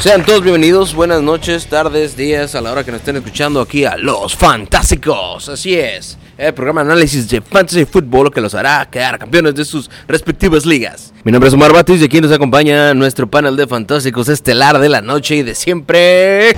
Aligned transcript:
Sean 0.00 0.24
todos 0.24 0.42
bienvenidos, 0.42 0.94
buenas 0.94 1.22
noches, 1.22 1.66
tardes, 1.66 2.16
días, 2.16 2.54
a 2.54 2.60
la 2.60 2.72
hora 2.72 2.84
que 2.84 2.90
nos 2.90 3.00
estén 3.00 3.16
escuchando 3.16 3.60
aquí 3.60 3.84
a 3.84 3.96
Los 3.96 4.36
Fantásticos. 4.36 5.48
Así 5.48 5.74
es, 5.74 6.18
el 6.36 6.52
programa 6.54 6.84
de 6.84 6.92
análisis 6.92 7.28
de 7.28 7.40
Fantasy 7.40 7.84
Football 7.84 8.32
que 8.32 8.40
los 8.40 8.54
hará 8.54 8.88
quedar 8.90 9.18
campeones 9.18 9.54
de 9.54 9.64
sus 9.64 9.90
respectivas 10.08 10.66
ligas. 10.66 11.12
Mi 11.26 11.32
nombre 11.32 11.48
es 11.48 11.54
Omar 11.54 11.72
Batis 11.72 12.00
y 12.00 12.04
aquí 12.04 12.20
nos 12.20 12.30
acompaña 12.30 12.94
nuestro 12.94 13.28
panel 13.28 13.56
de 13.56 13.66
fantásticos 13.66 14.28
estelar 14.28 14.78
de 14.78 14.88
la 14.88 15.00
noche 15.00 15.34
y 15.34 15.42
de 15.42 15.56
siempre, 15.56 16.54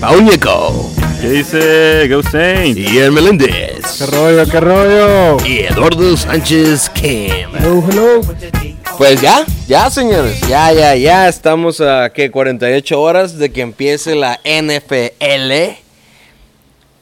Paul 0.00 0.22
Ñeco 0.22 0.88
¿Qué 1.20 1.28
dice 1.30 2.06
Go 2.08 2.22
Saints? 2.22 2.78
y 2.78 2.96
el 2.98 3.10
Meléndez 3.10 3.98
¿Qué 3.98 4.06
rollo, 4.06 4.48
qué 4.48 4.60
rollo? 4.60 5.36
y 5.44 5.64
Eduardo 5.64 6.16
Sánchez 6.16 6.90
Kim. 6.90 7.48
Hello, 7.58 7.82
hello. 7.90 8.20
Pues 8.98 9.20
ya, 9.20 9.44
ya 9.66 9.90
señores, 9.90 10.42
ya, 10.42 10.72
ya, 10.72 10.94
ya 10.94 11.28
estamos 11.28 11.80
a 11.80 12.10
que 12.10 12.30
48 12.30 13.00
horas 13.00 13.36
de 13.36 13.50
que 13.50 13.62
empiece 13.62 14.14
la 14.14 14.38
NFL 14.44 15.74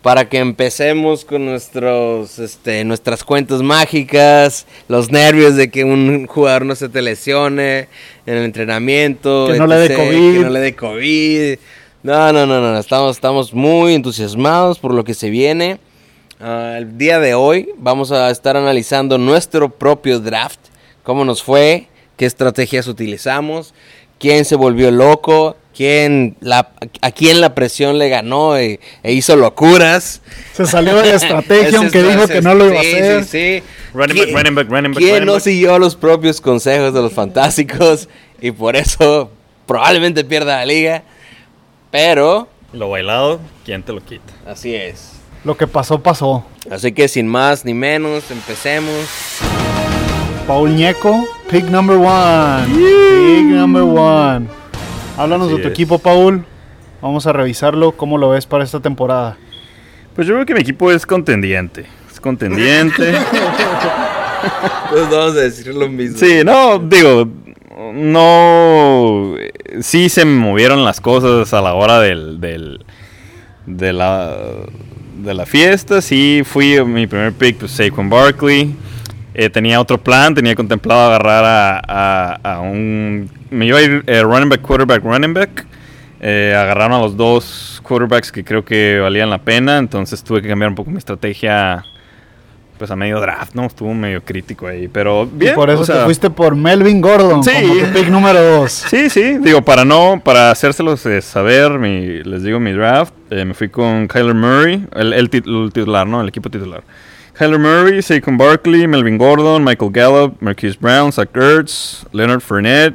para 0.03 0.29
que 0.29 0.39
empecemos 0.39 1.25
con 1.25 1.47
nuestros, 1.47 2.39
este, 2.39 2.85
nuestras 2.85 3.25
cuentas 3.25 3.63
mágicas, 3.63 4.67
los 4.89 5.11
nervios 5.11 5.57
de 5.57 5.71
que 5.71 5.85
un 5.85 6.27
jugador 6.27 6.65
no 6.65 6.77
se 6.77 6.89
te 6.89 7.03
lesione 7.03 7.89
en 8.27 8.37
el 8.37 8.45
entrenamiento, 8.45 9.49
Que 9.51 9.59
no 9.59 9.67
le 9.67 9.77
dé 9.77 9.95
COVID. 9.95 10.35
que 10.35 10.45
no 10.45 10.51
le 10.51 10.61
dé 10.61 10.77
COVID. 10.77 11.59
No, 12.03 12.33
no, 12.33 12.47
no, 12.47 12.61
no, 12.61 12.79
estamos, 12.79 13.17
estamos 13.17 13.53
muy 13.53 13.95
entusiasmados 13.95 14.79
por 14.79 14.95
lo 14.95 15.03
que 15.03 15.15
se 15.15 15.29
viene. 15.29 15.81
Ah, 16.39 16.75
el 16.79 16.99
día 16.99 17.19
de 17.19 17.35
hoy 17.35 17.71
vamos 17.79 18.13
a 18.13 18.31
estar 18.31 18.57
analizando 18.57 19.19
nuestro 19.19 19.71
propio 19.71 20.21
draft, 20.21 20.61
cómo 21.03 21.25
nos 21.25 21.43
fue, 21.43 21.89
qué 22.17 22.27
estrategias 22.27 22.87
utilizamos, 22.87 23.75
quién 24.19 24.45
se 24.45 24.55
volvió 24.55 24.91
loco, 24.91 25.57
quién 25.77 26.37
la, 26.41 26.71
a 27.03 27.11
quién 27.11 27.41
la 27.41 27.55
presión 27.55 27.99
le 27.99 28.09
ganó 28.09 28.57
e, 28.57 28.81
e 29.03 29.13
hizo 29.13 29.37
locuras. 29.37 30.23
Se 30.55 30.65
salió 30.67 30.97
de 30.97 31.11
la 31.11 31.15
estrategia, 31.17 31.79
aunque 31.79 32.03
dijo 32.03 32.27
que 32.27 32.41
no 32.41 32.55
lo 32.55 32.67
iba 32.67 32.77
a 32.79 32.81
hacer. 32.81 33.25
Sí, 33.25 33.31
sí. 33.61 33.63
Running 33.93 34.17
¿Quién- 34.17 34.27
back, 34.35 34.37
running 34.37 34.55
back, 34.55 34.71
running 34.71 34.93
back, 34.93 34.99
¿Quién 34.99 35.11
running 35.15 35.27
no 35.27 35.33
back? 35.35 35.43
siguió 35.43 35.79
los 35.79 35.95
propios 35.97 36.41
consejos 36.41 36.95
de 36.95 37.03
los 37.03 37.13
fantásticos 37.13 38.09
y 38.41 38.51
por 38.53 38.77
eso 38.77 39.31
probablemente 39.67 40.25
pierda 40.25 40.57
la 40.57 40.65
liga? 40.67 41.03
Pero 41.91 42.49
Lo 42.73 42.89
bailado, 42.91 43.41
¿quién 43.65 43.83
te 43.83 43.93
lo 43.93 44.05
quita? 44.05 44.33
así 44.47 44.75
es. 44.75 45.13
Lo 45.45 45.57
que 45.57 45.67
pasó, 45.67 46.03
pasó. 46.03 46.45
Así 46.71 46.91
que 46.93 47.07
sin 47.07 47.29
más 47.29 47.65
ni 47.65 47.73
menos, 47.75 48.31
empecemos. 48.33 48.93
Paul 50.47 50.75
Ñeco, 50.77 51.25
pick 51.51 51.65
number 51.67 51.97
one. 51.97 52.67
Pick 52.67 53.45
number 53.47 53.83
one. 53.83 54.49
Háblanos 55.17 55.49
Así 55.49 55.57
de 55.57 55.63
tu 55.63 55.69
es. 55.69 55.73
equipo, 55.73 55.99
Paul. 55.99 56.45
Vamos 57.03 57.27
a 57.27 57.33
revisarlo. 57.33 57.93
¿Cómo 57.93 58.19
lo 58.19 58.31
ves 58.31 58.47
para 58.47 58.65
esta 58.65 58.81
temporada? 58.81 59.37
Pues 60.15 60.27
yo 60.27 60.35
creo 60.35 60.47
que 60.47 60.55
mi 60.55 60.61
equipo 60.61 60.91
es 60.93 61.05
contendiente. 61.07 61.87
Es 62.11 62.21
contendiente. 62.21 63.15
Pues 64.91 65.11
vamos 65.11 65.33
a 65.37 65.41
decir 65.41 65.75
lo 65.75 65.89
mismo. 65.89 66.19
sí, 66.19 66.43
no, 66.45 66.79
digo, 66.79 67.29
no. 67.95 69.35
Sí 69.81 70.09
se 70.09 70.25
movieron 70.25 70.85
las 70.85 71.01
cosas 71.01 71.53
a 71.53 71.61
la 71.63 71.75
hora 71.75 71.99
del. 72.01 72.41
del 72.41 72.85
de 73.67 73.93
la. 73.93 74.37
De 75.19 75.33
la 75.35 75.47
fiesta, 75.47 76.01
sí 76.03 76.43
fui 76.45 76.85
mi 76.85 77.07
primer 77.07 77.33
pick, 77.33 77.57
pues 77.57 77.73
Saquon 77.73 78.09
Barkley. 78.11 78.75
Eh, 79.39 79.51
tenía 79.51 79.79
otro 79.81 79.99
plan, 79.99 80.35
tenía 80.35 80.55
contemplado 80.55 81.09
agarrar 81.09 81.45
a, 81.45 81.83
a- 81.87 82.55
a 82.55 82.61
un... 82.61 83.29
Me 83.51 83.67
iba 83.67 83.79
a 83.79 83.83
ir 83.83 84.03
eh, 84.07 84.23
running 84.23 84.49
back, 84.49 84.63
quarterback, 84.63 85.03
running 85.05 85.35
back. 85.35 85.67
Eh, 86.21 86.55
agarraron 86.57 86.95
a 86.95 86.99
los 87.01 87.17
dos 87.19 87.81
quarterbacks 87.85 88.33
que 88.33 88.43
creo 88.43 88.65
que 88.65 88.99
valían 88.99 89.29
la 89.29 89.37
pena, 89.39 89.77
entonces 89.77 90.25
tuve 90.25 90.41
que 90.41 90.49
cambiar 90.49 90.71
un 90.71 90.75
poco 90.75 90.91
mi 90.91 90.97
estrategia 90.97 91.85
pues 92.79 92.91
a 92.91 92.97
medio 92.97 93.21
draft, 93.21 93.55
¿no? 93.55 93.65
Estuvo 93.67 93.93
medio 93.95 94.23
crítico 94.23 94.67
ahí, 94.67 94.89
pero 94.89 95.25
Y 95.25 95.39
bien. 95.39 95.55
por 95.55 95.69
eso 95.71 95.81
o 95.81 95.85
sea, 95.85 95.99
te 96.01 96.05
fuiste 96.05 96.29
por 96.31 96.55
Melvin 96.57 97.01
Gordon 97.03 97.43
Sí. 97.45 97.51
como 97.63 97.75
tu 97.75 97.93
pick 97.93 98.09
número 98.09 98.43
dos. 98.43 98.73
Sí, 98.73 99.09
sí, 99.11 99.39
digo, 99.39 99.63
para 99.63 99.85
no, 99.85 100.21
para 100.25 100.51
hacérselos 100.51 101.05
eh, 101.07 101.21
saber, 101.23 101.73
mi, 101.79 102.23
les 102.23 102.43
digo 102.43 102.59
mi 102.61 102.73
draft, 102.73 103.15
eh, 103.31 103.45
me 103.47 103.53
fui 103.55 103.69
con 103.71 104.09
Kyler 104.09 104.35
Murray, 104.35 104.87
el, 104.95 105.13
el 105.15 105.31
tit- 105.31 105.47
el 105.47 105.73
titular, 105.73 106.07
¿no? 106.07 106.21
El 106.23 106.29
equipo 106.29 106.51
titular. 106.51 106.83
Kyler 107.39 107.59
Murray, 107.61 108.01
Saquon 108.03 108.39
Barkley, 108.39 108.87
Melvin 108.87 109.19
Gordon, 109.19 109.63
Michael 109.63 109.91
Gallup, 109.91 110.41
Marquise 110.41 110.77
Brown, 110.81 111.13
Zach 111.13 111.29
Ertz, 111.35 112.07
Leonard 112.13 112.41
Fournette, 112.41 112.95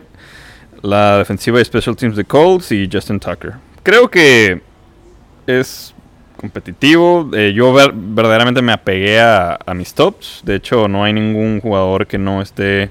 la 0.82 1.20
defensiva 1.20 1.62
y 1.62 1.66
special 1.66 1.96
teams 1.96 2.16
de 2.16 2.24
Colts 2.26 2.72
y 2.72 2.90
Justin 2.92 3.20
Tucker. 3.20 3.54
Creo 3.84 4.10
que 4.10 4.62
es 5.46 5.94
competitivo. 6.38 7.30
eh, 7.36 7.54
yo 7.54 7.72
ver- 7.72 7.94
verdaderamente 7.94 8.64
me 8.64 8.72
apegué 8.74 9.20
a, 9.20 9.60
a 9.64 9.74
mis 9.76 9.94
tops. 9.94 10.42
De 10.44 10.56
hecho, 10.56 10.88
no 10.88 11.04
hay 11.04 11.14
ningún 11.14 11.62
jugador 11.62 12.08
que 12.08 12.18
no 12.18 12.42
esté 12.42 12.90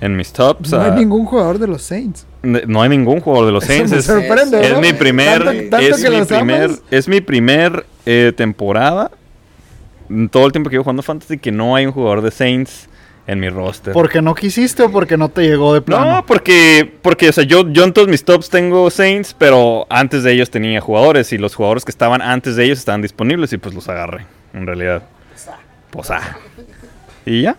en 0.00 0.16
mis 0.16 0.32
tops. 0.32 0.70
No 0.72 0.80
hay 0.80 0.90
Ah, 0.92 0.94
ningún 0.94 1.26
jugador 1.26 1.58
de 1.58 1.66
los 1.66 1.82
Saints. 1.82 2.26
no 2.42 2.80
hay 2.80 2.88
ningún 2.88 3.20
jugador 3.20 3.44
de 3.46 3.52
los 3.52 3.64
Eso 3.64 3.72
Saints. 3.74 3.90
me 3.92 3.98
Es, 3.98 4.04
sorprende, 4.06 4.62
es 4.66 4.72
¿no? 4.72 4.80
mi 4.80 4.94
primer, 4.94 5.44
Tanto- 5.44 5.70
tanto 5.70 5.86
es 5.86 6.10
mi 6.10 6.24
primer, 6.24 6.70
es 6.90 7.08
mi 7.08 7.20
primer 7.20 7.84
eh, 8.06 8.32
temporada. 8.34 9.10
Todo 10.30 10.46
el 10.46 10.52
tiempo 10.52 10.70
que 10.70 10.74
llevo 10.74 10.84
jugando 10.84 11.02
Fantasy 11.02 11.38
que 11.38 11.52
no 11.52 11.74
hay 11.74 11.86
un 11.86 11.92
jugador 11.92 12.22
de 12.22 12.30
Saints 12.30 12.88
en 13.26 13.40
mi 13.40 13.48
roster. 13.48 13.92
¿Porque 13.92 14.22
no 14.22 14.34
quisiste 14.34 14.84
o 14.84 14.90
porque 14.90 15.16
no 15.16 15.28
te 15.28 15.42
llegó 15.42 15.74
de 15.74 15.80
plano? 15.80 16.10
No, 16.10 16.26
porque, 16.26 16.90
porque 17.02 17.28
o 17.28 17.32
sea, 17.32 17.44
yo, 17.44 17.68
yo 17.70 17.84
en 17.84 17.92
todos 17.92 18.08
mis 18.08 18.24
tops 18.24 18.50
tengo 18.50 18.88
Saints, 18.90 19.34
pero 19.36 19.86
antes 19.90 20.22
de 20.22 20.32
ellos 20.32 20.50
tenía 20.50 20.80
jugadores 20.80 21.32
y 21.32 21.38
los 21.38 21.54
jugadores 21.54 21.84
que 21.84 21.90
estaban 21.90 22.22
antes 22.22 22.56
de 22.56 22.64
ellos 22.64 22.78
estaban 22.78 23.02
disponibles 23.02 23.52
y 23.52 23.58
pues 23.58 23.74
los 23.74 23.88
agarré, 23.88 24.26
en 24.54 24.66
realidad. 24.66 25.02
Pues 25.90 26.10
ah. 26.10 26.36
Y 27.24 27.42
ya, 27.42 27.56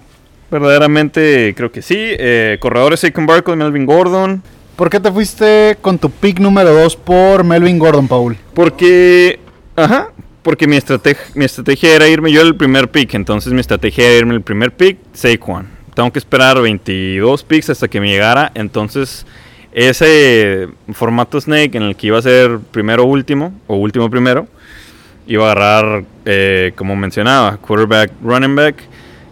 verdaderamente 0.50 1.53
creo 1.56 1.72
que 1.72 1.81
sí. 1.81 1.96
Eh, 1.97 2.57
corredores 2.59 3.02
Saquon 3.02 3.25
Barkley, 3.25 3.57
Melvin 3.57 3.86
Gordon. 3.86 4.41
¿Por 4.75 4.90
qué 4.90 5.00
te 5.00 5.12
fuiste 5.12 5.78
con 5.81 5.97
tu 5.97 6.12
pick 6.12 6.40
número 6.40 6.72
dos 6.72 6.96
por 6.96 7.44
Melvin 7.44 7.80
Gordon, 7.80 8.07
Paul? 8.07 8.38
Porque, 8.53 9.40
ajá, 9.75 10.09
porque 10.47 10.66
mi, 10.66 10.78
estrateg- 10.78 11.35
mi 11.35 11.44
estrategia 11.44 11.94
era 11.94 12.08
irme 12.08 12.31
yo 12.31 12.41
el 12.41 12.56
primer 12.56 12.90
pick, 12.90 13.16
entonces 13.16 13.52
mi 13.52 13.59
estrategia 13.59 14.06
era 14.08 14.19
irme 14.19 14.34
el 14.34 14.41
primer 14.41 14.72
pick, 14.72 14.97
Saquon. 15.12 15.68
Tengo 15.94 16.09
que 16.09 16.19
esperar 16.19 16.62
22 16.62 17.44
picks 17.44 17.69
hasta 17.69 17.90
que 17.90 18.00
me 18.00 18.08
llegara, 18.08 18.53
entonces 18.56 19.25
ese 19.74 20.69
formato 20.94 21.41
Snake 21.41 21.75
en 21.75 21.84
el 21.84 21.97
que 21.97 22.07
iba 22.07 22.18
a 22.18 22.22
ser 22.22 22.59
primero 22.72 23.03
último 23.03 23.53
o 23.68 23.75
último 23.75 24.09
primero, 24.09 24.47
iba 25.28 25.50
a 25.50 25.52
agarrar, 25.52 26.06
eh, 26.24 26.72
como 26.78 26.96
mencionaba, 26.96 27.57
quarterback, 27.57 28.13
running 28.24 28.56
back. 28.56 28.75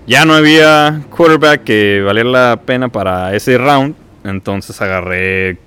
Ya 0.08 0.26
no 0.26 0.34
había 0.34 1.02
quarterback 1.12 1.64
que 1.64 2.02
valiera 2.06 2.30
la 2.30 2.60
pena 2.66 2.90
para 2.90 3.34
ese 3.34 3.58
round, 3.58 3.96
entonces 4.26 4.82
agarré 4.82 5.60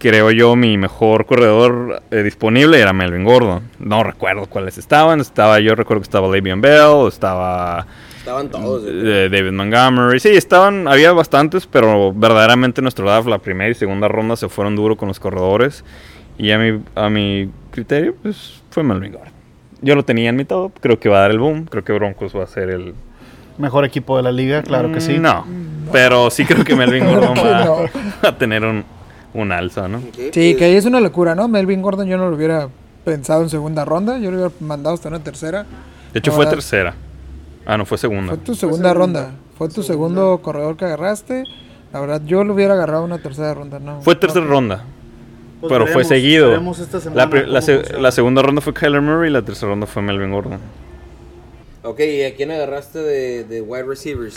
creo 0.00 0.32
yo, 0.32 0.56
mi 0.56 0.76
mejor 0.78 1.26
corredor 1.26 2.02
eh, 2.10 2.22
disponible 2.24 2.80
era 2.80 2.92
Melvin 2.92 3.22
Gordon. 3.22 3.62
No 3.78 4.02
recuerdo 4.02 4.46
cuáles 4.46 4.78
estaban. 4.78 5.20
Estaba, 5.20 5.60
yo 5.60 5.74
recuerdo 5.76 6.00
que 6.00 6.06
estaba 6.06 6.28
Le'Veon 6.28 6.60
Bell, 6.60 7.06
estaba 7.06 7.86
Estaban 8.18 8.48
todos. 8.48 8.82
eh, 8.86 9.28
David 9.30 9.52
Montgomery. 9.52 10.18
Sí, 10.18 10.30
estaban, 10.30 10.88
había 10.88 11.12
bastantes, 11.12 11.66
pero 11.66 12.12
verdaderamente 12.12 12.82
nuestro 12.82 13.06
draft, 13.08 13.28
la 13.28 13.38
primera 13.38 13.70
y 13.70 13.74
segunda 13.74 14.08
ronda 14.08 14.34
se 14.36 14.48
fueron 14.48 14.74
duro 14.74 14.96
con 14.96 15.06
los 15.08 15.20
corredores. 15.20 15.84
Y 16.38 16.50
a 16.52 16.58
mi, 16.58 16.80
a 16.94 17.08
mi 17.10 17.50
criterio, 17.70 18.14
pues 18.22 18.62
fue 18.70 18.82
Melvin 18.82 19.12
Gordon. 19.12 19.32
Yo 19.82 19.94
lo 19.94 20.04
tenía 20.04 20.30
en 20.30 20.36
mi 20.36 20.44
top, 20.44 20.72
creo 20.80 20.98
que 20.98 21.08
va 21.08 21.18
a 21.18 21.20
dar 21.22 21.30
el 21.30 21.38
boom, 21.38 21.64
creo 21.66 21.84
que 21.84 21.92
Broncos 21.92 22.34
va 22.36 22.44
a 22.44 22.46
ser 22.46 22.70
el... 22.70 22.94
Mejor 23.58 23.84
equipo 23.84 24.16
de 24.16 24.22
la 24.22 24.32
liga, 24.32 24.62
claro 24.62 24.90
que 24.92 25.00
sí. 25.00 25.18
Mm, 25.18 25.22
No, 25.22 25.46
pero 25.92 26.30
sí 26.30 26.44
creo 26.46 26.64
que 26.64 26.74
Melvin 26.74 27.04
Gordon 27.10 27.34
que 27.34 27.42
va, 27.42 27.64
no. 27.64 27.76
va 28.24 28.28
a 28.28 28.36
tener 28.38 28.64
un, 28.64 28.84
un 29.34 29.52
alza, 29.52 29.88
¿no? 29.88 30.00
Sí, 30.32 30.54
que 30.56 30.64
ahí 30.64 30.74
es 30.74 30.84
una 30.86 31.00
locura, 31.00 31.34
¿no? 31.34 31.48
Melvin 31.48 31.82
Gordon 31.82 32.06
yo 32.08 32.16
no 32.16 32.28
lo 32.30 32.36
hubiera 32.36 32.68
pensado 33.04 33.42
en 33.42 33.48
segunda 33.48 33.84
ronda, 33.84 34.18
yo 34.18 34.30
lo 34.30 34.36
hubiera 34.38 34.52
mandado 34.60 34.94
hasta 34.94 35.08
una 35.08 35.20
tercera. 35.22 35.64
De 36.12 36.18
hecho, 36.18 36.32
fue 36.32 36.46
tercera. 36.46 36.94
Ah, 37.66 37.76
no, 37.78 37.86
fue 37.86 37.98
segunda. 37.98 38.28
Fue 38.34 38.38
tu 38.38 38.54
segunda 38.54 38.92
ronda, 38.94 39.30
fue 39.56 39.68
tu 39.68 39.82
segundo 39.82 40.40
corredor 40.42 40.76
que 40.76 40.84
agarraste. 40.86 41.44
La 41.92 42.00
verdad, 42.00 42.22
yo 42.24 42.44
lo 42.44 42.54
hubiera 42.54 42.74
agarrado 42.74 43.04
una 43.04 43.18
tercera 43.18 43.52
ronda, 43.54 43.78
¿no? 43.78 44.00
Fue 44.02 44.14
tercera 44.16 44.44
no. 44.44 44.50
ronda, 44.50 44.84
Pues 45.60 45.72
pero 45.72 45.86
fue 45.86 46.04
seguido. 46.04 46.48
veremos 46.50 46.78
esta 46.78 47.00
semana 47.00 47.24
La, 47.24 47.30
pri- 47.30 47.40
la 47.40 47.46
cómo 47.46 47.60
se- 47.62 47.76
funciona. 47.78 48.00
la 48.02 48.12
segunda 48.12 48.42
ronda 48.42 48.60
fue 48.60 48.74
Kyler 48.74 49.00
Murray 49.00 49.30
y 49.30 49.32
la 49.32 49.42
tercera 49.42 49.70
ronda 49.70 49.86
fue 49.86 50.02
Melvin 50.02 50.30
Gordon. 50.32 50.58
Ok, 51.82 52.00
¿y 52.00 52.22
a 52.24 52.34
quién 52.34 52.50
agarraste 52.50 52.98
de, 52.98 53.44
de 53.44 53.60
wide 53.62 53.84
receivers? 53.84 54.36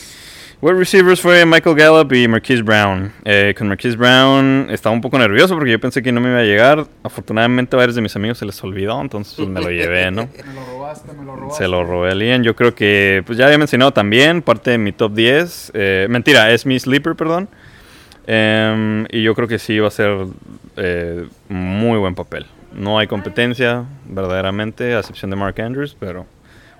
Wide 0.63 0.79
receivers 0.79 1.19
fue 1.19 1.45
Michael 1.45 1.75
Gallup 1.75 2.13
y 2.13 2.25
Marquise 2.25 2.61
Brown. 2.61 3.11
Eh, 3.25 3.53
con 3.57 3.67
Marquise 3.67 3.97
Brown 3.97 4.67
estaba 4.69 4.95
un 4.95 5.01
poco 5.01 5.19
nervioso 5.19 5.55
porque 5.55 5.71
yo 5.71 5.77
pensé 5.77 6.01
que 6.01 6.13
no 6.13 6.21
me 6.21 6.29
iba 6.29 6.39
a 6.39 6.43
llegar. 6.43 6.87
Afortunadamente 7.03 7.75
a 7.75 7.79
varios 7.79 7.97
de 7.97 8.01
mis 8.01 8.15
amigos 8.15 8.37
se 8.37 8.45
les 8.45 8.63
olvidó, 8.63 9.01
entonces 9.01 9.33
pues, 9.35 9.49
me 9.49 9.59
lo 9.59 9.69
llevé, 9.69 10.09
¿no? 10.09 10.29
Me 10.47 10.53
lo 10.53 10.65
robaste, 10.65 11.11
me 11.11 11.25
lo 11.25 11.35
robaste. 11.35 11.65
Se 11.65 11.67
lo 11.67 11.83
robé 11.83 12.11
a 12.11 12.15
Lian. 12.15 12.43
Yo 12.45 12.55
creo 12.55 12.73
que, 12.73 13.23
pues 13.25 13.37
ya 13.37 13.47
había 13.47 13.57
mencionado 13.57 13.91
también, 13.91 14.41
parte 14.41 14.71
de 14.71 14.77
mi 14.77 14.93
top 14.93 15.13
10. 15.13 15.71
Eh, 15.73 16.07
mentira, 16.09 16.49
es 16.53 16.65
mi 16.65 16.79
sleeper, 16.79 17.15
perdón. 17.15 17.49
Em, 18.25 19.05
y 19.11 19.21
yo 19.21 19.35
creo 19.35 19.49
que 19.49 19.59
sí 19.59 19.79
va 19.79 19.89
a 19.89 19.91
ser 19.91 20.15
eh, 20.77 21.27
muy 21.49 21.97
buen 21.97 22.15
papel. 22.15 22.45
No 22.73 22.99
hay 22.99 23.07
competencia, 23.07 23.83
verdaderamente, 24.05 24.95
a 24.95 24.99
excepción 24.99 25.29
de 25.29 25.35
Mark 25.35 25.59
Andrews, 25.59 25.97
pero 25.99 26.25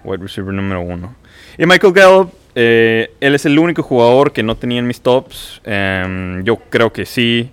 wide 0.06 0.24
receiver 0.24 0.54
número 0.54 0.80
uno. 0.80 1.18
Y 1.58 1.66
Michael 1.66 1.92
Gallup, 1.92 2.43
eh, 2.56 3.14
él 3.20 3.36
es 3.36 3.46
el 3.46 3.58
único 3.60 3.84
jugador 3.84 4.32
que 4.32 4.44
no 4.44 4.56
tenía 4.56 4.80
en 4.80 4.88
mis 4.88 5.02
tops. 5.02 5.62
Em, 5.64 6.44
yo 6.44 6.58
creo 6.70 6.92
que 6.94 7.06
sí 7.06 7.52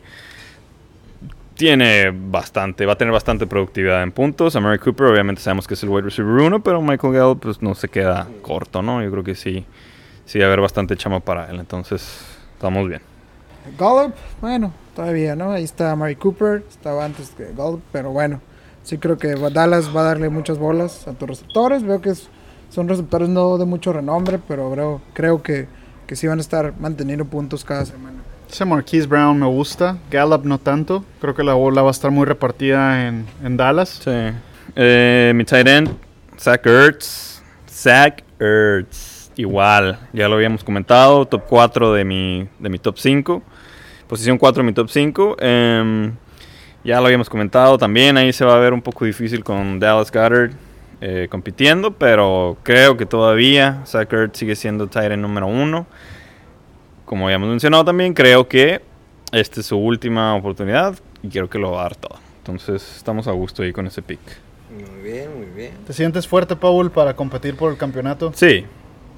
tiene 1.55 2.11
bastante, 2.11 2.87
va 2.87 2.95
a 2.95 2.97
tener 2.99 3.13
bastante 3.13 3.47
productividad 3.47 4.03
en 4.03 4.13
puntos. 4.13 4.57
A 4.57 4.61
Mary 4.61 4.79
Cooper, 4.79 5.07
obviamente 5.09 5.43
sabemos 5.43 5.67
que 5.67 5.75
es 5.75 5.83
el 5.83 5.91
wide 5.91 6.03
receiver 6.03 6.33
uno, 6.33 6.63
pero 6.63 6.81
Michael 6.81 7.13
Gallup 7.13 7.41
pues 7.43 7.61
no 7.61 7.75
se 7.75 7.89
queda 7.89 8.27
corto, 8.43 8.81
¿no? 8.83 9.03
Yo 9.03 9.11
creo 9.11 9.25
que 9.25 9.35
sí, 9.35 9.67
sí 10.25 10.39
va 10.39 10.45
a 10.47 10.49
haber 10.49 10.61
bastante 10.61 10.97
chama 10.97 11.21
para 11.21 11.51
él. 11.51 11.61
Entonces, 11.61 12.21
estamos 12.55 12.89
bien. 12.89 13.03
Gallup, 13.79 14.15
bueno, 14.41 14.73
todavía, 14.97 15.37
¿no? 15.37 15.53
Ahí 15.53 15.65
está 15.65 15.95
Mary 15.97 16.17
Cooper, 16.17 16.63
estaba 16.69 17.05
antes 17.05 17.31
que 17.37 17.53
Gallup, 17.55 17.83
pero 17.93 18.11
bueno, 18.11 18.41
sí 18.83 18.97
creo 18.97 19.19
que 19.19 19.35
Dallas 19.35 19.95
va 19.95 20.01
a 20.01 20.05
darle 20.05 20.31
muchas 20.31 20.57
bolas 20.57 21.07
a 21.07 21.13
tus 21.13 21.29
receptores. 21.29 21.83
Veo 21.83 22.01
que 22.01 22.11
es- 22.11 22.31
son 22.71 22.89
receptores 22.89 23.29
no 23.29 23.59
de 23.59 23.65
mucho 23.65 23.93
renombre, 23.93 24.39
pero 24.47 24.71
creo, 24.71 25.01
creo 25.13 25.43
que, 25.43 25.67
que 26.07 26.17
sí 26.17 26.27
van 26.27 26.39
a 26.39 26.41
estar 26.41 26.73
manteniendo 26.79 27.25
puntos 27.25 27.65
cada 27.65 27.85
semana. 27.85 28.19
Ese 28.51 28.65
Marquise 28.65 29.07
Brown 29.07 29.39
me 29.39 29.47
gusta. 29.47 29.99
Gallup 30.11 30.45
no 30.45 30.59
tanto. 30.59 31.05
Creo 31.21 31.35
que 31.35 31.45
la 31.45 31.55
bola 31.55 31.83
va 31.83 31.89
a 31.89 31.91
estar 31.93 32.11
muy 32.11 32.25
repartida 32.27 33.07
en, 33.07 33.27
en 33.45 33.57
Dallas. 33.57 34.01
Sí. 34.03 34.11
Eh, 34.75 35.33
mi 35.35 35.45
tight 35.45 35.69
end, 35.69 35.97
Zach 36.39 36.65
Ertz. 36.67 37.43
Zach 37.69 38.25
Ertz. 38.41 39.31
Igual, 39.37 39.99
ya 40.13 40.29
lo 40.29 40.35
habíamos 40.35 40.65
comentado. 40.65 41.27
Top 41.27 41.45
4 41.49 41.93
de 41.93 42.05
mi, 42.05 42.49
de 42.59 42.69
mi 42.69 42.79
top 42.79 42.99
5. 42.99 43.43
Posición 44.09 44.37
4 44.37 44.63
de 44.63 44.67
mi 44.67 44.73
top 44.73 44.89
5. 44.91 45.37
Em, 45.39 46.13
ya 46.83 47.01
lo 47.01 47.07
habíamos 47.07 47.31
comentado 47.31 47.79
también. 47.79 48.17
Ahí 48.17 48.33
se 48.33 48.45
va 48.45 48.57
a 48.57 48.59
ver 48.59 48.73
un 48.73 48.83
poco 48.83 49.05
difícil 49.05 49.45
con 49.45 49.79
Dallas 49.79 50.11
Goddard 50.11 50.51
eh, 51.01 51.29
compitiendo. 51.31 51.93
Pero 51.93 52.57
creo 52.63 52.97
que 52.97 53.07
todavía 53.07 53.83
Zach 53.87 54.13
Ertz 54.13 54.39
sigue 54.39 54.57
siendo 54.57 54.87
tight 54.87 55.13
end 55.13 55.23
número 55.23 55.47
1. 55.47 55.87
Como 57.05 57.27
habíamos 57.27 57.49
mencionado 57.49 57.85
también, 57.85 58.15
creo 58.15 58.49
que 58.49 58.81
esta 59.33 59.61
es 59.61 59.67
su 59.67 59.77
última 59.77 60.35
oportunidad 60.35 60.97
y 61.23 61.29
quiero 61.29 61.49
que 61.49 61.59
lo 61.59 61.73
va 61.73 61.81
a 61.81 61.83
dar 61.85 61.97
todo. 61.97 62.19
Entonces 62.39 62.97
estamos 62.97 63.27
a 63.29 63.33
gusto 63.33 63.63
ahí 63.63 63.73
con 63.73 63.87
ese 63.87 64.03
pick. 64.03 64.21
Muy 64.73 65.03
bien, 65.03 65.37
muy 65.37 65.47
bien. 65.47 65.73
¿Te 65.87 65.93
sientes 65.93 66.27
fuerte, 66.27 66.57
Paul, 66.57 66.91
para 66.91 67.15
competir 67.15 67.57
por 67.57 67.73
el 67.73 67.79
campeonato? 67.79 68.33
Sí, 68.35 68.65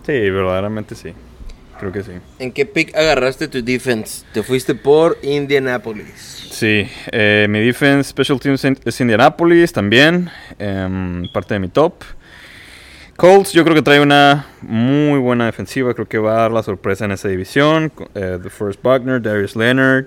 sí, 0.04 0.12
verdaderamente 0.12 0.94
sí. 0.94 1.12
Creo 1.82 1.90
que 1.90 2.04
sí. 2.04 2.12
¿En 2.38 2.52
qué 2.52 2.64
pick 2.64 2.94
agarraste 2.94 3.48
tu 3.48 3.60
defense? 3.60 4.24
Te 4.32 4.44
fuiste 4.44 4.76
por 4.76 5.18
Indianapolis. 5.20 6.46
Sí, 6.52 6.86
eh, 7.10 7.48
mi 7.50 7.58
defense 7.58 8.08
special 8.10 8.38
teams 8.38 8.64
es 8.84 9.00
Indianapolis 9.00 9.72
también, 9.72 10.30
em, 10.60 11.26
parte 11.32 11.54
de 11.54 11.58
mi 11.58 11.66
top. 11.66 11.94
Colts 13.16 13.52
yo 13.52 13.64
creo 13.64 13.74
que 13.74 13.82
trae 13.82 14.00
una 14.00 14.46
muy 14.60 15.18
buena 15.18 15.46
defensiva, 15.46 15.92
creo 15.92 16.06
que 16.06 16.18
va 16.18 16.34
a 16.36 16.40
dar 16.42 16.52
la 16.52 16.62
sorpresa 16.62 17.04
en 17.04 17.10
esa 17.10 17.26
división. 17.26 17.88
co- 17.88 18.08
Eh, 18.14 18.38
the 18.40 18.48
First 18.48 18.80
Buckner, 18.80 19.20
Darius 19.20 19.56
Leonard, 19.56 20.04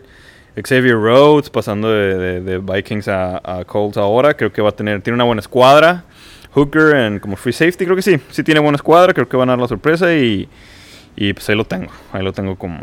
Xavier 0.56 0.96
Rhodes 0.96 1.50
pasando 1.50 1.92
de, 1.92 2.18
de- 2.18 2.40
de 2.42 2.58
Vikings 2.60 3.10
a, 3.10 3.42
a 3.44 3.66
Colts 3.66 3.98
ahora, 3.98 4.34
creo 4.34 4.54
que 4.54 4.62
va 4.62 4.70
a 4.70 4.72
tener, 4.72 5.02
tiene 5.02 5.16
una 5.16 5.26
buena 5.26 5.42
escuadra. 5.42 6.06
Hooker 6.54 6.96
en 6.96 7.20
como 7.20 7.36
free 7.36 7.52
safety, 7.52 7.84
creo 7.84 7.98
que 7.98 8.02
sí, 8.02 8.18
sí 8.32 8.42
tiene 8.44 8.62
buena 8.62 8.78
escuadra, 8.78 9.14
creo 9.14 9.28
que 9.28 9.36
van 9.36 9.50
a 9.50 9.52
dar 9.54 9.60
la 9.60 9.68
sorpresa 9.68 10.14
y, 10.16 10.48
y 11.16 11.34
pues 11.34 11.50
ahí 11.50 11.56
lo 11.56 11.66
tengo, 11.66 11.92
ahí 12.14 12.24
lo 12.24 12.34
tengo 12.34 12.58
como, 12.58 12.80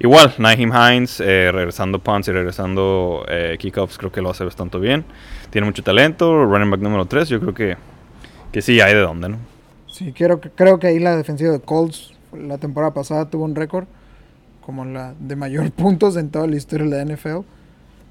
Igual, 0.00 0.34
Naheem 0.38 0.72
Hines, 0.74 1.20
eh, 1.20 1.50
regresando 1.52 2.00
punts 2.00 2.28
y 2.28 2.32
regresando 2.32 3.24
eh, 3.28 3.56
kickoffs, 3.58 3.96
creo 3.96 4.10
que 4.10 4.20
lo 4.22 4.30
hace 4.30 4.44
bastante 4.44 4.78
bien. 4.78 5.04
Tiene 5.50 5.66
mucho 5.66 5.84
talento, 5.84 6.44
running 6.46 6.70
back 6.70 6.80
número 6.80 7.06
3, 7.06 7.28
yo 7.28 7.40
creo 7.40 7.54
que, 7.54 7.76
que 8.52 8.62
sí 8.62 8.80
hay 8.80 8.94
de 8.94 9.00
dónde, 9.00 9.28
¿no? 9.28 9.38
Sí, 9.86 10.12
que- 10.12 10.50
creo 10.54 10.78
que 10.78 10.86
ahí 10.88 10.98
la 10.98 11.16
defensiva 11.16 11.52
de 11.52 11.60
Colts 11.60 12.12
la 12.32 12.58
temporada 12.58 12.92
pasada 12.92 13.30
tuvo 13.30 13.44
un 13.44 13.54
récord 13.54 13.86
como 14.60 14.84
la 14.84 15.14
de 15.18 15.36
mayor 15.36 15.70
puntos 15.72 16.16
en 16.16 16.30
toda 16.30 16.46
la 16.46 16.56
historia 16.56 16.86
de 16.86 16.90
la 16.96 17.02
NFL. 17.14 17.44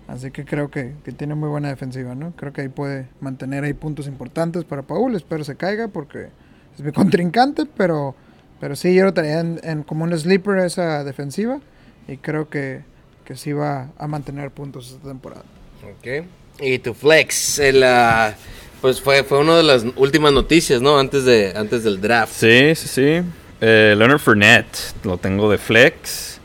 Así 0.07 0.31
que 0.31 0.46
creo 0.46 0.69
que, 0.69 0.96
que 1.04 1.12
tiene 1.13 1.36
muy 1.36 1.50
buena 1.50 1.69
defensiva, 1.69 2.13
¿no? 2.16 2.34
Creo 2.36 2.54
que 2.54 2.62
ahí 2.62 2.69
puede 2.69 3.07
mantener 3.22 3.63
ahí 3.63 3.74
puntos 3.74 4.07
importantes 4.07 4.66
para 4.66 4.81
Paul. 4.84 5.16
Espero 5.16 5.44
se 5.44 5.56
caiga 5.56 5.88
porque 5.88 6.28
es 6.75 6.81
mi 6.84 6.92
contrincante, 6.94 7.66
pero, 7.78 8.16
pero 8.63 8.77
sí, 8.77 8.95
yo 8.95 9.04
lo 9.04 9.13
tenía 9.13 9.42
en, 9.42 9.60
en 9.62 9.83
como 9.83 10.06
un 10.06 10.18
sleeper 10.18 10.60
esa 10.60 11.04
defensiva 11.04 11.60
y 12.07 12.15
creo 12.15 12.48
que, 12.48 12.80
que 13.25 13.36
sí 13.36 13.51
va 13.51 13.89
a 13.98 14.07
mantener 14.07 14.51
puntos 14.51 14.92
esta 14.92 15.06
temporada. 15.06 15.44
Ok. 15.83 16.25
Y 16.62 16.80
tu 16.80 16.94
flex, 16.94 17.60
el, 17.60 17.83
ah, 17.83 18.33
pues 18.80 19.01
fue, 19.01 19.25
fue 19.25 19.39
una 19.39 19.57
de 19.57 19.63
las 19.63 19.86
últimas 19.98 20.31
noticias, 20.31 20.81
¿no? 20.81 20.98
Antes, 20.98 21.25
de, 21.25 21.51
antes 21.54 21.83
del 21.83 22.00
draft. 22.00 22.31
Sí, 22.31 22.74
sí, 22.75 22.88
sí. 22.88 23.30
Eh, 23.60 23.95
Leonard 23.98 24.19
Fournette, 24.19 24.77
lo 25.04 25.18
tengo 25.18 25.51
de 25.51 25.57
flex. 25.57 26.39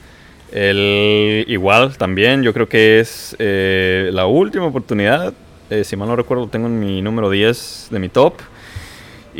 El, 0.50 1.44
igual 1.46 1.96
también, 1.98 2.42
yo 2.42 2.52
creo 2.52 2.68
que 2.68 2.98
es 2.98 3.36
eh, 3.38 4.10
la 4.12 4.26
última 4.26 4.66
oportunidad. 4.66 5.34
Eh, 5.70 5.84
si 5.84 5.94
mal 5.94 6.08
no 6.08 6.16
recuerdo, 6.16 6.46
lo 6.46 6.50
tengo 6.50 6.66
en 6.66 6.80
mi 6.80 7.00
número 7.00 7.30
10 7.30 7.90
de 7.92 7.98
mi 8.00 8.08
top. 8.08 8.34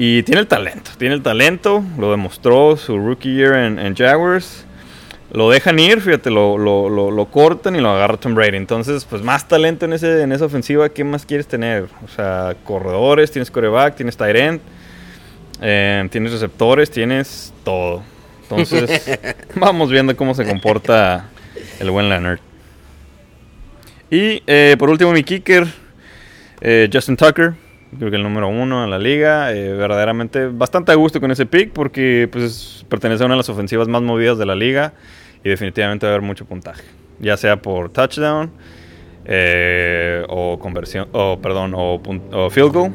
Y 0.01 0.23
tiene 0.23 0.43
el 0.43 0.47
talento, 0.47 0.93
tiene 0.97 1.17
el 1.17 1.23
talento. 1.23 1.83
Lo 1.99 2.13
demostró 2.13 2.77
su 2.77 2.97
rookie 2.97 3.35
year 3.35 3.55
en, 3.55 3.81
en 3.81 3.97
Jaguars. 3.97 4.65
Lo 5.33 5.51
dejan 5.51 5.81
ir, 5.81 6.01
fíjate, 6.01 6.31
lo, 6.31 6.57
lo, 6.57 6.89
lo, 6.89 7.11
lo 7.11 7.27
cortan 7.27 7.75
y 7.75 7.81
lo 7.81 7.91
agarra 7.91 8.17
Tom 8.17 8.33
Brady. 8.37 8.59
Entonces, 8.59 9.05
pues 9.05 9.23
más 9.23 9.49
talento 9.49 9.87
en, 9.87 9.95
ese, 9.95 10.23
en 10.23 10.31
esa 10.31 10.45
ofensiva, 10.45 10.89
¿qué 10.89 11.03
más 11.03 11.27
quieres 11.27 11.49
tener? 11.49 11.89
O 12.05 12.09
sea, 12.15 12.55
corredores, 12.63 13.33
tienes 13.33 13.51
coreback, 13.51 13.97
tienes 13.97 14.17
tight 14.17 14.37
end. 14.37 14.61
Eh, 15.61 16.07
tienes 16.13 16.31
receptores, 16.31 16.93
tienes 16.93 17.53
todo. 17.65 18.05
Entonces, 18.43 19.19
vamos 19.57 19.91
viendo 19.91 20.17
cómo 20.17 20.33
se 20.33 20.47
comporta 20.47 21.29
el 21.81 21.91
buen 21.91 22.09
Leonard. 22.09 22.39
Y 24.13 24.45
eh, 24.47 24.77
por 24.79 24.91
último, 24.91 25.11
mi 25.11 25.25
kicker, 25.25 25.67
eh, 26.61 26.89
Justin 26.93 27.17
Tucker. 27.17 27.55
Creo 27.97 28.11
que 28.11 28.17
el 28.17 28.23
número 28.23 28.49
uno 28.49 28.85
en 28.85 28.91
la 28.91 28.99
liga. 28.99 29.53
eh, 29.53 29.73
verdaderamente 29.73 30.47
bastante 30.49 30.93
a 30.93 30.95
gusto 30.97 31.21
con 31.21 31.31
ese 31.31 31.47
pick 31.47 31.73
porque 31.73 32.29
pues, 32.31 32.85
pertenece 32.89 33.23
a 33.23 33.27
una 33.27 33.35
de 33.35 33.39
las 33.39 33.49
ofensivas 33.49 33.89
más 33.89 34.03
movidas 34.03 34.37
de 34.39 34.47
la 34.47 34.55
liga. 34.55 34.93
Y 35.45 35.49
definitivamente 35.49 36.05
va 36.07 36.13
a 36.13 36.15
haber 36.17 36.27
mucho 36.27 36.45
puntaje. 36.45 36.83
Ya 37.21 37.37
sea 37.37 37.57
por 37.63 37.91
touchdown 37.91 38.51
eh, 39.25 40.25
o 40.29 40.59
conversión, 40.59 41.09
o 41.13 41.39
perdón, 41.41 41.73
o, 41.77 42.01
field 42.51 42.73
goal. 42.73 42.93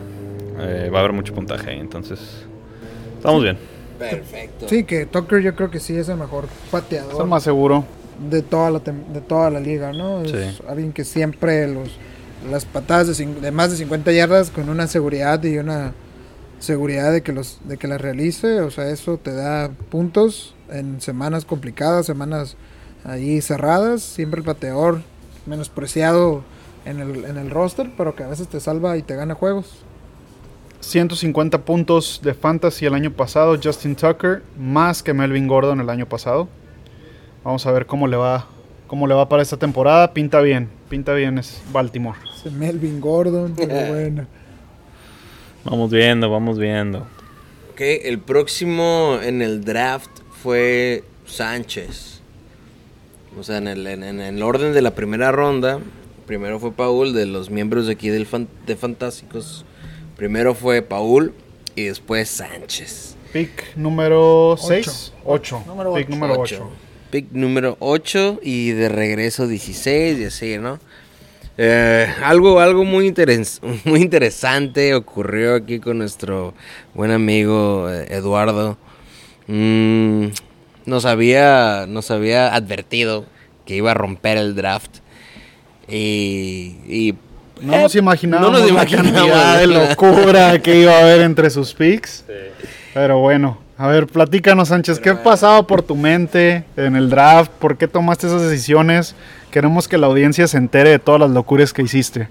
eh, 0.60 0.90
va 0.94 0.98
a 0.98 1.00
haber 1.02 1.14
mucho 1.14 1.34
puntaje 1.34 1.72
ahí. 1.72 1.80
Entonces, 1.80 2.46
estamos 3.18 3.42
bien. 3.44 3.58
Perfecto. 4.00 4.68
Sí, 4.68 4.84
que 4.84 5.06
Tucker 5.06 5.42
yo 5.42 5.56
creo 5.56 5.70
que 5.72 5.80
sí 5.80 5.96
es 5.96 6.10
el 6.10 6.18
mejor 6.18 6.46
pateador. 6.72 7.14
Es 7.14 7.20
el 7.20 7.28
más 7.28 7.44
seguro. 7.44 7.86
de 8.30 8.42
toda 8.44 8.70
la 8.70 8.80
tem- 8.80 9.08
de 9.08 9.22
toda 9.22 9.50
la 9.50 9.60
liga, 9.60 9.92
¿no? 9.92 10.22
Es 10.22 10.32
Sí. 10.32 10.62
alguien 10.68 10.94
que 10.94 11.04
siempre 11.04 11.68
los 11.68 11.90
las 12.50 12.66
patadas 12.66 13.18
de, 13.18 13.52
más 13.52 13.72
de 13.72 13.78
50 13.78 14.12
yardas 14.12 14.50
con 14.50 14.70
una 14.70 14.88
seguridad 14.88 15.44
y 15.44 15.58
una 15.58 15.94
seguridad 16.60 17.12
de 17.12 17.22
que 17.22 17.34
los 17.34 17.60
de 17.66 17.78
que 17.78 17.88
las 17.88 18.02
realice, 18.02 18.62
o 18.62 18.72
sea, 18.72 18.90
eso 18.90 19.18
te 19.18 19.34
da 19.34 19.70
puntos 19.90 20.56
en 20.70 21.02
semanas 21.02 21.46
complicadas, 21.46 22.06
semanas 22.06 22.56
ahí 23.04 23.42
cerradas, 23.42 24.02
siempre 24.02 24.40
el 24.40 24.46
pateador 24.46 25.02
menospreciado 25.46 26.44
en 26.86 27.00
el, 27.00 27.26
en 27.26 27.38
el 27.38 27.50
roster, 27.50 27.92
pero 27.98 28.16
que 28.16 28.24
a 28.24 28.28
veces 28.28 28.48
te 28.48 28.60
salva 28.60 28.98
y 28.98 29.02
te 29.02 29.16
gana 29.16 29.36
juegos. 29.36 29.84
150 30.84 31.60
puntos 31.60 32.20
de 32.24 32.34
fantasy 32.34 32.86
el 32.86 32.94
año 32.94 33.12
pasado, 33.12 33.58
Justin 33.62 33.96
Tucker, 33.96 34.44
más 34.58 35.02
que 35.02 35.14
Melvin 35.14 35.48
Gordon 35.48 35.80
el 35.80 35.90
año 35.90 36.06
pasado. 36.08 36.48
Vamos 37.44 37.66
a 37.66 37.72
ver 37.72 37.86
cómo 37.86 38.08
le 38.08 38.18
va, 38.18 38.46
cómo 38.88 39.08
le 39.08 39.14
va 39.14 39.30
para 39.30 39.42
esta 39.42 39.58
temporada. 39.58 40.14
Pinta 40.14 40.42
bien, 40.42 40.70
pinta 40.94 41.14
bien 41.16 41.40
es 41.40 41.60
Baltimore. 41.72 42.20
Melvin 42.56 43.02
Gordon, 43.02 43.56
pero 43.58 43.74
bueno. 43.88 44.28
Vamos 45.64 45.90
viendo, 45.90 46.30
vamos 46.30 46.60
viendo. 46.60 47.00
Ok, 47.72 47.82
el 47.82 48.20
próximo 48.20 49.18
en 49.24 49.42
el 49.42 49.66
draft 49.66 50.12
fue 50.44 51.04
Sánchez. 51.26 52.22
O 53.40 53.42
sea, 53.42 53.58
en 53.58 53.68
el, 53.68 53.88
en, 53.88 54.04
en 54.04 54.20
el 54.22 54.44
orden 54.44 54.72
de 54.74 54.84
la 54.84 54.94
primera 54.94 55.32
ronda, 55.32 55.80
primero 56.28 56.60
fue 56.60 56.72
Paul, 56.74 57.14
de 57.14 57.26
los 57.26 57.50
miembros 57.50 57.88
de 57.88 57.94
aquí 57.94 58.10
del 58.10 58.28
fan- 58.28 58.48
de 58.68 58.76
Fantásticos. 58.76 59.66
Primero 60.16 60.54
fue 60.54 60.84
Paul 60.84 61.34
y 61.76 61.86
después 61.86 62.30
Sánchez. 62.30 63.16
Pick 63.34 63.76
número 63.76 64.58
6. 64.60 65.14
8. 65.26 65.64
Número 65.66 65.94
Pick 65.96 66.10
número 66.10 66.34
Ocho. 66.40 66.68
8. 66.68 66.70
Pick 67.14 67.28
número 67.32 67.78
8 67.80 68.40
y 68.42 68.72
de 68.72 68.90
regreso 68.90 69.46
16 69.48 70.18
y 70.18 70.26
así, 70.26 70.58
¿no? 70.58 70.80
Eh, 71.60 72.08
algo 72.24 72.60
algo 72.60 72.84
muy, 72.86 73.08
interes- 73.08 73.60
muy 73.86 74.02
interesante 74.02 74.96
ocurrió 74.96 75.54
aquí 75.54 75.78
con 75.80 76.00
nuestro 76.00 76.56
buen 76.96 77.12
amigo 77.12 77.88
eh, 77.88 78.08
Eduardo. 78.10 78.80
Mm, 79.46 80.30
nos, 80.88 81.06
había, 81.06 81.86
nos 81.88 82.10
había 82.10 82.56
advertido 82.56 83.26
que 83.68 83.76
iba 83.76 83.92
a 83.92 83.94
romper 83.94 84.40
el 84.40 84.56
draft. 84.56 84.90
Y, 85.88 86.78
y, 86.88 87.14
No 87.62 87.76
eh, 87.76 87.82
nos 87.84 87.96
imaginábamos 87.96 88.52
no 88.54 88.58
nos 88.58 88.66
la 88.66 88.74
imaginábamos. 88.74 89.14
cantidad 89.14 89.60
de 89.60 89.68
locura 89.68 90.60
que 90.64 90.80
iba 90.82 90.94
a 90.94 91.02
haber 91.02 91.22
entre 91.22 91.52
sus 91.52 91.76
picks. 91.76 92.26
Pero 92.96 93.20
bueno, 93.20 93.60
a 93.84 93.88
ver, 93.88 94.08
platícanos 94.08 94.70
Sánchez, 94.70 94.98
¿qué 94.98 95.14
pasaba 95.14 95.68
por 95.68 95.82
tu 95.82 95.98
mente 95.98 96.64
en 96.78 96.96
el 96.96 97.10
draft? 97.10 97.52
¿Por 97.60 97.76
qué 97.76 97.86
tomaste 97.86 98.28
esas 98.28 98.42
decisiones? 98.42 99.14
Queremos 99.52 99.90
que 99.90 99.98
la 99.98 100.08
audiencia 100.08 100.48
se 100.48 100.58
entere 100.58 100.92
de 100.92 101.00
todas 101.00 101.20
las 101.20 101.32
locuras 101.32 101.74
que 101.74 101.82
hiciste. 101.82 102.30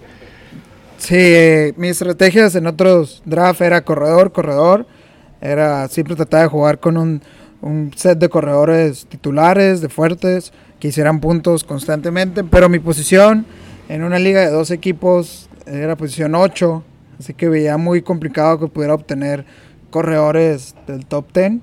Sí, 0.96 1.14
eh, 1.14 1.74
mis 1.76 1.90
estrategias 1.90 2.54
en 2.54 2.66
otros 2.66 3.20
draft 3.26 3.60
era 3.60 3.84
corredor, 3.84 4.32
corredor. 4.32 4.86
Era 5.42 5.88
siempre 5.88 6.16
tratar 6.16 6.40
de 6.40 6.48
jugar 6.48 6.80
con 6.80 6.96
un, 6.96 7.20
un 7.60 7.92
set 7.96 8.18
de 8.18 8.30
corredores 8.30 9.04
titulares, 9.04 9.82
de 9.82 9.90
fuertes, 9.90 10.54
que 10.80 10.88
hicieran 10.88 11.20
puntos 11.20 11.64
constantemente. 11.64 12.44
Pero 12.44 12.70
mi 12.70 12.78
posición 12.78 13.44
en 13.90 14.04
una 14.04 14.18
liga 14.18 14.40
de 14.40 14.50
dos 14.50 14.70
equipos 14.70 15.50
era 15.66 15.96
posición 15.96 16.34
8. 16.34 16.82
Así 17.18 17.34
que 17.34 17.50
veía 17.50 17.76
muy 17.76 18.00
complicado 18.00 18.58
que 18.58 18.68
pudiera 18.68 18.94
obtener 18.94 19.44
corredores 19.92 20.74
del 20.88 21.06
top 21.06 21.32
10. 21.32 21.60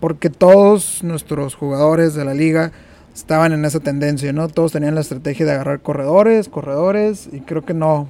Porque 0.00 0.30
todos 0.30 1.04
nuestros 1.04 1.54
jugadores 1.54 2.14
de 2.14 2.24
la 2.24 2.32
liga 2.32 2.72
estaban 3.14 3.52
en 3.52 3.66
esa 3.66 3.80
tendencia, 3.80 4.32
¿no? 4.32 4.48
Todos 4.48 4.72
tenían 4.72 4.94
la 4.94 5.02
estrategia 5.02 5.44
de 5.44 5.52
agarrar 5.52 5.80
corredores, 5.80 6.48
corredores, 6.48 7.28
y 7.30 7.40
creo 7.40 7.66
que 7.66 7.74
no. 7.74 8.08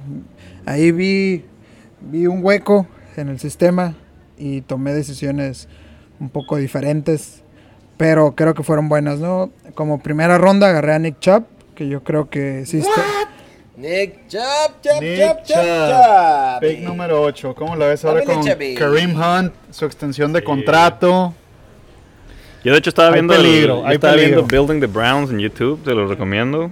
Ahí 0.65 0.93
vi, 0.93 1.43
vi 1.99 2.27
un 2.27 2.43
hueco 2.43 2.87
en 3.17 3.27
el 3.27 3.39
sistema 3.39 3.95
y 4.37 4.61
tomé 4.61 4.93
decisiones 4.93 5.67
un 6.21 6.29
poco 6.29 6.55
diferentes, 6.55 7.43
pero 7.97 8.35
creo 8.35 8.53
que 8.53 8.63
fueron 8.63 8.87
buenas, 8.87 9.19
¿no? 9.19 9.51
Como 9.75 10.01
primera 10.01 10.37
ronda 10.37 10.69
agarré 10.69 10.93
a 10.93 10.99
Nick 10.99 11.19
Chubb, 11.19 11.43
que 11.75 11.89
yo 11.89 12.03
creo 12.03 12.29
que 12.29 12.65
sí 12.65 12.81
Nick 13.81 14.27
Chubb, 14.27 14.79
Chubb, 14.83 15.01
Nick 15.01 15.43
Chubb, 15.43 15.57
Chubb. 15.57 16.59
Pick 16.61 16.79
número 16.81 17.21
8. 17.23 17.55
¿Cómo 17.55 17.75
la 17.75 17.87
ves 17.87 18.05
ahora 18.05 18.23
con 18.23 18.43
Chubby. 18.45 18.75
Kareem 18.75 19.15
Hunt? 19.19 19.53
Su 19.71 19.85
extensión 19.85 20.31
de 20.33 20.39
Sí. 20.39 20.45
contrato. 20.45 21.33
Yo 22.63 22.73
de 22.73 22.77
hecho 22.77 22.89
estaba 22.91 23.07
Hay 23.07 23.13
viendo 23.15 23.33
peligro, 23.33 23.83
hay 23.87 23.95
estaba 23.95 24.13
peligro. 24.13 24.43
viendo 24.45 24.65
Building 24.67 24.79
the 24.81 24.85
Browns 24.87 25.31
en 25.31 25.39
YouTube, 25.39 25.83
te 25.83 25.95
lo 25.95 26.07
recomiendo. 26.07 26.69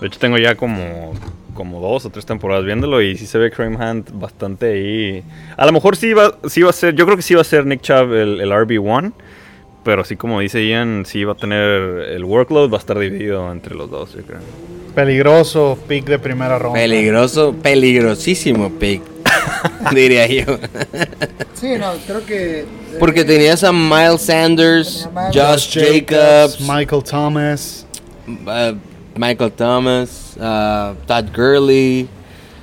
De 0.00 0.06
hecho 0.06 0.18
tengo 0.18 0.38
ya 0.38 0.54
como 0.54 1.12
como 1.52 1.80
dos 1.80 2.06
o 2.06 2.10
tres 2.10 2.24
temporadas 2.24 2.64
viéndolo 2.64 3.02
y 3.02 3.16
sí 3.18 3.26
se 3.26 3.36
ve 3.36 3.50
Kareem 3.50 3.74
Hunt 3.78 4.10
bastante 4.14 4.72
ahí. 4.72 5.22
A 5.56 5.66
lo 5.66 5.72
mejor 5.72 5.96
sí 5.96 6.12
va, 6.14 6.36
sí 6.48 6.62
va 6.62 6.70
a 6.70 6.72
ser, 6.72 6.94
yo 6.94 7.04
creo 7.04 7.16
que 7.16 7.22
sí 7.22 7.34
va 7.34 7.40
a 7.40 7.44
ser 7.44 7.66
Nick 7.66 7.80
Chubb 7.82 8.12
el, 8.14 8.40
el 8.40 8.50
RB1, 8.52 9.12
pero 9.84 10.02
así 10.02 10.14
como 10.16 10.38
dice 10.40 10.64
Ian, 10.66 11.04
sí 11.04 11.24
va 11.24 11.32
a 11.32 11.36
tener 11.36 11.60
el 11.62 12.24
workload, 12.24 12.70
va 12.70 12.76
a 12.76 12.80
estar 12.80 12.96
dividido 12.98 13.50
entre 13.50 13.74
los 13.74 13.90
dos, 13.90 14.14
yo 14.14 14.22
creo. 14.22 14.38
Peligroso 14.98 15.78
pick 15.86 16.06
de 16.06 16.18
primera 16.18 16.58
ronda. 16.58 16.76
Peligroso, 16.76 17.54
peligrosísimo 17.54 18.68
pick, 18.80 19.00
diría 19.94 20.26
yo. 20.26 20.58
Sí, 21.54 21.76
no, 21.78 21.92
creo 22.04 22.26
que... 22.26 22.66
Porque 22.98 23.24
tenías 23.24 23.62
a 23.62 23.70
Miles 23.72 24.22
Sanders, 24.22 25.04
Tenía 25.04 25.20
a 25.20 25.28
Miles 25.28 25.68
Josh 25.70 25.78
Jacobs, 25.78 26.60
Michael 26.60 27.04
Thomas, 27.04 27.86
uh, 28.26 28.76
Michael 29.16 29.52
Thomas, 29.52 30.36
uh, 30.36 30.96
Todd 31.06 31.26
Gurley. 31.32 32.08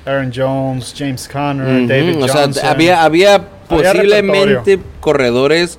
Aaron 0.04 0.30
Jones, 0.30 0.94
James 0.94 1.26
Conner, 1.26 1.88
David 1.88 2.22
o 2.22 2.28
sea, 2.28 2.42
Johnson. 2.42 2.66
había, 2.66 3.02
había 3.02 3.48
posiblemente 3.66 4.78
corredores 5.00 5.78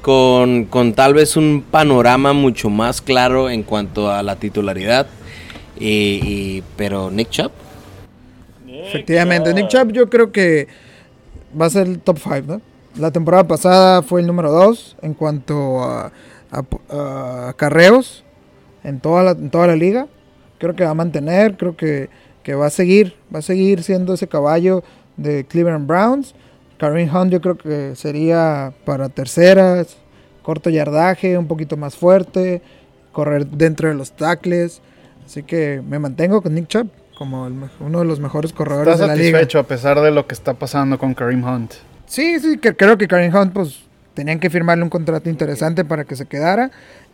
con, 0.00 0.64
con 0.64 0.94
tal 0.94 1.12
vez 1.12 1.36
un 1.36 1.62
panorama 1.70 2.32
mucho 2.32 2.70
más 2.70 3.02
claro 3.02 3.50
en 3.50 3.62
cuanto 3.62 4.10
a 4.10 4.22
la 4.22 4.36
titularidad. 4.36 5.06
Y, 5.78 6.20
y- 6.58 6.62
pero 6.76 7.10
Nick 7.10 7.30
Chubb, 7.30 7.52
Efectivamente, 8.88 9.52
Nick 9.54 9.68
Chubb 9.68 9.92
yo 9.92 10.08
creo 10.08 10.32
que 10.32 10.68
va 11.58 11.66
a 11.66 11.70
ser 11.70 11.86
el 11.86 12.00
top 12.00 12.18
5, 12.18 12.42
¿no? 12.46 12.60
La 12.96 13.10
temporada 13.10 13.44
pasada 13.44 14.02
fue 14.02 14.20
el 14.20 14.26
número 14.26 14.50
2 14.50 14.96
en 15.02 15.14
cuanto 15.14 15.82
a, 15.82 16.12
a- 16.50 16.64
a 16.94 17.48
acarreos 17.50 18.24
en 18.84 19.00
toda, 19.00 19.22
la, 19.22 19.30
en 19.32 19.50
toda 19.50 19.66
la 19.66 19.76
liga. 19.76 20.06
Creo 20.58 20.74
que 20.74 20.84
va 20.84 20.90
a 20.90 20.94
mantener, 20.94 21.56
creo 21.56 21.76
que, 21.76 22.08
que 22.42 22.54
va 22.54 22.66
a 22.66 22.70
seguir, 22.70 23.14
va 23.32 23.38
a 23.38 23.42
seguir 23.42 23.82
siendo 23.82 24.14
ese 24.14 24.26
caballo 24.26 24.82
de 25.16 25.44
Cleveland 25.44 25.86
Browns. 25.86 26.34
Kareem 26.78 27.14
Hunt 27.14 27.32
yo 27.32 27.40
creo 27.40 27.56
que 27.58 27.94
sería 27.96 28.72
para 28.84 29.08
terceras, 29.08 29.96
corto 30.42 30.70
yardaje, 30.70 31.36
un 31.38 31.46
poquito 31.46 31.76
más 31.76 31.96
fuerte, 31.96 32.62
correr 33.12 33.46
dentro 33.46 33.88
de 33.88 33.94
los 33.94 34.12
tackles. 34.12 34.80
Así 35.28 35.42
que 35.42 35.82
me 35.86 35.98
mantengo 35.98 36.40
con 36.40 36.54
Nick 36.54 36.68
Chubb 36.68 36.88
como 37.18 37.46
el 37.46 37.52
uno 37.80 37.98
de 37.98 38.04
los 38.06 38.18
mejores 38.18 38.54
corredores 38.54 38.98
de 38.98 39.06
la 39.06 39.14
liga. 39.14 39.26
satisfecho 39.38 39.58
a 39.58 39.64
pesar 39.64 40.00
de 40.00 40.10
lo 40.10 40.26
que 40.26 40.32
está 40.34 40.54
pasando 40.54 40.98
con 40.98 41.12
Kareem 41.12 41.44
Hunt. 41.44 41.74
Sí, 42.06 42.40
sí, 42.40 42.56
que 42.56 42.74
creo 42.74 42.96
que 42.96 43.06
Kareem 43.06 43.34
Hunt, 43.34 43.52
pues, 43.52 43.82
tenían 44.14 44.38
que 44.40 44.48
firmarle 44.48 44.84
un 44.84 44.88
contrato 44.88 45.28
interesante 45.28 45.84
para 45.84 46.04
que 46.04 46.16
se 46.16 46.24
quedara. 46.24 46.70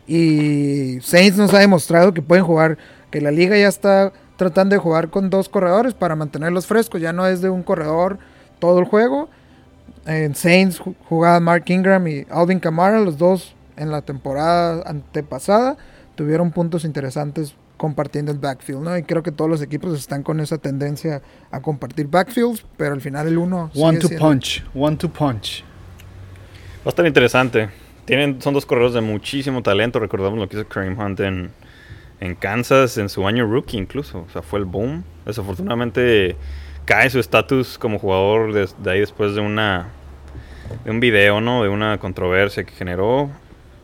Y 0.07 0.99
Saints 1.01 1.37
nos 1.37 1.53
ha 1.53 1.59
demostrado 1.59 2.13
que 2.13 2.21
pueden 2.21 2.45
jugar, 2.45 2.77
que 3.11 3.19
la 3.19 3.31
liga 3.31 3.57
ya 3.57 3.67
está 3.67 4.13
tratando 4.37 4.75
de 4.75 4.79
jugar 4.79 5.09
con 5.09 5.29
dos 5.29 5.49
corredores 5.49 5.93
para 5.93 6.15
mantenerlos 6.15 6.67
frescos. 6.67 7.01
Ya 7.01 7.11
no 7.11 7.27
es 7.27 7.41
de 7.41 7.49
un 7.49 7.63
corredor 7.63 8.17
todo 8.59 8.79
el 8.79 8.85
juego. 8.85 9.27
En 10.05 10.35
Saints 10.35 10.79
ju- 10.79 10.95
jugaba 11.09 11.39
Mark 11.41 11.65
Ingram 11.67 12.07
y 12.07 12.25
Alvin 12.29 12.59
Kamara, 12.61 12.99
los 13.01 13.17
dos 13.17 13.55
en 13.75 13.91
la 13.91 14.01
temporada 14.03 14.83
antepasada, 14.85 15.75
tuvieron 16.15 16.51
puntos 16.51 16.85
interesantes 16.85 17.55
compartiendo 17.77 18.31
el 18.31 18.39
backfield, 18.39 18.81
¿no? 18.81 18.97
Y 18.97 19.03
creo 19.03 19.23
que 19.23 19.31
todos 19.31 19.49
los 19.49 19.61
equipos 19.61 19.97
están 19.97 20.23
con 20.23 20.39
esa 20.39 20.57
tendencia 20.57 21.21
a 21.51 21.61
compartir 21.61 22.07
backfields, 22.07 22.65
pero 22.77 22.93
al 22.93 23.01
final 23.01 23.27
el 23.27 23.37
uno... 23.37 23.69
One 23.75 23.99
to 23.99 24.07
siendo- 24.07 24.25
punch, 24.25 24.63
one 24.73 24.97
to 24.97 25.09
punch. 25.09 25.63
Va 26.79 26.85
a 26.85 26.89
estar 26.89 27.05
interesante. 27.05 27.69
Tienen, 28.05 28.41
son 28.41 28.53
dos 28.53 28.65
corredores 28.65 28.93
de 28.93 29.01
muchísimo 29.01 29.63
talento. 29.63 29.99
Recordamos 29.99 30.37
lo 30.37 30.47
que 30.47 30.57
hizo 30.57 30.67
Kareem 30.67 30.99
Hunt 30.99 31.19
en, 31.19 31.51
en 32.19 32.35
Kansas 32.35 32.97
en 32.97 33.09
su 33.09 33.27
año 33.27 33.45
rookie 33.47 33.77
incluso. 33.77 34.25
O 34.27 34.29
sea, 34.31 34.41
fue 34.41 34.59
el 34.59 34.65
boom. 34.65 35.03
Desafortunadamente 35.25 36.35
cae 36.85 37.09
su 37.09 37.19
estatus 37.19 37.79
como 37.79 37.97
jugador 37.97 38.53
de, 38.53 38.69
de 38.83 38.91
ahí 38.91 38.99
después 38.99 39.33
de 39.33 39.41
una 39.41 39.87
de 40.83 40.91
un 40.91 40.99
video, 40.99 41.41
¿no? 41.41 41.63
De 41.63 41.69
una 41.69 41.97
controversia 41.97 42.63
que 42.63 42.73
generó. 42.73 43.31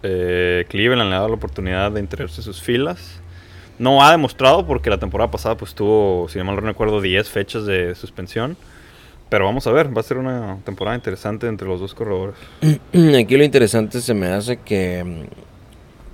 Eh, 0.03 0.65
Cleveland 0.69 1.09
le 1.09 1.15
ha 1.15 1.19
dado 1.19 1.29
la 1.29 1.35
oportunidad 1.35 1.91
de 1.91 1.99
integrarse 1.99 2.41
sus 2.41 2.61
filas. 2.61 3.20
No 3.81 4.03
ha 4.03 4.11
demostrado 4.11 4.67
porque 4.67 4.91
la 4.91 4.99
temporada 4.99 5.31
pasada 5.31 5.57
pues 5.57 5.73
tuvo, 5.73 6.29
si 6.29 6.37
no 6.37 6.45
mal 6.45 6.55
no 6.55 6.61
recuerdo, 6.61 7.01
10 7.01 7.27
fechas 7.27 7.65
de 7.65 7.95
suspensión. 7.95 8.55
Pero 9.27 9.45
vamos 9.45 9.65
a 9.65 9.71
ver, 9.71 9.95
va 9.95 10.01
a 10.01 10.03
ser 10.03 10.17
una 10.17 10.59
temporada 10.63 10.95
interesante 10.95 11.47
entre 11.47 11.67
los 11.67 11.79
dos 11.79 11.95
corredores. 11.95 12.35
Aquí 12.61 13.37
lo 13.37 13.43
interesante 13.43 13.99
se 13.99 14.13
me 14.13 14.27
hace 14.27 14.57
que 14.57 15.25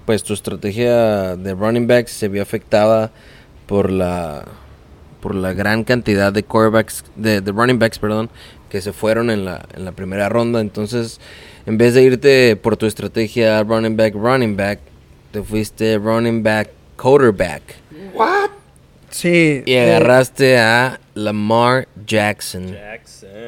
pues 0.06 0.24
tu 0.24 0.34
estrategia 0.34 1.36
de 1.36 1.54
running 1.56 1.88
backs 1.88 2.12
se 2.12 2.30
vio 2.30 2.42
afectada 2.42 3.12
por 3.66 3.92
la 3.92 4.46
por 5.20 5.36
la 5.36 5.52
gran 5.52 5.84
cantidad 5.84 6.32
de 6.32 6.44
quarterbacks 6.44 7.04
de, 7.18 7.42
de 7.42 7.52
running 7.52 7.80
backs, 7.80 8.00
perdón, 8.00 8.30
que 8.70 8.80
se 8.80 8.94
fueron 8.94 9.30
en 9.30 9.44
la, 9.44 9.66
en 9.74 9.84
la 9.84 9.92
primera 9.92 10.30
ronda, 10.30 10.62
entonces 10.62 11.20
en 11.66 11.78
vez 11.78 11.96
de 11.96 12.04
irte 12.04 12.56
por 12.56 12.78
tu 12.78 12.86
estrategia 12.86 13.62
running 13.64 13.98
back 13.98 14.14
running 14.14 14.56
back, 14.56 14.80
te 15.32 15.44
fuiste 15.44 15.98
running 15.98 16.44
back 16.44 16.77
quarterback 16.98 17.62
Sí. 19.10 19.64
y 19.66 19.74
eh, 19.74 19.96
agarraste 19.96 20.58
a 20.60 21.00
Lamar 21.16 21.88
Jackson 22.06 22.76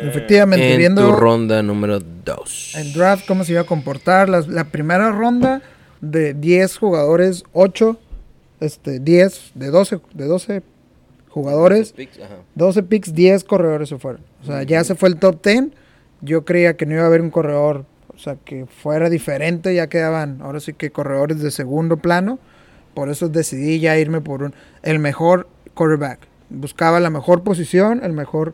efectivamente, 0.02 0.72
en 0.74 0.78
viendo 0.78 1.06
tu 1.10 1.16
ronda 1.16 1.62
número 1.62 2.00
2. 2.00 2.76
el 2.78 2.94
draft, 2.94 3.26
cómo 3.28 3.44
se 3.44 3.52
iba 3.54 3.62
a 3.62 3.66
comportar. 3.66 4.30
Las- 4.30 4.48
la 4.48 4.66
primera 4.66 5.12
ronda 5.12 5.62
de 6.02 6.34
10 6.34 6.78
jugadores, 6.78 7.44
8, 7.54 8.00
este, 8.62 9.00
10, 9.00 9.52
de 9.56 9.68
12, 9.68 10.00
de 10.14 10.26
12 10.26 10.62
jugadores, 11.30 11.94
12 12.56 12.84
picks, 12.84 13.14
10 13.14 13.44
corredores 13.44 13.90
se 13.90 13.98
fueron. 13.98 14.22
O 14.42 14.46
sea, 14.46 14.64
ya 14.64 14.84
se 14.84 14.96
fue 14.96 15.10
el 15.10 15.18
top 15.18 15.44
10. 15.44 15.66
Yo 16.22 16.46
creía 16.46 16.76
que 16.78 16.86
no 16.86 16.94
iba 16.94 17.04
a 17.04 17.08
haber 17.08 17.22
un 17.22 17.30
corredor, 17.30 17.86
o 18.14 18.18
sea, 18.18 18.38
que 18.44 18.66
fuera 18.66 19.10
diferente. 19.10 19.76
Ya 19.76 19.88
quedaban, 19.88 20.42
ahora 20.42 20.60
sí 20.62 20.74
que 20.74 20.90
corredores 20.92 21.42
de 21.42 21.52
segundo 21.52 21.98
plano. 21.98 22.40
Por 22.94 23.10
eso 23.10 23.30
decidí 23.30 23.80
ya 23.80 23.98
irme 23.98 24.22
por 24.22 24.52
el 24.84 25.00
mejor 25.00 25.48
quarterback. 25.74 26.20
Buscaba 26.50 27.00
la 27.00 27.10
mejor 27.10 27.44
posición, 27.44 28.02
el 28.04 28.14
mejor 28.14 28.54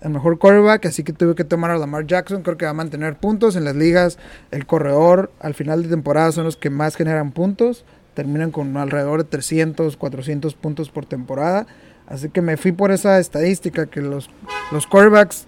el 0.00 0.10
mejor 0.10 0.38
quarterback, 0.38 0.84
así 0.86 1.02
que 1.02 1.14
tuve 1.14 1.34
que 1.34 1.44
tomar 1.44 1.70
a 1.70 1.78
Lamar 1.78 2.06
Jackson. 2.06 2.42
Creo 2.42 2.58
que 2.58 2.66
va 2.66 2.72
a 2.72 2.74
mantener 2.74 3.16
puntos 3.16 3.56
en 3.56 3.64
las 3.64 3.74
ligas. 3.74 4.18
El 4.50 4.66
corredor 4.66 5.32
al 5.40 5.54
final 5.54 5.82
de 5.82 5.88
temporada 5.88 6.30
son 6.30 6.44
los 6.44 6.58
que 6.58 6.68
más 6.68 6.94
generan 6.96 7.32
puntos. 7.32 7.86
Terminan 8.12 8.50
con 8.50 8.76
alrededor 8.76 9.22
de 9.24 9.28
300, 9.30 9.96
400 9.96 10.54
puntos 10.56 10.90
por 10.90 11.06
temporada. 11.06 11.66
Así 12.06 12.28
que 12.28 12.42
me 12.42 12.58
fui 12.58 12.72
por 12.72 12.90
esa 12.92 13.18
estadística 13.18 13.86
que 13.86 14.02
los, 14.02 14.28
los 14.72 14.86
quarterbacks 14.86 15.46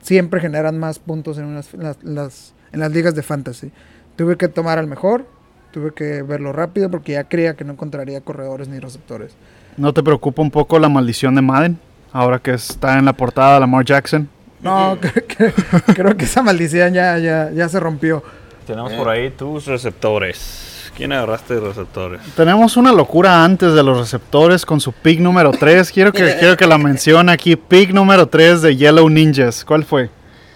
siempre 0.00 0.40
generan 0.40 0.78
más 0.78 1.00
puntos 1.00 1.36
las- 1.38 2.54
en 2.72 2.80
las 2.80 2.92
ligas 2.92 3.16
de 3.16 3.22
fantasy. 3.24 3.72
Tuve 4.14 4.36
que 4.36 4.46
tomar 4.46 4.78
al 4.78 4.86
mejor, 4.86 5.26
tuve 5.72 5.92
que 5.92 6.22
verlo 6.22 6.52
rápido 6.52 6.90
porque 6.90 7.12
ya 7.12 7.24
creía 7.24 7.54
que 7.54 7.64
no 7.64 7.72
encontraría 7.72 8.20
corredores 8.20 8.68
ni 8.68 8.78
receptores. 8.78 9.32
¿No 9.76 9.92
te 9.92 10.02
preocupa 10.02 10.42
un 10.42 10.50
poco 10.50 10.78
la 10.78 10.88
maldición 10.88 11.34
de 11.34 11.42
Madden? 11.42 11.78
Ahora 12.12 12.38
que 12.38 12.52
está 12.52 12.98
en 12.98 13.04
la 13.04 13.12
portada 13.12 13.60
Lamar 13.60 13.84
Jackson. 13.84 14.28
No, 14.60 14.98
creo 15.00 15.26
que, 15.26 15.52
creo 15.94 16.16
que 16.16 16.24
esa 16.24 16.42
maldición 16.42 16.92
ya, 16.92 17.18
ya, 17.18 17.50
ya 17.50 17.68
se 17.68 17.78
rompió. 17.78 18.22
Tenemos 18.66 18.92
por 18.94 19.08
ahí 19.08 19.30
tus 19.30 19.66
receptores. 19.66 20.90
¿Quién 20.96 21.12
agarraste 21.12 21.54
de 21.54 21.60
receptores? 21.60 22.20
Tenemos 22.34 22.76
una 22.76 22.92
locura 22.92 23.44
antes 23.44 23.72
de 23.72 23.82
los 23.84 23.98
receptores 23.98 24.66
con 24.66 24.80
su 24.80 24.92
pick 24.92 25.20
número 25.20 25.52
3. 25.52 25.92
Quiero 25.92 26.12
que, 26.12 26.36
quiero 26.40 26.56
que 26.56 26.66
la 26.66 26.76
mencione 26.76 27.30
aquí. 27.30 27.54
Pick 27.54 27.90
número 27.92 28.26
3 28.26 28.62
de 28.62 28.76
Yellow 28.76 29.08
Ninjas. 29.08 29.64
¿Cuál 29.64 29.84
fue? 29.84 30.10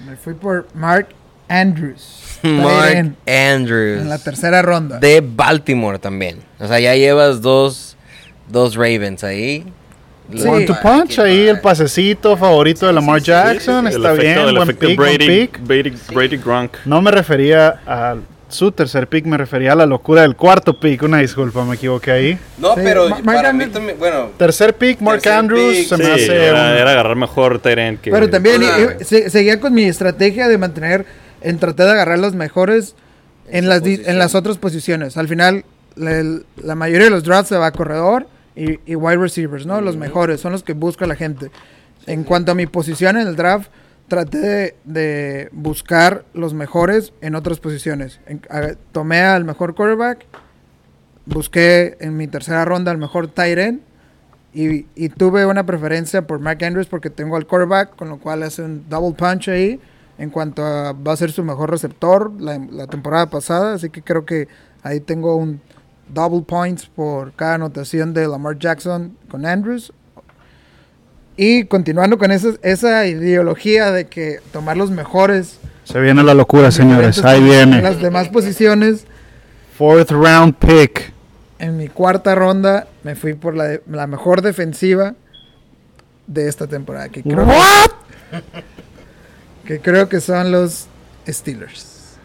Me 0.05 0.17
fui 0.17 0.35
por 0.35 0.67
Mark 0.75 1.07
Andrews. 1.49 2.22
Mark 2.43 3.15
Andrews. 3.27 4.03
En 4.03 4.09
la 4.09 4.19
tercera 4.19 4.63
ronda. 4.63 4.99
de 4.99 5.21
Baltimore 5.25 5.99
también. 5.99 6.39
O 6.59 6.67
sea, 6.67 6.79
ya 6.81 6.95
llevas 6.95 7.41
dos, 7.43 7.97
dos 8.49 8.75
Ravens 8.75 9.25
ahí. 9.25 9.65
Sí. 10.35 10.47
One 10.49 10.65
to 10.65 10.75
punch. 10.81 11.19
Ahí 11.19 11.47
el 11.49 11.61
pasecito 11.61 12.37
favorito 12.37 12.87
de 12.87 12.93
Lamar 12.93 13.21
Jackson. 13.21 13.87
El 13.87 13.95
Está 13.95 14.13
efecto- 14.15 14.23
bien. 14.23 14.39
El 14.39 14.45
Buen 14.57 14.63
efecto 14.63 14.87
pick, 14.87 14.99
Brady, 14.99 15.27
pick. 15.27 15.61
Brady, 15.67 15.93
Brady 16.15 16.37
Gronk. 16.39 16.77
No 16.87 17.03
me 17.03 17.11
refería 17.11 17.81
a 17.87 18.17
su 18.49 18.71
tercer 18.71 19.09
pick, 19.09 19.25
me 19.27 19.37
refería 19.37 19.73
a 19.73 19.75
la 19.75 19.85
locura 19.87 20.23
del 20.23 20.37
cuarto 20.37 20.79
pick. 20.79 21.03
Una 21.03 21.19
disculpa, 21.19 21.65
me 21.65 21.75
equivoqué 21.75 22.13
ahí. 22.13 22.39
No, 22.59 22.75
Sí, 22.75 22.81
pero 22.85 23.09
Ma- 23.09 23.19
Mark 23.23 23.25
para 23.25 23.53
mí 23.53 23.65
Andrews- 23.65 23.73
también, 23.73 23.99
bueno, 23.99 24.31
Tercer 24.39 24.75
pick, 24.75 25.01
Mark 25.01 25.21
Tercer 25.23 25.39
Andrews. 25.39 25.75
pick, 25.77 25.89
se 25.89 25.97
me 25.99 26.05
Sí, 26.05 26.11
hace 26.11 26.45
era, 26.49 26.61
un- 26.71 26.77
era 26.79 26.91
agarrar 26.93 27.17
mejor 27.17 27.59
Tyrant 27.59 28.01
que... 28.01 28.11
Pero 28.11 28.31
también 28.31 28.63
seguía 29.01 29.59
con 29.59 29.75
mi 29.75 29.85
estrategia 29.85 30.49
de 30.49 30.57
mantener, 30.59 31.05
en 31.43 31.59
tratar 31.59 31.87
de 31.87 31.93
agarrar 31.93 32.19
los 32.19 32.35
mejores 32.35 32.95
en 33.49 33.69
las, 33.69 33.83
en 33.85 34.19
las 34.19 34.35
otras 34.35 34.59
posiciones. 34.59 35.17
Al 35.17 35.29
final, 35.29 35.65
la, 35.97 36.23
la 36.57 36.75
mayoría 36.75 37.05
de 37.07 37.11
los 37.11 37.25
drafts 37.25 37.49
se 37.51 37.57
va 37.57 37.67
a 37.67 37.73
corredor 37.73 38.27
y, 38.57 38.79
y 38.87 38.95
wide 38.95 39.17
receivers, 39.19 39.67
¿no? 39.67 39.81
Los 39.81 39.97
mejores, 39.97 40.41
son 40.41 40.53
los 40.53 40.63
que 40.63 40.73
busca 40.75 41.07
la 41.07 41.17
gente. 41.17 41.51
En 42.07 42.25
cuanto 42.25 42.53
a 42.53 42.55
mi 42.55 42.67
posición 42.67 43.17
en 43.17 43.27
el 43.29 43.37
draft, 43.37 43.71
traté 44.09 44.39
de, 44.39 44.77
de 44.85 45.49
buscar 45.53 46.25
los 46.35 46.53
mejores 46.55 47.13
en 47.21 47.35
otras 47.35 47.61
posiciones. 47.61 48.21
En- 48.27 48.43
a- 48.51 48.75
tomé 48.93 49.21
al 49.21 49.45
mejor 49.45 49.75
quarterback, 49.75 50.25
busqué 51.27 51.97
en 52.01 52.17
mi 52.17 52.27
tercera 52.27 52.65
ronda 52.65 52.91
al 52.91 52.99
mejor 52.99 53.29
tight 53.29 53.59
end 53.59 53.81
y, 54.55 54.87
y 54.95 55.09
tuve 55.09 55.47
una 55.47 55.65
preferencia 55.65 56.27
por 56.27 56.41
Mark 56.41 56.63
Andrews 56.65 56.89
porque 56.89 57.11
tengo 57.11 57.37
al 57.37 57.47
quarterback, 57.47 57.95
con 57.97 58.09
lo 58.09 58.19
cual 58.19 58.43
hace 58.43 58.63
un 58.63 58.85
double 58.89 59.15
punch 59.17 59.49
ahí 59.49 59.81
en 60.23 60.31
cuanto 60.31 60.65
a 60.65 60.93
va 60.93 61.13
a 61.13 61.17
ser 61.17 61.33
su 61.33 61.43
mejor 61.43 61.69
receptor 61.69 62.31
la, 62.39 62.57
la 62.71 62.87
temporada 62.87 63.27
pasada, 63.27 63.75
así 63.75 63.91
que 63.91 64.03
creo 64.03 64.25
que 64.25 64.47
ahí 64.85 65.01
tengo 65.01 65.35
un 65.35 65.61
double 66.09 66.43
points 66.43 66.87
por 66.87 67.33
cada 67.33 67.55
anotación 67.55 68.15
de 68.15 68.29
Lamar 68.29 68.57
Jackson 68.57 69.17
con 69.29 69.45
Andrews. 69.45 69.93
Y 71.37 71.65
continuando 71.65 72.19
con 72.19 72.31
esa, 72.31 72.51
esa 72.63 73.05
ideología 73.07 73.91
de 73.91 74.07
que 74.07 74.39
tomar 74.53 74.77
los 74.77 74.93
mejores 74.93 75.59
Se 75.83 75.99
viene 75.99 76.23
la 76.23 76.35
locura, 76.35 76.71
señores. 76.71 77.25
Ahí 77.25 77.39
en 77.41 77.45
viene. 77.45 77.83
las 77.83 78.01
demás 78.01 78.29
posiciones, 78.29 79.07
Fourth 79.77 80.13
round 80.13 80.55
pick. 80.55 81.13
en 81.59 81.77
mi 81.79 81.89
cuarta 81.89 82.37
ronda 82.37 82.87
me 83.03 83.17
fui 83.17 83.35
por 83.35 83.57
la, 83.57 83.81
la 83.91 84.07
mejor 84.07 84.41
defensiva 84.41 85.15
de 86.29 86.49
esta 86.49 86.69
temporada. 86.69 87.09
Que 87.09 87.25
creo, 87.25 87.45
que 87.45 88.43
creo 89.81 90.09
que 90.09 90.21
son 90.21 90.53
los 90.53 90.87
Steelers. 91.29 92.17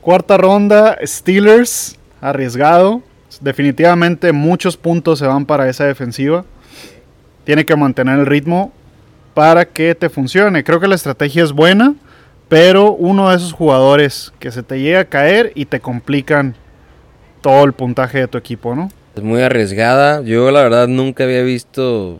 Cuarta 0.00 0.36
ronda, 0.36 0.98
Steelers. 1.04 1.96
Arriesgado. 2.20 3.02
Definitivamente 3.40 4.32
muchos 4.32 4.76
puntos 4.76 5.18
se 5.18 5.26
van 5.26 5.46
para 5.46 5.68
esa 5.68 5.84
defensiva. 5.84 6.44
Tiene 7.44 7.64
que 7.64 7.74
mantener 7.74 8.18
el 8.18 8.26
ritmo 8.26 8.72
para 9.34 9.64
que 9.64 9.94
te 9.94 10.08
funcione. 10.08 10.62
Creo 10.62 10.80
que 10.80 10.86
la 10.86 10.94
estrategia 10.94 11.42
es 11.42 11.52
buena, 11.52 11.94
pero 12.48 12.92
uno 12.92 13.30
de 13.30 13.36
esos 13.36 13.52
jugadores 13.52 14.32
que 14.38 14.52
se 14.52 14.62
te 14.62 14.80
llega 14.80 15.00
a 15.00 15.04
caer 15.06 15.52
y 15.54 15.64
te 15.64 15.80
complican 15.80 16.54
todo 17.40 17.64
el 17.64 17.72
puntaje 17.72 18.18
de 18.18 18.28
tu 18.28 18.38
equipo, 18.38 18.76
¿no? 18.76 18.90
es 19.14 19.22
muy 19.22 19.42
arriesgada. 19.42 20.22
Yo 20.22 20.50
la 20.50 20.62
verdad 20.62 20.88
nunca 20.88 21.24
había 21.24 21.42
visto 21.42 22.18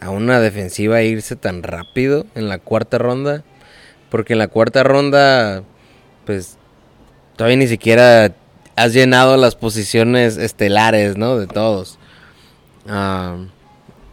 a 0.00 0.10
una 0.10 0.40
defensiva 0.40 1.02
irse 1.02 1.36
tan 1.36 1.62
rápido 1.62 2.26
en 2.34 2.48
la 2.48 2.58
cuarta 2.58 2.98
ronda. 2.98 3.42
Porque 4.10 4.32
en 4.34 4.38
la 4.38 4.48
cuarta 4.48 4.82
ronda, 4.82 5.62
pues, 6.24 6.56
todavía 7.36 7.56
ni 7.56 7.66
siquiera 7.66 8.34
has 8.76 8.92
llenado 8.92 9.36
las 9.36 9.54
posiciones 9.54 10.36
estelares, 10.36 11.16
¿no? 11.16 11.38
De 11.38 11.46
todos. 11.46 11.98
Ah, 12.88 13.36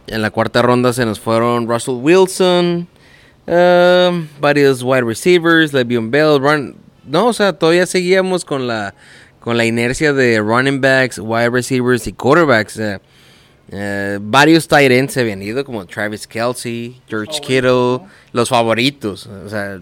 en 0.06 0.22
la 0.22 0.30
cuarta 0.30 0.62
ronda 0.62 0.92
se 0.92 1.06
nos 1.06 1.18
fueron 1.20 1.68
Russell 1.68 1.94
Wilson, 1.94 2.88
ah, 3.46 4.12
varios 4.40 4.82
wide 4.82 5.02
receivers, 5.02 5.72
Le'Veon 5.72 6.10
Bell, 6.10 6.74
no, 7.06 7.28
o 7.28 7.32
sea, 7.32 7.52
todavía 7.52 7.86
seguíamos 7.86 8.44
con 8.44 8.66
la 8.66 8.94
con 9.40 9.56
la 9.56 9.64
inercia 9.64 10.12
de 10.12 10.40
running 10.40 10.80
backs, 10.80 11.20
wide 11.20 11.50
receivers 11.50 12.08
y 12.08 12.12
quarterbacks. 12.12 12.78
eh, 12.78 12.98
eh, 13.70 14.18
varios 14.20 14.68
tight 14.68 14.90
ends 14.92 15.14
se 15.14 15.20
habían 15.20 15.42
ido, 15.42 15.64
como 15.64 15.84
Travis 15.86 16.26
Kelsey, 16.26 17.00
George 17.08 17.40
Kittle, 17.40 18.00
los 18.32 18.48
favoritos. 18.48 19.26
O 19.26 19.48
sea, 19.48 19.80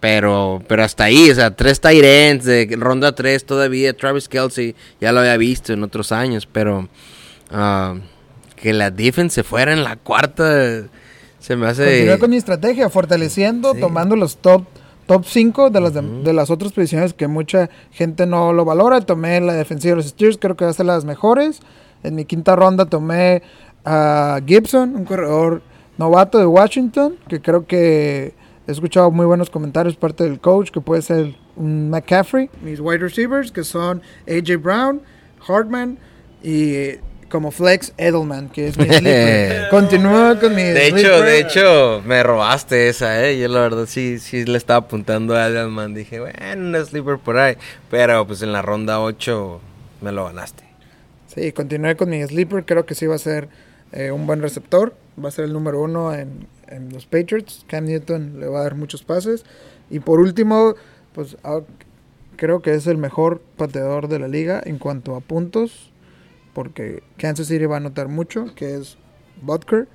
pero, 0.00 0.62
pero 0.66 0.82
hasta 0.82 1.04
ahí, 1.04 1.30
o 1.30 1.34
sea, 1.34 1.54
tres 1.54 1.80
tight 1.80 2.02
ends 2.02 2.44
de 2.46 2.66
ronda 2.78 3.14
3 3.14 3.44
todavía. 3.44 3.94
Travis 3.94 4.28
Kelsey 4.28 4.74
ya 5.00 5.12
lo 5.12 5.20
había 5.20 5.36
visto 5.36 5.72
en 5.72 5.82
otros 5.82 6.10
años, 6.10 6.48
pero 6.50 6.88
ah, 7.50 7.96
que 8.56 8.72
la 8.72 8.90
defense 8.90 9.34
se 9.36 9.42
fuera 9.44 9.72
en 9.72 9.84
la 9.84 9.96
cuarta 9.96 10.84
se 11.38 11.56
me 11.56 11.66
hace. 11.66 11.84
Continué 11.84 12.18
con 12.18 12.30
mi 12.30 12.36
estrategia, 12.36 12.88
fortaleciendo, 12.88 13.74
Sí. 13.74 13.80
tomando 13.80 14.16
los 14.16 14.38
top 14.38 14.64
top 15.06 15.24
5 15.26 15.70
de 15.70 15.80
las, 15.80 15.92
de, 15.92 16.02
de 16.02 16.32
las 16.32 16.50
otras 16.50 16.72
posiciones 16.72 17.14
que 17.14 17.26
mucha 17.26 17.68
gente 17.90 18.26
no 18.26 18.52
lo 18.52 18.64
valora. 18.64 19.00
Tomé 19.00 19.40
la 19.40 19.54
defensiva 19.54 19.90
de 19.92 19.96
los 19.96 20.06
Steelers, 20.06 20.38
creo 20.40 20.56
que 20.56 20.64
va 20.64 20.70
a 20.70 20.74
ser 20.74 20.86
las 20.86 21.04
mejores. 21.04 21.60
En 22.02 22.14
mi 22.14 22.24
quinta 22.24 22.56
ronda 22.56 22.86
tomé 22.86 23.42
a 23.84 24.40
Gibson, 24.46 24.94
un 24.96 25.04
corredor 25.04 25.62
novato 25.98 26.38
de 26.38 26.46
Washington, 26.46 27.16
que 27.28 27.40
creo 27.40 27.66
que 27.66 28.34
he 28.66 28.72
escuchado 28.72 29.10
muy 29.10 29.26
buenos 29.26 29.50
comentarios 29.50 29.96
parte 29.96 30.24
del 30.24 30.40
coach, 30.40 30.70
que 30.70 30.80
puede 30.80 31.02
ser 31.02 31.34
un 31.56 31.90
McCaffrey. 31.90 32.48
Mis 32.62 32.80
wide 32.80 32.98
receivers, 32.98 33.52
que 33.52 33.64
son 33.64 34.00
AJ 34.28 34.56
Brown, 34.62 35.02
Hartman 35.46 35.98
y 36.42 36.92
como 37.28 37.50
flex 37.52 37.92
Edelman, 37.96 38.48
que 38.48 38.68
es 38.68 38.78
mi 38.78 38.84
sleeper. 38.88 39.68
Continúo 39.70 40.38
con 40.40 40.54
mi 40.54 40.62
De 40.62 40.86
hecho, 40.88 40.96
sleeper. 40.96 41.24
de 41.24 41.38
hecho, 41.40 42.02
me 42.04 42.22
robaste 42.22 42.88
esa, 42.88 43.24
eh. 43.24 43.38
Yo 43.38 43.46
la 43.48 43.60
verdad 43.60 43.86
sí, 43.86 44.18
sí 44.18 44.44
le 44.44 44.58
estaba 44.58 44.80
apuntando 44.86 45.36
a 45.36 45.46
Edelman. 45.46 45.94
Dije, 45.94 46.18
bueno, 46.18 46.38
un 46.78 46.84
sleeper 46.84 47.18
por 47.18 47.38
ahí. 47.38 47.56
Pero 47.90 48.26
pues 48.26 48.42
en 48.42 48.52
la 48.52 48.62
ronda 48.62 49.00
8 49.00 49.60
me 50.00 50.10
lo 50.12 50.24
ganaste. 50.24 50.64
Sí, 51.32 51.52
continué 51.52 51.96
con 51.96 52.10
mi 52.10 52.22
sleeper. 52.24 52.64
Creo 52.64 52.86
que 52.86 52.96
sí 52.96 53.06
va 53.06 53.14
a 53.14 53.18
ser 53.18 53.48
eh, 53.92 54.10
un 54.10 54.26
buen 54.26 54.42
receptor. 54.42 54.94
Va 55.22 55.28
a 55.28 55.30
ser 55.30 55.44
el 55.44 55.52
número 55.52 55.80
uno 55.80 56.12
en, 56.12 56.48
en 56.66 56.92
los 56.92 57.06
Patriots. 57.06 57.64
Cam 57.68 57.84
Newton 57.84 58.40
le 58.40 58.48
va 58.48 58.60
a 58.60 58.62
dar 58.64 58.74
muchos 58.74 59.04
pases. 59.04 59.44
Y 59.90 60.00
por 60.00 60.18
último, 60.18 60.74
pues 61.14 61.36
ah, 61.44 61.60
creo 62.34 62.62
que 62.62 62.74
es 62.74 62.88
el 62.88 62.96
mejor 62.96 63.40
pateador 63.56 64.08
de 64.08 64.18
la 64.18 64.26
liga 64.26 64.60
en 64.64 64.78
cuanto 64.78 65.14
a 65.14 65.20
puntos. 65.20 65.92
Porque 66.52 67.04
Kansas 67.16 67.46
City 67.46 67.66
va 67.66 67.76
a 67.76 67.78
anotar 67.78 68.08
mucho, 68.08 68.52
que 68.56 68.74
es 68.74 68.98
Butker. 69.40 69.86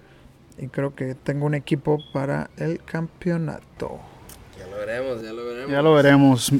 Y 0.58 0.67
creo 0.67 0.95
que 0.95 1.15
tengo 1.15 1.45
un 1.48 1.54
equipo 1.54 2.00
para 2.13 2.50
el 2.56 2.82
campeonato. 2.86 4.00
Ya 4.58 4.67
lo 4.67 4.78
veremos, 4.78 5.21
ya 5.21 5.34
lo 5.34 5.45
veremos. 5.45 5.71
Ya 5.71 5.82
lo 5.82 5.93
veremos. 5.93 6.52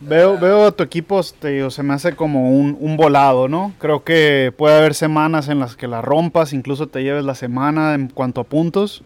Veo, 0.00 0.38
veo 0.38 0.66
a 0.66 0.72
tu 0.72 0.82
equipo, 0.82 1.20
te 1.40 1.48
digo, 1.48 1.70
se 1.70 1.82
me 1.82 1.94
hace 1.94 2.14
como 2.14 2.50
un, 2.50 2.76
un 2.80 2.96
volado, 2.96 3.48
¿no? 3.48 3.72
Creo 3.78 4.04
que 4.04 4.52
puede 4.56 4.76
haber 4.76 4.94
semanas 4.94 5.48
en 5.48 5.58
las 5.58 5.74
que 5.74 5.88
la 5.88 6.02
rompas, 6.02 6.52
incluso 6.52 6.86
te 6.86 7.02
lleves 7.02 7.24
la 7.24 7.34
semana 7.34 7.94
en 7.94 8.08
cuanto 8.08 8.42
a 8.42 8.44
puntos, 8.44 9.02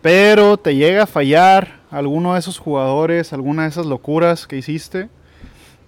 pero 0.00 0.56
te 0.56 0.76
llega 0.76 1.02
a 1.02 1.06
fallar 1.06 1.80
alguno 1.90 2.32
de 2.34 2.40
esos 2.40 2.58
jugadores, 2.58 3.32
alguna 3.32 3.64
de 3.64 3.68
esas 3.68 3.86
locuras 3.86 4.46
que 4.46 4.56
hiciste 4.56 5.08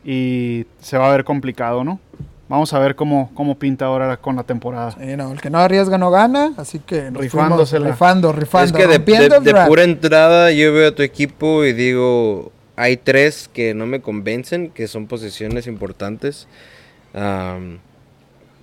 y 0.04 0.66
se 0.80 0.98
va 0.98 1.08
a 1.08 1.12
ver 1.12 1.24
complicado, 1.24 1.82
¿no? 1.84 1.98
vamos 2.48 2.72
a 2.72 2.78
ver 2.78 2.94
cómo, 2.94 3.32
cómo 3.34 3.58
pinta 3.58 3.86
ahora 3.86 4.18
con 4.18 4.36
la 4.36 4.44
temporada. 4.44 4.92
Sí, 4.92 5.16
no, 5.16 5.32
el 5.32 5.40
que 5.40 5.50
no 5.50 5.58
arriesga 5.58 5.98
no 5.98 6.12
gana, 6.12 6.52
así 6.58 6.78
que 6.78 7.10
nos 7.10 7.20
rifando, 7.20 8.32
rifando. 8.32 8.78
Es 8.78 8.84
que 8.84 8.86
de, 8.86 8.98
de- 9.40 9.50
pura 9.66 9.82
entrada 9.82 10.52
yo 10.52 10.72
veo 10.72 10.90
a 10.90 10.94
tu 10.94 11.02
equipo 11.02 11.64
y 11.64 11.72
digo, 11.72 12.52
hay 12.76 12.98
tres 12.98 13.50
que 13.52 13.74
no 13.74 13.86
me 13.86 14.00
convencen, 14.00 14.70
que 14.70 14.86
son 14.86 15.06
posiciones 15.06 15.66
importantes. 15.66 16.46
Am, 17.14 17.78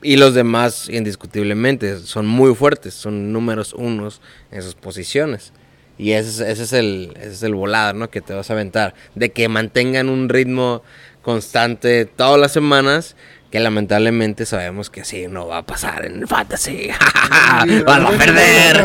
y 0.04 0.18
los 0.18 0.34
demás, 0.36 0.88
indiscutiblemente, 0.90 2.00
son 2.00 2.28
muy 2.28 2.54
fuertes, 2.54 2.94
son 2.94 3.34
números 3.34 3.74
unos 3.74 4.22
en 4.52 4.62
sus 4.62 4.76
posiciones. 4.76 5.52
Y 5.98 6.12
ese 6.12 6.30
es, 6.30 6.40
ese 6.40 6.64
es 6.64 6.74
el, 6.74 7.14
ese 7.18 7.32
es 7.32 7.44
el 7.44 7.56
volar, 7.56 7.96
¿no? 7.96 8.10
Que 8.10 8.22
te 8.22 8.34
vas 8.34 8.50
a 8.50 8.54
aventar. 8.54 8.94
De 9.16 9.32
que 9.32 9.48
mantengan 9.48 10.10
un 10.10 10.30
ritmo 10.30 10.84
constante 11.22 12.06
todas 12.06 12.40
las 12.40 12.52
semanas, 12.52 13.16
que 13.50 13.60
lamentablemente 13.60 14.46
sabemos 14.46 14.90
que 14.90 15.02
así 15.02 15.28
no 15.28 15.48
va 15.48 15.60
a 15.60 15.66
pasar 15.66 16.06
en 16.06 16.20
el 16.20 16.28
fantasy. 16.28 16.90
¡Van 17.86 18.06
a 18.06 18.12
perder! 18.12 18.84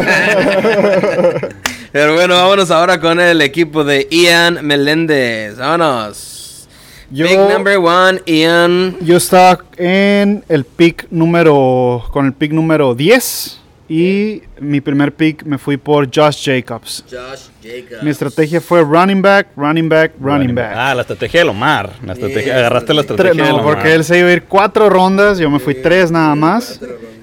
Pero 1.93 2.15
bueno, 2.15 2.35
vámonos 2.35 2.71
ahora 2.71 3.01
con 3.01 3.19
el 3.21 3.41
equipo 3.41 3.83
de 3.85 4.07
Ian 4.11 4.65
Meléndez. 4.67 5.57
Vámonos. 5.57 6.69
Yo- 7.11 7.25
Big 7.27 7.39
number 7.39 7.79
one, 7.79 8.21
Ian. 8.27 8.97
Yo 9.01 9.17
estaba 9.17 9.65
en 9.79 10.45
el 10.49 10.65
pick 10.65 11.07
número, 11.11 12.05
con 12.13 12.27
el 12.27 12.35
pick 12.35 12.53
número 12.53 12.95
10 12.95 13.59
y 13.89 14.43
mi 14.61 14.81
primer 14.83 15.13
pick 15.15 15.45
me 15.45 15.57
fui 15.57 15.77
por 15.79 16.07
Josh 16.15 16.45
Jacobs. 16.45 17.05
Josh 17.11 17.49
Jacobs. 17.63 18.03
Mi 18.03 18.11
estrategia 18.11 18.61
fue 18.61 18.83
running 18.83 19.23
back, 19.23 19.49
running 19.57 19.89
back, 19.89 20.13
running 20.21 20.55
back. 20.55 20.73
Ah, 20.77 20.95
la 20.95 21.01
estrategia 21.03 21.41
de 21.41 21.47
Lomar. 21.47 21.91
La 22.05 22.13
estrategia, 22.13 22.43
Sí, 22.53 22.59
agarraste 22.59 22.93
la. 22.95 23.03
Tre- 23.03 23.11
estrategia 23.13 23.45
de 23.45 23.51
no, 23.51 23.57
Lomar. 23.59 23.75
porque 23.77 23.95
él 23.95 24.05
se 24.05 24.19
iba 24.19 24.29
a 24.29 24.33
ir 24.33 24.43
cuatro 24.45 24.91
rondas, 24.91 25.39
yo 25.39 25.49
me 25.51 25.59
fui 25.59 25.75
tres 25.75 26.11
nada 26.11 26.35
más. 26.35 26.81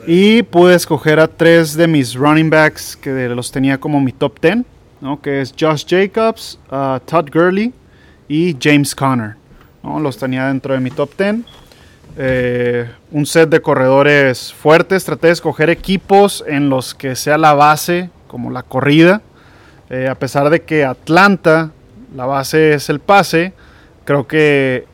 Y 0.07 0.43
pude 0.43 0.75
escoger 0.75 1.19
a 1.19 1.27
tres 1.27 1.75
de 1.75 1.87
mis 1.87 2.13
running 2.15 2.49
backs 2.49 2.95
que 2.95 3.27
los 3.29 3.51
tenía 3.51 3.79
como 3.79 3.99
mi 3.99 4.11
top 4.11 4.39
10, 4.39 4.57
¿no? 5.01 5.19
que 5.21 5.41
es 5.41 5.53
Josh 5.59 5.83
Jacobs, 5.87 6.59
uh, 6.71 6.99
Todd 7.05 7.29
Gurley 7.33 7.73
y 8.27 8.55
James 8.61 8.93
Conner. 8.93 9.35
¿no? 9.83 9.99
Los 9.99 10.17
tenía 10.17 10.45
dentro 10.47 10.73
de 10.75 10.79
mi 10.79 10.91
top 10.91 11.09
10. 11.17 11.37
Eh, 12.17 12.89
un 13.11 13.25
set 13.25 13.49
de 13.49 13.61
corredores 13.61 14.53
fuertes. 14.53 15.03
Traté 15.03 15.27
de 15.27 15.33
escoger 15.33 15.69
equipos 15.69 16.43
en 16.47 16.69
los 16.69 16.95
que 16.95 17.15
sea 17.15 17.37
la 17.37 17.53
base, 17.53 18.09
como 18.27 18.51
la 18.51 18.63
corrida. 18.63 19.21
Eh, 19.89 20.07
a 20.07 20.15
pesar 20.15 20.49
de 20.49 20.61
que 20.61 20.85
Atlanta, 20.85 21.71
la 22.15 22.25
base 22.25 22.73
es 22.73 22.89
el 22.89 22.99
pase, 22.99 23.53
creo 24.03 24.27
que 24.27 24.87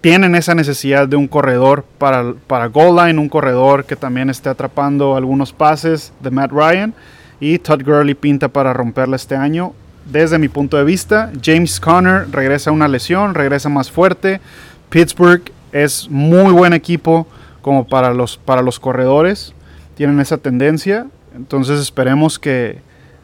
tienen 0.00 0.36
esa 0.36 0.54
necesidad 0.54 1.08
de 1.08 1.16
un 1.16 1.26
corredor 1.26 1.84
para, 1.98 2.34
para 2.46 2.66
goal 2.66 2.96
line, 2.96 3.20
un 3.20 3.28
corredor 3.28 3.84
que 3.84 3.96
también 3.96 4.30
esté 4.30 4.48
atrapando 4.48 5.16
algunos 5.16 5.52
pases 5.52 6.12
de 6.20 6.30
Matt 6.30 6.52
Ryan. 6.52 6.94
Y 7.40 7.58
Todd 7.58 7.82
Gurley 7.84 8.14
pinta 8.14 8.48
para 8.48 8.72
romperla 8.72 9.16
este 9.16 9.34
año. 9.34 9.74
Desde 10.06 10.38
mi 10.38 10.48
punto 10.48 10.76
de 10.76 10.84
vista, 10.84 11.32
James 11.42 11.80
Conner 11.80 12.30
regresa 12.30 12.70
a 12.70 12.72
una 12.72 12.86
lesión, 12.88 13.34
regresa 13.34 13.68
más 13.68 13.90
fuerte. 13.90 14.40
Pittsburgh 14.90 15.50
es 15.74 16.08
muy 16.08 16.52
buen 16.52 16.72
equipo 16.72 17.26
como 17.60 17.84
para 17.84 18.14
los, 18.14 18.38
para 18.38 18.62
los 18.62 18.78
corredores. 18.78 19.52
Tienen 19.96 20.20
esa 20.20 20.38
tendencia. 20.38 21.08
Entonces 21.34 21.80
esperemos 21.80 22.38
que, 22.38 22.78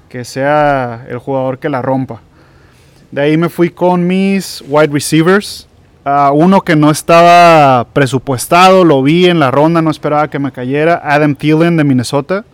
que 0.08 0.24
sea 0.24 1.06
el 1.08 1.18
jugador 1.18 1.60
que 1.60 1.68
la 1.68 1.80
rompa. 1.80 2.20
De 3.12 3.22
ahí 3.22 3.36
me 3.36 3.48
fui 3.48 3.70
con 3.70 4.06
mis 4.06 4.64
wide 4.68 4.92
receivers. 4.92 5.68
Ah, 6.04 6.32
uno 6.34 6.62
que 6.62 6.74
no 6.74 6.90
estaba 6.90 7.86
presupuestado, 7.92 8.84
lo 8.84 9.02
vi 9.02 9.26
en 9.26 9.38
la 9.38 9.52
ronda, 9.52 9.80
no 9.80 9.90
esperaba 9.90 10.28
que 10.28 10.40
me 10.40 10.50
cayera. 10.50 11.00
Adam 11.04 11.36
Thielen 11.36 11.76
de 11.76 11.84
Minnesota. 11.84 12.44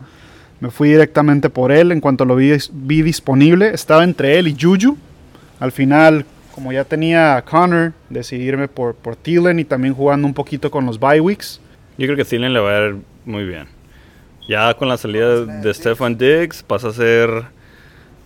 Me 0.61 0.71
fui 0.71 0.91
directamente 0.91 1.49
por 1.49 1.73
él 1.73 1.91
en 1.91 2.01
cuanto 2.01 2.27
lo 2.27 2.37
vi, 2.37 2.53
vi 2.73 3.01
disponible. 3.01 3.71
Estaba 3.73 4.05
entre 4.05 4.39
él 4.39 4.49
y 4.49 4.57
Juju. 4.61 4.99
Al 5.59 5.73
final, 5.73 6.27
como 6.57 6.73
ya 6.73 6.85
tenía 6.85 7.37
a 7.37 7.43
Connor, 7.43 7.93
decidí 8.09 8.45
irme 8.45 8.67
por, 8.67 8.95
por 8.95 9.15
Thielen 9.15 9.59
y 9.59 9.65
también 9.65 9.93
jugando 9.93 10.27
un 10.27 10.33
poquito 10.33 10.71
con 10.71 10.87
los 10.87 10.99
bye 10.99 11.21
weeks. 11.21 11.61
Yo 11.99 12.07
creo 12.07 12.17
que 12.17 12.25
Thielen 12.25 12.55
le 12.55 12.61
va 12.61 12.79
a 12.79 12.87
ir 12.87 12.97
muy 13.27 13.45
bien. 13.45 13.67
Ya 14.49 14.73
con 14.73 14.89
la 14.89 14.97
salida 14.97 15.45
de 15.45 15.75
Stefan 15.75 16.17
Diggs 16.17 16.63
pasa 16.63 16.89
a 16.89 16.93
ser 16.93 17.29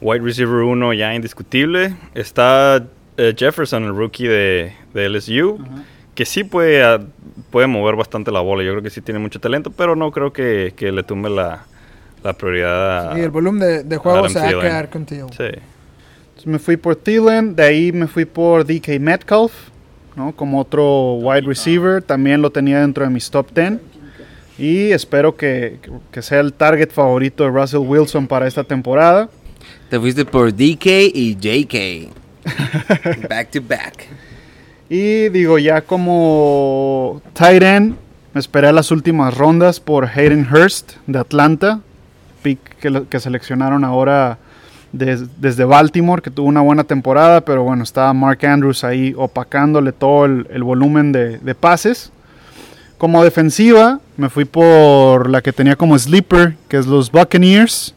wide 0.01 0.21
receiver 0.21 0.62
1 0.62 0.93
ya 0.93 1.12
indiscutible. 1.12 1.97
Está 2.14 2.85
eh, 3.16 3.35
Jefferson, 3.37 3.83
el 3.83 3.97
rookie 3.97 4.29
de, 4.29 4.75
de 4.95 5.09
LSU, 5.09 5.59
que 6.14 6.25
sí 6.25 6.45
puede, 6.45 6.85
ah, 6.85 7.01
puede 7.51 7.66
mover 7.66 7.97
bastante 7.97 8.31
la 8.31 8.38
bola. 8.38 8.62
Yo 8.62 8.71
creo 8.71 8.83
que 8.85 8.90
sí 8.90 9.01
tiene 9.01 9.19
mucho 9.19 9.40
talento, 9.40 9.73
pero 9.73 9.97
no 9.97 10.12
creo 10.12 10.33
que, 10.33 10.73
que 10.77 10.93
le 10.93 11.03
tumbe 11.03 11.31
la, 11.31 11.64
la 12.23 12.33
prioridad 12.35 13.11
a... 13.11 13.19
Y 13.19 13.23
el 13.23 13.31
volumen 13.31 13.61
de, 13.61 13.83
de 13.83 13.97
juego 13.97 14.29
se 14.29 14.38
va 14.38 14.47
a 14.47 14.51
quedar 14.51 14.88
contigo. 14.88 15.29
Sí. 15.37 15.51
Entonces 16.40 16.53
me 16.53 16.59
fui 16.59 16.79
por 16.79 16.96
Thielen, 16.96 17.55
de 17.55 17.62
ahí 17.62 17.92
me 17.92 18.07
fui 18.07 18.24
por 18.24 18.64
DK 18.64 18.98
Metcalf, 18.98 19.53
¿no? 20.16 20.35
como 20.35 20.59
otro 20.59 21.16
wide 21.16 21.42
receiver, 21.42 22.03
también 22.03 22.40
lo 22.40 22.50
tenía 22.50 22.81
dentro 22.81 23.05
de 23.05 23.11
mis 23.11 23.31
top 23.31 23.53
10. 23.55 23.74
Y 24.57 24.90
espero 24.90 25.37
que, 25.37 25.79
que 26.11 26.22
sea 26.22 26.40
el 26.40 26.55
target 26.55 26.92
favorito 26.92 27.44
de 27.44 27.50
Russell 27.50 27.81
Wilson 27.81 28.26
para 28.26 28.46
esta 28.46 28.64
temporada. 28.64 29.29
Te 29.90 30.00
fuiste 30.00 30.24
por 30.24 30.50
DK 30.50 30.87
y 31.12 31.37
JK. 31.37 32.11
back 33.29 33.50
to 33.50 33.61
back. 33.61 34.07
Y 34.88 35.29
digo, 35.29 35.59
ya 35.59 35.83
como 35.83 37.20
tight 37.35 37.62
end, 37.62 37.96
me 38.33 38.40
esperé 38.40 38.68
a 38.68 38.72
las 38.72 38.90
últimas 38.90 39.37
rondas 39.37 39.79
por 39.79 40.07
Hayden 40.07 40.48
Hurst 40.50 40.92
de 41.07 41.18
Atlanta, 41.18 41.83
pick 42.42 42.61
que 43.11 43.20
seleccionaron 43.20 43.85
ahora 43.85 44.38
des- 44.92 45.40
desde 45.40 45.64
Baltimore, 45.64 46.22
que 46.22 46.31
tuvo 46.31 46.48
una 46.48 46.61
buena 46.61 46.85
temporada, 46.85 47.40
pero 47.42 47.62
bueno, 47.62 47.83
estaba 47.85 48.12
Mark 48.12 48.44
Andrews 48.46 48.85
ahí 48.85 49.14
opacándole 49.16 49.92
todo 49.92 50.24
el, 50.26 50.46
el 50.50 50.62
volumen 50.62 51.12
de, 51.12 51.38
de 51.38 51.55
pases. 51.55 52.12
Como 52.98 53.24
defensiva, 53.24 53.98
me 54.18 54.29
fui 54.29 54.44
por 54.44 55.31
la 55.31 55.40
que 55.40 55.53
tenía 55.53 55.74
como 55.76 55.98
sleeper, 55.98 56.55
que 56.68 56.76
es 56.76 56.87
los 56.87 57.11
Buccaneers. 57.11 57.94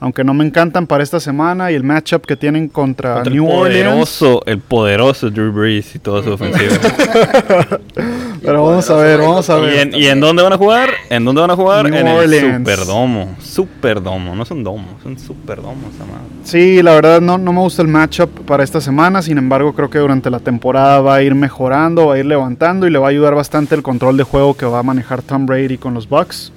Aunque 0.00 0.22
no 0.22 0.34
me 0.34 0.44
encantan 0.44 0.86
para 0.86 1.02
esta 1.02 1.18
semana 1.18 1.72
y 1.72 1.74
el 1.76 1.82
matchup 1.82 2.26
que 2.26 2.36
tienen 2.36 2.68
contra, 2.68 3.14
Contra 3.14 3.32
New 3.32 3.46
el 3.46 3.52
Orleans. 3.52 3.86
poderoso, 3.88 4.42
el 4.44 4.58
poderoso 4.58 5.30
Drew 5.30 5.50
Brees 5.50 5.94
y 5.94 5.98
toda 5.98 6.22
su 6.22 6.32
ofensiva. 6.32 6.76
Pero 8.44 8.64
vamos 8.66 8.90
a 8.90 8.96
ver, 8.96 9.18
vamos 9.20 9.48
a 9.48 9.58
¿Y 9.58 9.62
ver. 9.62 9.78
en, 9.88 9.94
y 9.94 10.06
en 10.06 10.20
dónde 10.20 10.42
van 10.42 10.52
a 10.52 10.58
jugar? 10.58 10.90
¿En 11.08 11.24
dónde 11.24 11.40
van 11.40 11.50
a 11.50 11.56
jugar? 11.56 11.88
New 11.90 11.98
en 11.98 12.06
Orleans. 12.08 12.44
el 12.44 12.58
Superdomo. 12.76 13.36
Superdomo, 13.40 14.34
no 14.36 14.42
es 14.42 14.50
un 14.50 14.62
domo, 14.62 14.86
es 15.00 15.06
un 15.06 15.18
Superdomo 15.18 15.88
esa 15.94 16.04
madre. 16.04 16.24
Sí, 16.44 16.82
la 16.82 16.92
verdad 16.94 17.20
no, 17.22 17.38
no 17.38 17.52
me 17.52 17.60
gusta 17.60 17.80
el 17.82 17.88
matchup 17.88 18.28
para 18.44 18.62
esta 18.62 18.80
semana, 18.80 19.22
sin 19.22 19.38
embargo 19.38 19.72
creo 19.72 19.88
que 19.88 19.98
durante 19.98 20.28
la 20.30 20.40
temporada 20.40 21.00
va 21.00 21.14
a 21.16 21.22
ir 21.22 21.34
mejorando, 21.34 22.06
va 22.08 22.14
a 22.14 22.18
ir 22.18 22.26
levantando 22.26 22.86
y 22.86 22.90
le 22.90 22.98
va 22.98 23.06
a 23.06 23.10
ayudar 23.10 23.34
bastante 23.34 23.74
el 23.74 23.82
control 23.82 24.16
de 24.18 24.24
juego 24.24 24.54
que 24.54 24.66
va 24.66 24.80
a 24.80 24.82
manejar 24.82 25.22
Tom 25.22 25.46
Brady 25.46 25.78
con 25.78 25.94
los 25.94 26.08
Bucks. 26.08 26.52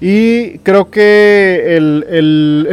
Y 0.00 0.58
creo 0.58 0.90
que 0.90 1.76
el, 1.76 2.06
el- 2.10 2.68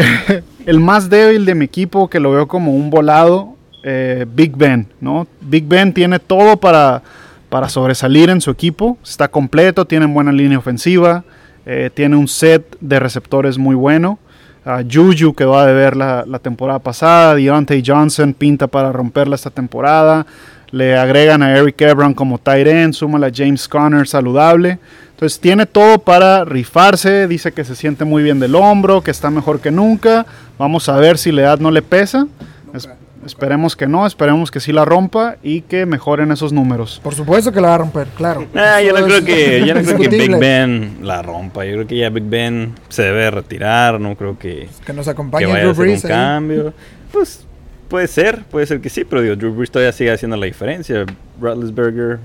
el 0.66 0.80
más 0.80 1.10
débil 1.10 1.46
de 1.46 1.56
mi 1.56 1.66
equipo, 1.66 2.10
que 2.10 2.20
lo 2.20 2.32
veo 2.32 2.48
como 2.48 2.74
un 2.74 2.90
volado, 2.90 3.56
eh, 3.84 4.26
Big 4.34 4.56
Ben, 4.56 4.88
¿no? 5.00 5.28
Big 5.42 5.66
Ben 5.68 5.94
tiene 5.94 6.18
todo 6.20 6.58
para, 6.58 7.02
para 7.50 7.68
sobresalir 7.70 8.30
en 8.30 8.42
su 8.42 8.52
equipo, 8.52 8.98
está 9.04 9.28
completo, 9.28 9.86
tiene 9.86 10.06
buena 10.06 10.32
línea 10.32 10.58
ofensiva, 10.60 11.24
eh, 11.66 11.90
tiene 11.94 12.16
un 12.16 12.28
set 12.28 12.78
de 12.80 13.00
receptores 13.00 13.58
muy 13.58 13.76
bueno. 13.76 14.20
a 14.66 14.84
Juju 14.84 15.34
que 15.34 15.46
va 15.46 15.64
a 15.64 15.66
deber 15.66 15.96
la, 15.96 16.40
temporada 16.40 16.80
pasada, 16.80 17.34
Deontay 17.34 17.82
Johnson 17.84 18.34
pinta 18.34 18.68
para 18.68 18.92
romperla 18.92 19.36
esta 19.36 19.50
temporada, 19.50 20.28
le 20.70 20.96
agregan 20.98 21.42
a 21.42 21.58
Eric 21.58 21.82
Ebron 21.82 22.14
como 22.14 22.38
tight 22.38 22.68
end, 22.68 22.94
súmale 22.94 23.28
a 23.28 23.32
James 23.34 23.68
Conner 23.68 24.06
saludable, 24.08 24.78
entonces 25.12 25.40
tiene 25.40 25.66
todo 25.66 25.98
para 26.00 26.46
rifarse, 26.46 27.28
dice 27.28 27.52
que 27.52 27.64
se 27.64 27.74
siente 27.74 28.06
muy 28.06 28.22
bien 28.22 28.40
del 28.40 28.54
hombro, 28.54 29.02
que 29.02 29.12
está 29.12 29.32
mejor 29.32 29.60
que 29.60 29.72
nunca, 29.72 30.26
vamos 30.60 30.88
a 30.90 30.98
ver 30.98 31.18
si 31.18 31.32
la 31.32 31.42
edad 31.44 31.60
no 31.60 31.72
le 31.72 31.82
pesa, 31.82 32.28
Es- 32.74 32.88
esperemos 33.26 33.76
que 33.76 33.88
no, 33.88 34.06
esperemos 34.06 34.52
que 34.52 34.60
sí 34.60 34.72
la 34.72 34.86
rompa 34.86 35.38
y 35.44 35.62
que 35.62 35.86
mejoren 35.86 36.32
esos 36.32 36.54
números. 36.54 37.00
Por 37.04 37.14
supuesto 37.16 37.52
que 37.52 37.62
la 37.62 37.70
va 37.70 37.76
a 37.76 37.78
romper, 37.80 38.08
claro. 38.16 38.46
Ah, 38.56 38.82
yo 38.82 38.98
no 38.98 39.06
creo 39.06 39.24
que, 39.24 39.64
yo 39.66 39.74
no 39.76 39.82
creo 39.82 39.98
que 39.98 40.08
Big. 40.08 40.38
Ben 40.38 40.98
la 41.02 41.22
rompa. 41.22 41.66
Yo 41.66 41.74
creo 41.74 41.88
que 41.88 41.98
ya 41.98 42.10
Big 42.10 42.24
Ben 42.26 42.74
se 42.90 43.04
debe 43.04 43.30
retirar. 43.32 44.00
No 44.00 44.16
creo 44.16 44.38
que, 44.38 44.70
Que 44.86 44.94
nos 44.94 45.06
que 45.06 45.12
acompañe 45.12 45.46
vaya 45.46 45.68
a 45.68 45.72
hacer 45.72 45.76
Brees 45.76 46.04
un 46.04 46.10
cambio. 46.10 46.74
Pues 47.12 47.46
puede 47.88 48.08
ser, 48.08 48.44
puede 48.46 48.66
ser 48.68 48.82
que 48.82 48.90
sí, 48.90 49.04
pero 49.04 49.22
digo, 49.22 49.36
Drew 49.36 49.54
Brees 49.54 49.72
todavía 49.72 49.92
sigue 49.92 50.12
haciendo 50.12 50.38
la 50.38 50.46
diferencia. 50.46 51.06
Roethlisberger, 51.42 52.20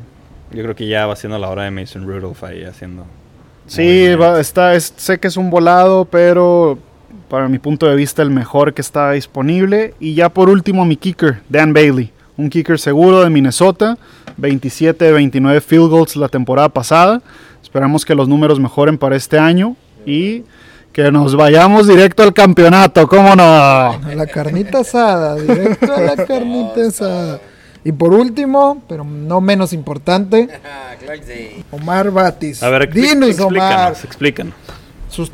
yo 0.52 0.62
creo 0.62 0.74
que 0.76 0.86
ya 0.86 1.06
va 1.06 1.16
siendo 1.16 1.38
la 1.38 1.48
hora 1.48 1.62
de 1.64 1.70
Mason 1.70 2.06
Rudolph 2.06 2.42
ahí 2.44 2.64
haciendo. 2.64 3.04
Sí, 3.66 4.14
va- 4.14 4.38
está, 4.40 4.74
es- 4.74 4.92
sé 4.96 5.18
que 5.18 5.28
es 5.28 5.36
un 5.38 5.48
volado, 5.50 6.04
pero 6.04 6.78
para 7.34 7.48
mi 7.48 7.58
punto 7.58 7.86
de 7.88 7.96
vista 7.96 8.22
el 8.22 8.30
mejor 8.30 8.74
que 8.74 8.80
está 8.80 9.10
disponible. 9.10 9.92
Y 9.98 10.14
ya 10.14 10.28
por 10.28 10.48
último 10.48 10.84
mi 10.84 10.96
kicker, 10.96 11.40
Dan 11.48 11.72
Bailey, 11.72 12.12
un 12.36 12.48
kicker 12.48 12.78
seguro 12.78 13.24
de 13.24 13.28
Minnesota, 13.30 13.98
27 14.36 15.04
de 15.04 15.10
29 15.10 15.60
field 15.60 15.90
goals 15.90 16.14
la 16.14 16.28
temporada 16.28 16.68
pasada. 16.68 17.22
Esperamos 17.60 18.04
que 18.04 18.14
los 18.14 18.28
números 18.28 18.60
mejoren 18.60 18.98
para 18.98 19.16
este 19.16 19.36
año 19.36 19.74
y 20.06 20.44
que 20.92 21.10
nos 21.10 21.34
vayamos 21.34 21.88
directo 21.88 22.22
al 22.22 22.32
campeonato, 22.32 23.08
¿cómo 23.08 23.34
no? 23.34 23.42
A 23.42 23.98
la 24.14 24.26
carnita 24.28 24.78
asada, 24.78 25.34
directo 25.34 25.92
a 25.92 26.00
la 26.02 26.14
carnita 26.24 26.86
asada. 26.86 27.40
Y 27.84 27.90
por 27.90 28.14
último, 28.14 28.80
pero 28.88 29.02
no 29.02 29.40
menos 29.40 29.72
importante, 29.72 30.48
Omar 31.72 32.12
Batis. 32.12 32.62
A 32.62 32.70
ver, 32.70 32.92
Dinos, 32.92 33.40
Omar. 33.40 33.90
explícanos, 33.92 34.04
explícanos. 34.04 34.54
Sus- 35.10 35.32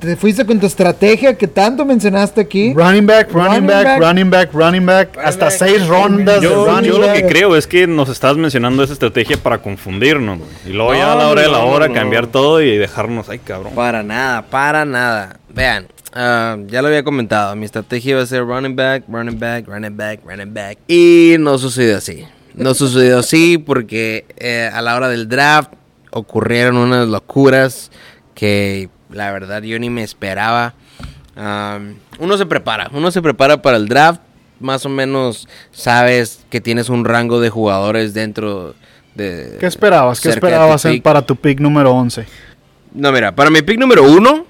te 0.00 0.16
fuiste 0.16 0.44
con 0.44 0.58
tu 0.58 0.66
estrategia 0.66 1.36
que 1.38 1.46
tanto 1.46 1.84
mencionaste 1.84 2.40
aquí. 2.40 2.74
Running 2.74 3.06
back, 3.06 3.32
running, 3.32 3.48
Running 3.50 3.66
back, 3.66 3.84
back. 3.84 4.00
running 4.00 4.30
back, 4.30 4.52
running 4.52 4.86
back, 4.86 5.18
hasta 5.18 5.44
back. 5.46 5.54
seis 5.54 5.86
rondas 5.86 6.40
de 6.40 6.48
Yo, 6.48 6.66
running 6.66 6.90
yo 6.90 6.98
lo 6.98 7.06
back. 7.06 7.16
que 7.16 7.26
creo 7.26 7.56
es 7.56 7.66
que 7.66 7.86
nos 7.86 8.08
estás 8.08 8.36
mencionando 8.36 8.82
esa 8.82 8.92
estrategia 8.92 9.36
para 9.36 9.58
confundirnos. 9.58 10.40
Y 10.66 10.70
luego 10.70 10.94
ya 10.94 11.12
a 11.12 11.16
la 11.16 11.28
hora 11.28 11.42
de 11.42 11.48
la 11.48 11.60
hora 11.60 11.88
no. 11.88 11.94
cambiar 11.94 12.26
todo 12.26 12.60
y 12.60 12.76
dejarnos, 12.76 13.28
ay 13.28 13.38
cabrón. 13.38 13.74
Para 13.74 14.02
nada, 14.02 14.42
para 14.42 14.84
nada. 14.84 15.38
Vean, 15.54 15.86
ah, 16.12 16.56
ya 16.66 16.82
lo 16.82 16.88
había 16.88 17.04
comentado. 17.04 17.54
Mi 17.54 17.64
estrategia 17.66 18.12
iba 18.12 18.22
a 18.22 18.26
ser 18.26 18.42
running 18.44 18.74
back, 18.74 19.04
running 19.08 19.38
back, 19.38 19.68
running 19.68 19.96
back, 19.96 20.20
running 20.24 20.52
back. 20.52 20.78
Y 20.88 21.36
no 21.38 21.58
sucedió 21.58 21.98
así. 21.98 22.24
No 22.54 22.74
sucedió 22.74 23.18
así 23.20 23.56
porque 23.56 24.26
eh, 24.36 24.68
a 24.72 24.82
la 24.82 24.96
hora 24.96 25.08
del 25.08 25.28
draft 25.28 25.72
ocurrieron 26.10 26.76
unas 26.76 27.08
locuras 27.08 27.90
que 28.34 28.90
la 29.12 29.30
verdad 29.32 29.62
yo 29.62 29.78
ni 29.78 29.90
me 29.90 30.02
esperaba. 30.02 30.74
Uno 32.18 32.36
se 32.36 32.46
prepara, 32.46 32.90
uno 32.92 33.10
se 33.10 33.22
prepara 33.22 33.62
para 33.62 33.76
el 33.76 33.88
draft. 33.88 34.20
Más 34.60 34.86
o 34.86 34.88
menos 34.88 35.48
sabes 35.72 36.44
que 36.48 36.60
tienes 36.60 36.88
un 36.88 37.04
rango 37.04 37.40
de 37.40 37.50
jugadores 37.50 38.14
dentro 38.14 38.76
de... 39.14 39.56
¿Qué 39.58 39.66
esperabas? 39.66 40.20
¿Qué 40.20 40.28
tu 40.28 40.34
esperabas 40.34 40.86
para 41.02 41.22
tu 41.22 41.34
pick 41.34 41.58
número 41.58 41.90
11? 41.92 42.26
No, 42.94 43.10
mira, 43.10 43.34
para 43.34 43.50
mi 43.50 43.62
pick 43.62 43.78
número 43.78 44.04
uno, 44.04 44.46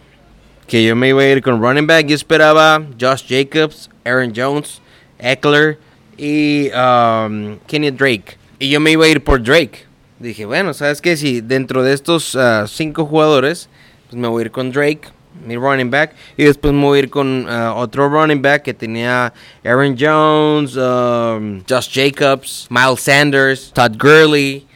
que 0.67 0.85
yo 0.85 0.95
me 0.97 1.09
iba 1.09 1.23
a 1.23 1.27
ir 1.27 1.43
con 1.43 1.63
running 1.63 1.87
back, 1.87 2.07
yo 2.07 2.15
esperaba 2.15 2.83
Josh 3.01 3.25
Jacobs, 3.27 3.89
Aaron 4.05 4.33
Jones, 4.37 4.83
Eckler 5.19 5.79
y 6.19 6.71
um, 6.73 7.59
Kenny 7.67 7.91
Drake. 7.91 8.37
Y 8.59 8.69
yo 8.69 8.81
me 8.81 8.91
iba 8.91 9.07
a 9.07 9.09
ir 9.09 9.25
por 9.25 9.43
Drake. 9.43 9.87
Dije, 10.19 10.45
bueno, 10.45 10.73
¿sabes 10.73 11.01
qué? 11.01 11.17
Si 11.17 11.41
dentro 11.41 11.83
de 11.83 11.93
estos 11.93 12.37
ah, 12.37 12.67
cinco 12.69 13.07
jugadores, 13.07 13.69
pues 14.13 14.21
me 14.21 14.29
voy 14.29 14.43
a 14.43 14.45
ir 14.45 14.51
con 14.53 14.71
Drake, 14.71 15.09
mi 15.47 15.57
running 15.57 15.91
back. 15.91 16.15
Y 16.37 16.45
después 16.45 16.75
me 16.75 16.83
voy 16.83 16.99
a 16.99 17.03
ir 17.05 17.09
con 17.09 17.47
ah, 17.49 17.73
otro 17.75 18.11
running 18.11 18.43
back 18.43 18.63
que 18.63 18.75
tenía 18.75 19.33
Aaron 19.65 19.97
Jones, 19.99 20.77
um, 20.77 21.63
Josh 21.67 21.89
Jacobs, 21.91 22.67
Miles 22.69 23.01
Sanders, 23.01 23.73
Todd 23.73 23.97
Gurley. 23.99 24.67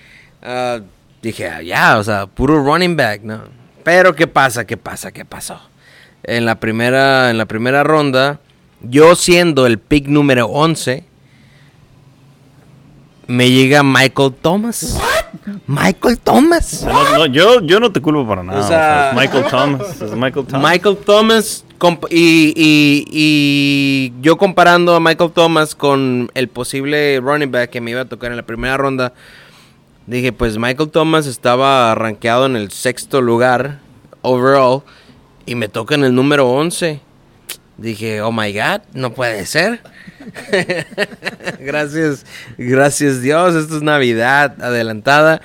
Ah, 0.43 0.81
dije, 1.21 1.51
ah, 1.51 1.61
ya, 1.61 1.99
o 1.99 2.05
sea, 2.05 2.27
puro 2.27 2.65
running 2.65 2.97
back, 2.97 3.21
¿no? 3.25 3.43
Pero 3.85 4.17
¿qué 4.17 4.27
pasa? 4.27 4.67
¿Qué 4.67 4.79
pasa? 4.79 5.13
¿Qué 5.13 5.27
pasó? 5.27 5.61
En 6.23 6.47
la 6.47 6.59
primera, 6.59 7.29
en 7.29 7.37
la 7.37 7.45
primera 7.45 7.85
ronda, 7.85 8.41
yo 8.81 9.17
siendo 9.17 9.67
el 9.67 9.79
pick 9.79 10.09
número 10.09 10.47
11, 10.47 11.05
me 13.27 13.51
llega 13.51 13.83
Michael 13.83 14.33
Thomas. 14.41 14.99
Michael 15.67 16.19
Thomas. 16.19 16.85
No, 16.85 17.19
no, 17.19 17.27
yo, 17.27 17.61
yo 17.61 17.81
no 17.81 17.93
te 17.93 18.01
culpo 18.01 18.27
para 18.27 18.43
nada. 18.43 18.61
O 18.61 18.65
o 18.65 18.69
sea- 18.69 18.79
sea, 18.79 19.11
es 19.11 19.17
Michael 19.17 19.45
Thomas. 19.51 20.03
Es 20.03 20.13
Michael 20.13 20.47
Thomas. 20.47 20.71
Michael 20.73 20.97
Thomas 20.99 21.65
y, 22.11 22.53
y- 22.57 23.05
y 23.11 24.13
yo 24.23 24.37
comparando 24.39 24.95
a 24.95 25.01
Michael 25.01 25.31
Thomas 25.33 25.75
con 25.75 26.31
el 26.35 26.49
posible 26.49 27.21
running 27.21 27.51
back 27.51 27.71
que 27.71 27.81
me 27.81 27.91
iba 27.91 28.01
a 28.03 28.05
tocar 28.07 28.31
en 28.31 28.37
la 28.37 28.45
primera 28.45 28.77
ronda, 28.77 29.13
dije 30.07 30.33
pues 30.33 30.57
Michael 30.59 30.91
Thomas 30.91 31.27
estaba 31.27 31.95
rankeado 31.95 32.47
en 32.47 32.57
el 32.57 32.71
sexto 32.71 33.21
lugar 33.21 33.81
overall 34.23 34.83
y 35.45 35.55
me 35.55 35.69
toca 35.69 35.95
en 35.97 36.05
el 36.05 36.15
número 36.15 36.49
11. 36.49 37.01
Dije, 37.79 38.23
oh 38.23 38.33
my 38.33 38.53
god, 38.53 38.81
no 38.95 39.13
puede 39.13 39.45
ser. 39.47 39.81
gracias, 41.61 42.25
gracias 42.59 43.23
Dios, 43.23 43.55
esto 43.55 43.77
es 43.77 43.83
Navidad 43.83 44.63
adelantada. 44.63 45.41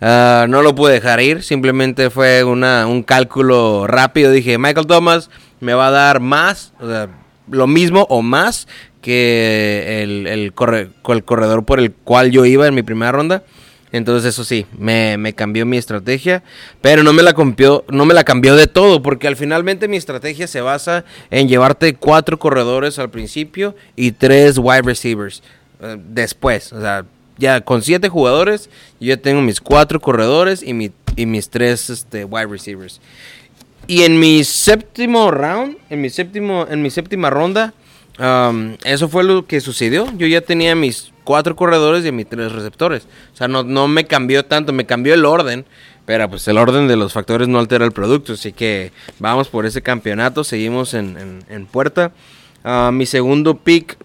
Ah, 0.00 0.46
no 0.48 0.62
lo 0.62 0.74
pude 0.74 0.94
dejar 0.94 1.20
ir, 1.20 1.42
simplemente 1.42 2.10
fue 2.10 2.44
una, 2.44 2.86
un 2.86 3.02
cálculo 3.02 3.86
rápido. 3.86 4.30
Dije, 4.32 4.58
Michael 4.58 4.86
Thomas 4.86 5.30
me 5.60 5.74
va 5.74 5.88
a 5.88 5.90
dar 5.92 6.20
más, 6.20 6.72
o 6.80 6.88
sea, 6.88 7.08
lo 7.50 7.66
mismo 7.66 8.06
o 8.08 8.22
más 8.22 8.66
que 9.00 10.02
el, 10.02 10.26
el 10.26 10.54
corre- 10.54 10.90
el 11.08 11.24
corredor 11.24 11.64
por 11.64 11.78
el 11.80 11.92
cual 11.92 12.30
yo 12.30 12.44
iba 12.44 12.66
en 12.66 12.74
mi 12.74 12.82
primera 12.82 13.12
ronda. 13.12 13.42
Entonces 13.92 14.30
eso 14.30 14.44
sí, 14.44 14.66
me, 14.76 15.34
cambió 15.34 15.66
mi 15.66 15.76
estrategia, 15.76 16.42
pero 16.80 17.02
no 17.02 17.12
me 17.12 17.22
la 17.22 17.34
cambió, 17.34 17.84
de 18.56 18.66
todo, 18.66 19.02
porque 19.02 19.28
al 19.28 19.36
finalmente 19.36 19.86
mi 19.86 19.98
estrategia 19.98 20.46
se 20.46 20.62
basa 20.62 21.04
en 21.30 21.48
llevarte 21.48 21.94
cuatro 21.94 22.38
corredores 22.38 22.98
al 22.98 23.10
principio 23.10 23.76
y 23.94 24.12
tres 24.12 24.58
wide 24.58 24.82
receivers 24.82 25.42
eh, 25.80 25.96
después. 25.98 26.72
O 26.72 26.80
sea, 26.80 27.04
ya 27.36 27.60
con 27.60 27.82
siete 27.82 28.08
jugadores, 28.08 28.70
yo 28.98 29.08
ya 29.08 29.16
tengo 29.18 29.42
mis 29.42 29.60
cuatro 29.60 30.00
corredores 30.00 30.62
y 30.62 30.72
mis 30.72 31.50
tres 31.50 31.90
este, 31.90 32.24
wide 32.24 32.46
receivers. 32.46 33.00
Y 33.86 34.02
en 34.02 34.18
mi 34.18 34.44
séptimo 34.44 35.30
round, 35.30 35.76
en 35.90 36.00
mi 36.00 36.08
séptimo, 36.08 36.66
en 36.70 36.82
mi 36.82 36.90
séptima 36.90 37.30
ronda, 37.30 37.74
um, 38.18 38.76
eso 38.84 39.08
fue 39.08 39.24
lo 39.24 39.46
que 39.46 39.60
sucedió. 39.60 40.06
Yo 40.16 40.26
ya 40.26 40.40
tenía 40.40 40.74
mis 40.74 41.11
cuatro 41.24 41.56
corredores 41.56 42.04
y 42.04 42.12
mis 42.12 42.28
tres 42.28 42.52
receptores. 42.52 43.06
O 43.32 43.36
sea, 43.36 43.48
no, 43.48 43.62
no 43.62 43.88
me 43.88 44.06
cambió 44.06 44.44
tanto, 44.44 44.72
me 44.72 44.86
cambió 44.86 45.14
el 45.14 45.24
orden. 45.24 45.64
Pero 46.04 46.28
pues 46.28 46.46
el 46.48 46.58
orden 46.58 46.88
de 46.88 46.96
los 46.96 47.12
factores 47.12 47.46
no 47.48 47.58
altera 47.58 47.84
el 47.84 47.92
producto. 47.92 48.32
Así 48.32 48.52
que 48.52 48.90
vamos 49.18 49.48
por 49.48 49.66
ese 49.66 49.82
campeonato. 49.82 50.42
Seguimos 50.42 50.94
en, 50.94 51.44
en- 51.48 51.66
puerta. 51.66 52.12
Ah, 52.64 52.90
mi 52.92 53.06
segundo 53.06 53.56
pick 53.56 53.96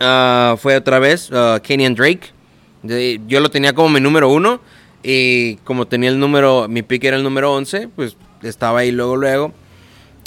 ah, 0.00 0.56
fue 0.58 0.76
otra 0.76 0.98
vez 0.98 1.30
ah, 1.32 1.60
Kenyan 1.62 1.94
Drake. 1.94 2.30
Yo 3.26 3.40
lo 3.40 3.50
tenía 3.50 3.74
como 3.74 3.90
mi 3.90 4.00
número 4.00 4.30
uno. 4.30 4.60
Y 5.02 5.56
como 5.64 5.86
tenía 5.86 6.10
el 6.10 6.18
número, 6.18 6.68
mi 6.68 6.82
pick 6.82 7.04
era 7.04 7.16
el 7.16 7.22
número 7.22 7.52
11, 7.54 7.88
pues 7.96 8.16
estaba 8.42 8.80
ahí 8.80 8.90
luego, 8.90 9.16
luego. 9.16 9.52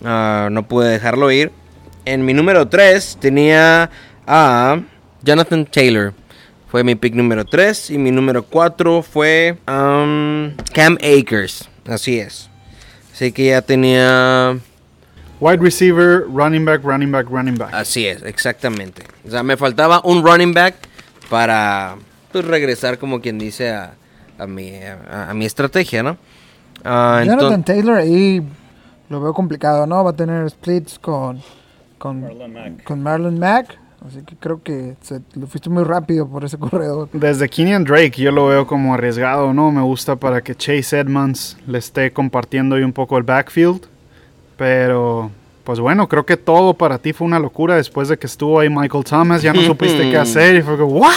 No 0.04 0.68
pude 0.68 0.90
dejarlo 0.90 1.32
ir. 1.32 1.52
En 2.06 2.26
mi 2.26 2.34
número 2.34 2.68
3 2.68 3.18
tenía 3.20 3.90
a 4.28 4.82
Jonathan 5.24 5.66
Taylor. 5.66 6.14
Fue 6.68 6.84
mi 6.84 6.96
pick 6.96 7.14
número 7.14 7.46
3. 7.46 7.92
Y 7.92 7.98
mi 7.98 8.12
número 8.12 8.44
4 8.44 9.04
fue 9.04 9.58
um, 9.68 10.56
Cam 10.74 10.98
Akers. 11.02 11.70
Así 11.88 12.20
es. 12.20 12.50
Así 13.14 13.32
que 13.32 13.48
ya 13.48 13.62
tenía... 13.62 14.58
Wide 15.40 15.58
receiver, 15.58 16.26
running 16.28 16.64
back, 16.64 16.84
running 16.84 17.12
back, 17.12 17.30
running 17.30 17.58
back. 17.58 17.74
Así 17.74 18.08
es, 18.08 18.24
exactamente. 18.24 19.04
O 19.28 19.30
sea, 19.30 19.44
me 19.44 19.58
faltaba 19.58 20.02
un 20.06 20.24
running 20.24 20.54
back 20.54 20.76
para 21.30 21.98
pues, 22.32 22.46
regresar, 22.46 22.98
como 22.98 23.20
quien 23.20 23.38
dice, 23.38 23.72
a, 23.72 23.94
a 24.38 24.48
mi, 24.48 24.74
a, 24.76 25.30
a 25.30 25.34
mi 25.34 25.46
estrategia, 25.46 26.02
¿no? 26.02 26.18
Ah, 26.84 27.24
Jonathan 27.26 27.64
Taylor 27.64 27.98
ahí 27.98 28.42
lo 29.10 29.22
veo 29.22 29.34
complicado, 29.34 29.86
¿no? 29.86 30.04
Va 30.04 30.12
a 30.12 30.16
tener 30.16 30.50
splits 30.50 31.00
con, 31.00 31.42
con, 31.98 32.22
Marlon 32.22 32.54
Mack. 32.54 32.84
con 32.84 33.02
Marlon 33.02 33.40
Mack. 33.40 33.80
Así 34.08 34.22
que 34.26 34.36
creo 34.36 34.62
que 34.62 34.96
se, 35.02 35.22
lo 35.36 35.48
fuiste 35.48 35.70
muy 35.70 35.84
rápido 35.84 36.28
por 36.28 36.44
ese 36.44 36.58
corredor. 36.60 37.10
Desde 37.14 37.48
Kenyan 37.48 37.84
Drake 37.84 38.22
yo 38.22 38.32
lo 38.32 38.48
veo 38.48 38.68
como 38.68 38.94
arriesgado, 38.94 39.54
¿no? 39.54 39.72
Me 39.72 39.82
gusta 39.82 40.16
para 40.16 40.42
que 40.42 40.56
Chase 40.56 41.00
Edmonds 41.00 41.58
le 41.68 41.78
esté 41.78 42.12
compartiendo 42.12 42.76
ahí 42.76 42.84
un 42.84 42.94
poco 42.94 43.18
el 43.18 43.24
backfield. 43.24 43.82
Pero, 44.58 45.32
pues 45.64 45.80
bueno, 45.80 46.08
creo 46.08 46.26
que 46.26 46.38
todo 46.38 46.74
para 46.74 46.98
ti 46.98 47.14
fue 47.14 47.26
una 47.26 47.40
locura 47.40 47.76
después 47.76 48.08
de 48.08 48.18
que 48.18 48.28
estuvo 48.28 48.60
ahí 48.60 48.70
Michael 48.70 49.04
Thomas. 49.04 49.42
Ya 49.42 49.54
no 49.54 49.62
supiste 49.66 50.10
qué 50.10 50.18
hacer 50.18 50.56
y 50.56 50.62
fue 50.62 50.78
como, 50.78 51.00
¿what? 51.00 51.14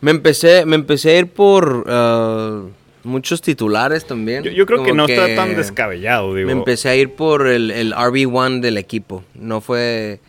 me, 0.00 0.10
empecé, 0.12 0.64
me 0.64 0.76
empecé 0.76 1.10
a 1.10 1.18
ir 1.18 1.26
por 1.28 1.84
ah, 1.88 2.62
muchos 3.02 3.42
titulares 3.42 4.06
también. 4.06 4.44
Yo, 4.44 4.52
yo 4.52 4.64
creo 4.64 4.84
que 4.84 4.92
no 4.92 5.06
está 5.06 5.34
tan 5.34 5.56
descabellado, 5.56 6.34
digo. 6.34 6.46
Me 6.46 6.52
empecé 6.52 6.88
a 6.88 6.94
ir 6.94 7.14
por 7.14 7.48
el, 7.48 7.70
el 7.72 7.92
RB1 7.92 8.60
del 8.60 8.78
equipo. 8.78 9.24
No 9.34 9.60
fue 9.60 10.20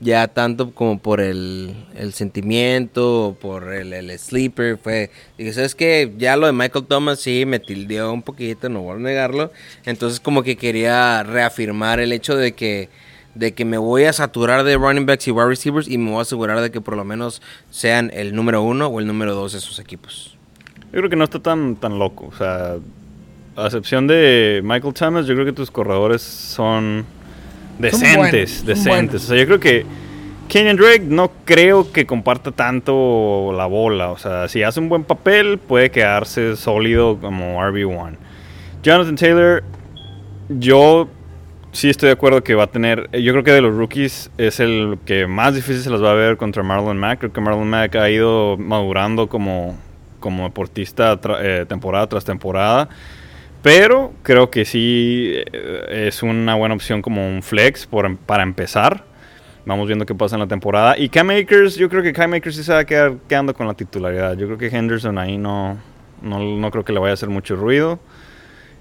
ya 0.00 0.28
tanto 0.28 0.72
como 0.72 0.98
por 0.98 1.20
el, 1.20 1.74
el 1.94 2.12
sentimiento 2.12 3.36
por 3.40 3.72
el, 3.72 3.92
el 3.92 4.18
sleeper. 4.18 4.78
Fue, 4.78 5.10
dije, 5.38 5.52
¿sabes 5.52 5.74
qué? 5.74 6.12
Ya 6.18 6.36
lo 6.36 6.46
de 6.46 6.52
Michael 6.52 6.86
Thomas 6.86 7.20
sí 7.20 7.46
me 7.46 7.58
tildeó 7.58 8.12
un 8.12 8.22
poquito, 8.22 8.68
no 8.68 8.82
voy 8.82 8.96
a 8.96 8.98
negarlo. 9.00 9.52
Entonces 9.84 10.20
como 10.20 10.42
que 10.42 10.56
quería 10.56 11.22
reafirmar 11.22 12.00
el 12.00 12.12
hecho 12.12 12.36
de 12.36 12.52
que 12.52 12.88
de 13.34 13.52
que 13.52 13.64
me 13.64 13.78
voy 13.78 14.04
a 14.04 14.12
saturar 14.12 14.62
de 14.62 14.76
running 14.76 15.06
backs 15.06 15.26
y 15.26 15.32
wide 15.32 15.48
receivers 15.48 15.88
y 15.88 15.98
me 15.98 16.10
voy 16.10 16.20
a 16.20 16.22
asegurar 16.22 16.60
de 16.60 16.70
que 16.70 16.80
por 16.80 16.96
lo 16.96 17.04
menos 17.04 17.42
sean 17.68 18.12
el 18.14 18.34
número 18.34 18.62
uno 18.62 18.86
o 18.86 19.00
el 19.00 19.06
número 19.08 19.34
dos 19.34 19.52
de 19.52 19.60
sus 19.60 19.80
equipos. 19.80 20.36
Yo 20.92 21.00
creo 21.00 21.10
que 21.10 21.16
no 21.16 21.24
está 21.24 21.40
tan, 21.40 21.74
tan 21.74 21.98
loco. 21.98 22.26
O 22.26 22.36
sea, 22.36 22.76
a 23.56 23.66
excepción 23.66 24.06
de 24.06 24.60
Michael 24.62 24.94
Thomas, 24.94 25.26
yo 25.26 25.34
creo 25.34 25.46
que 25.46 25.52
tus 25.52 25.70
corredores 25.70 26.22
son 26.22 27.04
decentes. 27.78 28.64
decentes. 28.64 29.24
O 29.24 29.26
sea, 29.28 29.36
yo 29.38 29.46
creo 29.46 29.60
que 29.60 29.86
Kenyon 30.48 30.76
Drake 30.76 31.04
no 31.06 31.32
creo 31.44 31.90
que 31.90 32.06
comparta 32.06 32.52
tanto 32.52 33.52
la 33.56 33.66
bola. 33.66 34.10
O 34.10 34.18
sea, 34.18 34.48
si 34.48 34.62
hace 34.62 34.80
un 34.80 34.88
buen 34.88 35.04
papel, 35.04 35.58
puede 35.58 35.90
quedarse 35.90 36.56
sólido 36.56 37.18
como 37.18 37.60
RB1. 37.60 38.16
Jonathan 38.82 39.16
Taylor, 39.16 39.64
yo 40.48 41.08
sí 41.72 41.88
estoy 41.90 42.08
de 42.08 42.12
acuerdo 42.12 42.42
que 42.44 42.54
va 42.54 42.64
a 42.64 42.66
tener. 42.68 43.10
Yo 43.12 43.32
creo 43.32 43.44
que 43.44 43.52
de 43.52 43.60
los 43.60 43.74
rookies 43.74 44.30
es 44.38 44.60
el 44.60 44.98
que 45.04 45.26
más 45.26 45.54
difícil 45.54 45.82
se 45.82 45.90
las 45.90 46.02
va 46.02 46.12
a 46.12 46.14
ver 46.14 46.36
contra 46.36 46.62
Marlon 46.62 46.96
Mack. 46.96 47.20
Creo 47.20 47.32
que 47.32 47.40
Marlon 47.40 47.68
Mack 47.68 47.96
ha 47.96 48.10
ido 48.10 48.56
madurando 48.56 49.28
como, 49.28 49.76
como 50.20 50.44
deportista 50.44 51.18
eh, 51.40 51.66
temporada 51.68 52.06
tras 52.06 52.24
temporada. 52.24 52.88
Pero 53.64 54.12
creo 54.22 54.50
que 54.50 54.66
sí 54.66 55.32
eh, 55.32 56.04
es 56.06 56.22
una 56.22 56.54
buena 56.54 56.74
opción 56.74 57.00
como 57.00 57.26
un 57.26 57.42
flex 57.42 57.86
por, 57.86 58.14
para 58.18 58.42
empezar. 58.42 59.06
Vamos 59.64 59.86
viendo 59.86 60.04
qué 60.04 60.14
pasa 60.14 60.36
en 60.36 60.40
la 60.40 60.46
temporada. 60.46 60.98
Y 60.98 61.08
Cam 61.08 61.30
Akers, 61.30 61.76
yo 61.76 61.88
creo 61.88 62.02
que 62.02 62.12
Cam 62.12 62.34
Akers 62.34 62.56
sí 62.56 62.62
se 62.62 62.74
va 62.74 62.80
a 62.80 62.84
quedar 62.84 63.14
quedando 63.26 63.54
con 63.54 63.66
la 63.66 63.72
titularidad. 63.72 64.36
Yo 64.36 64.44
creo 64.48 64.58
que 64.58 64.66
Henderson 64.66 65.16
ahí 65.16 65.38
no, 65.38 65.78
no, 66.20 66.70
creo 66.70 66.84
que 66.84 66.92
le 66.92 66.98
vaya 66.98 67.12
a 67.12 67.14
hacer 67.14 67.30
mucho 67.30 67.56
ruido. 67.56 67.98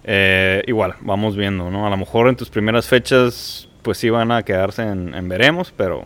Eh, 0.04 0.62
igual, 0.68 0.96
vamos 1.00 1.38
viendo, 1.38 1.72
¿no? 1.72 1.88
A 1.88 1.90
lo 1.90 1.96
mejor 1.96 2.28
en 2.28 2.36
tus 2.36 2.50
primeras 2.50 2.86
fechas, 2.86 3.70
pues 3.84 3.98
sí 4.00 4.10
van 4.10 4.34
a 4.34 4.44
quedarse 4.44 4.82
en, 4.82 5.30
veremos, 5.30 5.74
pero 5.78 6.04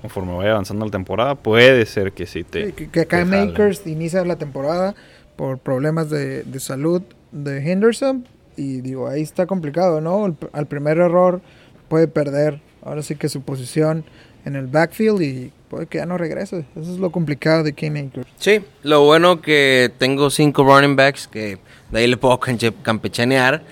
conforme 0.00 0.36
vaya 0.36 0.52
avanzando 0.52 0.84
la 0.84 0.92
temporada, 0.92 1.34
puede 1.34 1.86
ser 1.86 2.12
que 2.12 2.26
sí 2.26 2.44
te. 2.44 2.70
que, 2.70 3.04
Cam 3.04 3.32
Akers 3.32 3.84
inicia 3.84 4.24
la 4.24 4.36
temporada 4.36 4.94
por 5.34 5.58
problemas 5.58 6.08
de, 6.08 6.44
de 6.44 6.60
salud 6.60 7.02
de 7.32 7.58
Henderson. 7.70 8.26
Y 8.56 8.82
digo, 8.82 9.08
ahí 9.08 9.22
está 9.22 9.46
complicado, 9.46 10.00
¿no? 10.00 10.36
al 10.52 10.66
primer 10.66 10.98
error 10.98 11.40
puede 11.88 12.06
perder 12.06 12.60
ahora 12.84 13.02
sí 13.02 13.16
que 13.16 13.28
su 13.28 13.42
posición 13.42 14.04
en 14.44 14.56
el 14.56 14.66
backfield 14.66 15.22
y 15.22 15.52
puede 15.68 15.86
que 15.86 15.98
ya 15.98 16.06
no 16.06 16.18
regrese. 16.18 16.64
Eso 16.76 16.92
es 16.92 16.98
lo 16.98 17.10
complicado 17.10 17.62
de 17.62 17.72
Cam 17.72 17.96
Akers. 17.96 18.26
Sí, 18.38 18.60
lo 18.82 19.04
bueno 19.04 19.40
que 19.40 19.90
tengo 19.98 20.30
cinco 20.30 20.64
running 20.64 20.96
backs 20.96 21.28
que 21.28 21.58
de 21.90 21.98
ahí 21.98 22.06
le 22.06 22.16
puedo 22.16 22.38
campechanear. 22.82 23.62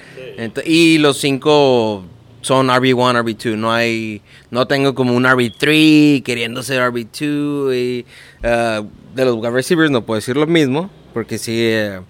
y 0.65 0.99
los 0.99 1.19
cinco 1.19 2.05
son 2.41 2.69
RB1, 2.69 3.23
RB2. 3.23 3.57
No 3.57 3.73
hay, 3.73 4.23
no 4.51 4.67
tengo 4.67 4.95
como 4.95 5.15
un 5.15 5.25
RB3 5.25 6.23
queriendo 6.23 6.63
ser 6.63 6.83
RB2. 6.83 7.75
Y, 7.75 8.07
uh, 8.47 8.87
de 9.15 9.25
los 9.25 9.37
wide 9.37 9.51
receivers 9.51 9.91
no 9.91 10.05
puedo 10.07 10.17
decir 10.17 10.37
lo 10.37 10.47
mismo, 10.47 10.91
porque 11.13 11.37
sí 11.37 11.59
eh, 11.59 12.01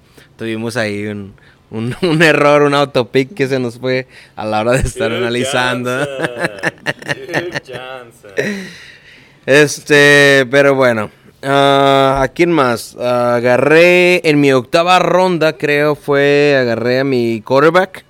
tuvimos 0.40 0.78
ahí 0.78 1.06
un, 1.06 1.34
un, 1.70 1.94
un, 2.02 2.22
error, 2.22 2.62
un 2.62 2.72
autopic 2.72 3.34
que 3.34 3.46
se 3.46 3.58
nos 3.58 3.78
fue 3.78 4.06
a 4.36 4.46
la 4.46 4.60
hora 4.60 4.72
de 4.72 4.80
estar 4.80 5.12
analizando. 5.12 5.90
este, 9.46 10.46
pero 10.50 10.74
bueno. 10.74 11.10
Uh, 11.42 12.20
¿A 12.20 12.28
quién 12.34 12.52
más? 12.52 12.96
agarré 12.96 14.26
en 14.28 14.40
mi 14.40 14.52
octava 14.52 14.98
ronda, 14.98 15.54
creo 15.54 15.94
fue, 15.94 16.56
agarré 16.58 17.00
a 17.00 17.04
mi 17.04 17.42
quarterback. 17.42 18.04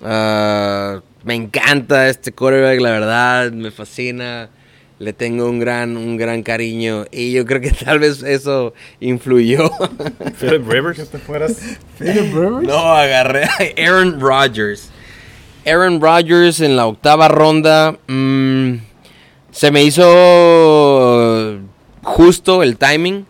Uh, 0.00 1.00
me 1.24 1.34
encanta 1.34 2.08
este 2.08 2.32
quarterback, 2.32 2.80
la 2.80 2.90
verdad, 2.90 3.52
me 3.52 3.70
fascina 3.72 4.48
le 5.02 5.12
tengo 5.12 5.50
un 5.50 5.58
gran, 5.58 5.96
un 5.96 6.16
gran 6.16 6.44
cariño 6.44 7.06
y 7.10 7.32
yo 7.32 7.44
creo 7.44 7.60
que 7.60 7.70
tal 7.84 7.98
vez 7.98 8.22
eso 8.22 8.72
influyó. 9.00 9.68
Philip 10.38 10.68
Rivers, 10.68 10.98
que 10.98 11.04
te 11.06 11.18
fueras. 11.18 11.60
Philip 11.98 12.32
Rivers. 12.32 12.62
No, 12.62 12.94
agarré 12.94 13.44
a 13.44 13.56
Aaron 13.76 14.20
Rodgers. 14.20 14.90
Aaron 15.66 16.00
Rodgers 16.00 16.60
en 16.60 16.76
la 16.76 16.86
octava 16.86 17.26
ronda. 17.26 17.98
Mm, 18.06 18.74
se 19.50 19.70
me 19.72 19.82
hizo 19.82 21.58
justo 22.02 22.62
el 22.62 22.76
timing. 22.76 23.26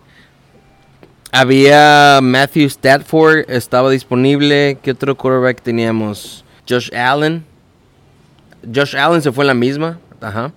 Había 1.32 2.20
Matthew 2.22 2.66
Stafford, 2.66 3.50
estaba 3.50 3.88
disponible. 3.88 4.76
¿Qué 4.82 4.90
otro 4.90 5.16
quarterback 5.16 5.62
teníamos? 5.62 6.44
Josh 6.68 6.94
Allen. 6.94 7.46
Josh 8.74 8.94
Allen 8.94 9.22
se 9.22 9.32
fue 9.32 9.44
en 9.44 9.48
la 9.48 9.54
misma. 9.54 9.98
Ajá. 10.20 10.52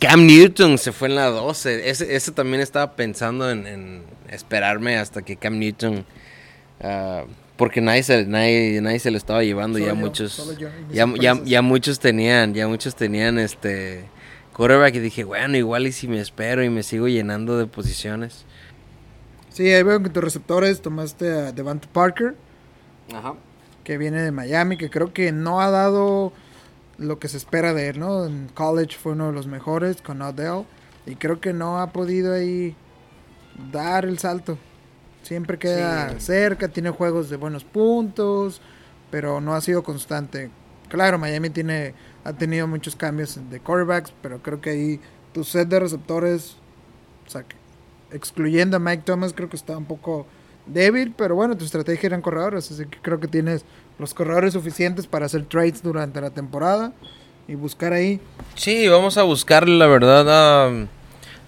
Cam 0.00 0.26
Newton 0.26 0.78
se 0.78 0.92
fue 0.92 1.08
en 1.08 1.14
la 1.14 1.26
12. 1.26 1.90
Ese, 1.90 2.32
también 2.32 2.62
estaba 2.62 2.96
pensando 2.96 3.50
en, 3.50 4.02
esperarme 4.28 4.96
hasta 4.96 5.22
que 5.22 5.36
Cam 5.36 5.58
Newton. 5.58 6.06
Ah, 6.80 7.24
porque 7.56 7.82
nadie 7.82 8.02
se, 8.02 8.24
nadie, 8.24 8.80
nadie 8.80 8.98
se 8.98 9.10
lo 9.10 9.18
estaba 9.18 9.44
llevando. 9.44 9.78
ya 9.78 9.92
muchos. 9.92 10.58
ya, 10.90 11.62
muchos 11.62 12.00
tenían. 12.00 12.54
Ya 12.54 12.66
muchos 12.66 12.94
tenían 12.94 13.38
este. 13.38 14.06
Quarterback. 14.54 14.94
Y 14.94 15.00
dije, 15.00 15.24
bueno, 15.24 15.58
igual 15.58 15.86
y 15.86 15.92
si 15.92 16.08
me 16.08 16.20
espero 16.20 16.64
y 16.64 16.70
me 16.70 16.82
sigo 16.82 17.06
llenando 17.06 17.58
de 17.58 17.66
posiciones. 17.66 18.46
Sí, 19.50 19.70
ahí 19.70 19.82
veo 19.82 20.02
que 20.02 20.08
tus 20.08 20.24
receptores 20.24 20.80
tomaste 20.80 21.30
a 21.30 21.52
Devante 21.52 21.86
Parker. 21.92 22.34
Ajá. 23.12 23.34
Que 23.84 23.98
viene 23.98 24.22
de 24.22 24.32
Miami. 24.32 24.78
Que 24.78 24.88
creo 24.88 25.12
que 25.12 25.30
no 25.30 25.60
ha 25.60 25.70
dado 25.70 26.32
lo 27.00 27.18
que 27.18 27.28
se 27.28 27.38
espera 27.38 27.72
de 27.72 27.88
él, 27.88 27.98
¿no? 27.98 28.26
En 28.26 28.48
college 28.54 28.96
fue 28.96 29.12
uno 29.12 29.28
de 29.28 29.32
los 29.32 29.46
mejores 29.46 30.02
con 30.02 30.20
Odell 30.20 30.64
y 31.06 31.16
creo 31.16 31.40
que 31.40 31.52
no 31.52 31.80
ha 31.80 31.92
podido 31.92 32.34
ahí 32.34 32.76
dar 33.72 34.04
el 34.04 34.18
salto. 34.18 34.58
Siempre 35.22 35.58
queda 35.58 36.20
cerca, 36.20 36.68
tiene 36.68 36.90
juegos 36.90 37.30
de 37.30 37.36
buenos 37.36 37.64
puntos, 37.64 38.60
pero 39.10 39.40
no 39.40 39.54
ha 39.54 39.60
sido 39.62 39.82
constante. 39.82 40.50
Claro, 40.88 41.18
Miami 41.18 41.50
tiene 41.50 41.94
ha 42.22 42.34
tenido 42.34 42.66
muchos 42.66 42.96
cambios 42.96 43.38
de 43.48 43.60
quarterbacks, 43.60 44.12
pero 44.20 44.42
creo 44.42 44.60
que 44.60 44.70
ahí 44.70 45.00
tu 45.32 45.42
set 45.42 45.68
de 45.68 45.80
receptores, 45.80 46.56
o 47.26 47.30
sea, 47.30 47.46
excluyendo 48.10 48.76
a 48.76 48.80
Mike 48.80 49.04
Thomas, 49.06 49.32
creo 49.32 49.48
que 49.48 49.56
está 49.56 49.76
un 49.76 49.86
poco 49.86 50.26
débil, 50.72 51.14
pero 51.16 51.34
bueno, 51.34 51.56
tu 51.56 51.64
estrategia 51.64 52.08
eran 52.08 52.22
corredores, 52.22 52.70
así 52.70 52.84
que 52.86 52.98
creo 53.00 53.20
que 53.20 53.28
tienes 53.28 53.64
los 53.98 54.14
corredores 54.14 54.54
suficientes 54.54 55.06
para 55.06 55.26
hacer 55.26 55.44
trades 55.44 55.82
durante 55.82 56.20
la 56.20 56.30
temporada 56.30 56.92
y 57.46 57.54
buscar 57.54 57.92
ahí. 57.92 58.20
Sí, 58.54 58.88
vamos 58.88 59.18
a 59.18 59.22
buscar 59.22 59.68
la 59.68 59.86
verdad. 59.86 60.70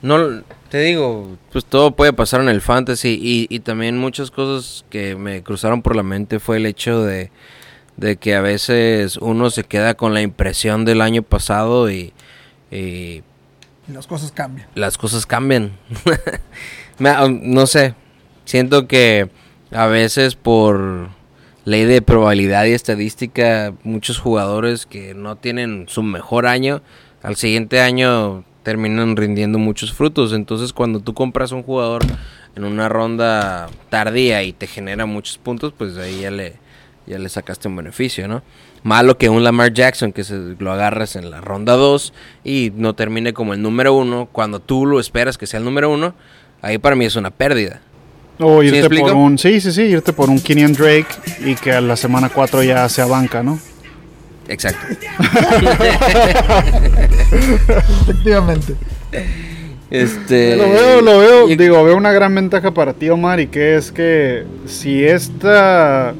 no 0.02 0.42
te 0.68 0.80
digo, 0.80 1.36
pues 1.50 1.64
todo 1.64 1.92
puede 1.92 2.12
pasar 2.12 2.40
en 2.40 2.48
el 2.48 2.60
fantasy 2.60 3.18
y, 3.20 3.46
y, 3.54 3.60
también 3.60 3.98
muchas 3.98 4.30
cosas 4.30 4.84
que 4.88 5.16
me 5.16 5.42
cruzaron 5.42 5.82
por 5.82 5.94
la 5.96 6.02
mente 6.02 6.40
fue 6.40 6.56
el 6.56 6.66
hecho 6.66 7.02
de, 7.02 7.30
de 7.96 8.16
que 8.16 8.34
a 8.34 8.40
veces 8.40 9.18
uno 9.18 9.50
se 9.50 9.64
queda 9.64 9.94
con 9.94 10.14
la 10.14 10.22
impresión 10.22 10.84
del 10.84 11.02
año 11.02 11.22
pasado 11.22 11.90
y, 11.90 12.12
y 12.70 13.22
las 13.88 14.06
cosas 14.06 14.32
cambian. 14.32 14.66
Las 14.74 14.96
cosas 14.96 15.26
cambian. 15.26 15.72
no 16.98 17.66
sé, 17.66 17.94
siento 18.44 18.86
que 18.86 19.28
a 19.70 19.86
veces 19.86 20.34
por 20.34 21.08
ley 21.64 21.84
de 21.84 22.02
probabilidad 22.02 22.64
y 22.64 22.72
estadística, 22.72 23.72
muchos 23.84 24.18
jugadores 24.18 24.86
que 24.86 25.14
no 25.14 25.36
tienen 25.36 25.86
su 25.88 26.02
mejor 26.02 26.46
año, 26.46 26.82
al 27.22 27.36
siguiente 27.36 27.80
año 27.80 28.44
terminan 28.62 29.16
rindiendo 29.16 29.58
muchos 29.58 29.92
frutos. 29.92 30.32
Entonces 30.32 30.72
cuando 30.72 31.00
tú 31.00 31.14
compras 31.14 31.52
un 31.52 31.62
jugador 31.62 32.02
en 32.56 32.64
una 32.64 32.88
ronda 32.88 33.68
tardía 33.90 34.42
y 34.42 34.52
te 34.52 34.66
genera 34.66 35.06
muchos 35.06 35.38
puntos, 35.38 35.72
pues 35.76 35.96
ahí 35.96 36.20
ya 36.20 36.30
le, 36.30 36.54
ya 37.06 37.18
le 37.18 37.28
sacaste 37.28 37.68
un 37.68 37.76
beneficio, 37.76 38.28
¿no? 38.28 38.42
Malo 38.82 39.16
que 39.16 39.28
un 39.28 39.44
Lamar 39.44 39.72
Jackson 39.72 40.12
que 40.12 40.24
se 40.24 40.56
lo 40.58 40.72
agarras 40.72 41.14
en 41.14 41.30
la 41.30 41.40
ronda 41.40 41.76
2 41.76 42.12
y 42.42 42.72
no 42.74 42.94
termine 42.94 43.32
como 43.32 43.54
el 43.54 43.62
número 43.62 43.94
1 43.94 44.28
cuando 44.32 44.58
tú 44.58 44.86
lo 44.86 44.98
esperas 44.98 45.38
que 45.38 45.46
sea 45.46 45.58
el 45.58 45.64
número 45.64 45.90
1, 45.90 46.14
ahí 46.62 46.78
para 46.78 46.96
mí 46.96 47.04
es 47.04 47.14
una 47.14 47.30
pérdida. 47.30 47.80
O 48.38 48.62
irte 48.62 48.88
por 48.88 49.12
un, 49.14 49.38
sí, 49.38 49.60
sí, 49.60 49.72
sí, 49.72 49.82
irte 49.82 50.12
por 50.12 50.30
un 50.30 50.40
Kenyan 50.40 50.72
Drake 50.72 51.06
y 51.44 51.54
que 51.54 51.72
a 51.72 51.80
la 51.80 51.96
semana 51.96 52.28
4 52.28 52.62
ya 52.62 52.88
sea 52.88 53.06
banca, 53.06 53.42
¿no? 53.42 53.58
Exacto. 54.48 54.86
Efectivamente. 58.02 58.74
Este, 59.90 60.56
lo 60.56 60.70
veo, 60.70 61.02
lo 61.02 61.18
veo, 61.18 61.46
digo, 61.48 61.84
veo 61.84 61.96
una 61.96 62.12
gran 62.12 62.34
ventaja 62.34 62.72
para 62.72 62.94
ti, 62.94 63.10
Omar, 63.10 63.40
y 63.40 63.48
que 63.48 63.76
es 63.76 63.92
que 63.92 64.44
si 64.66 65.04
esta, 65.04 66.14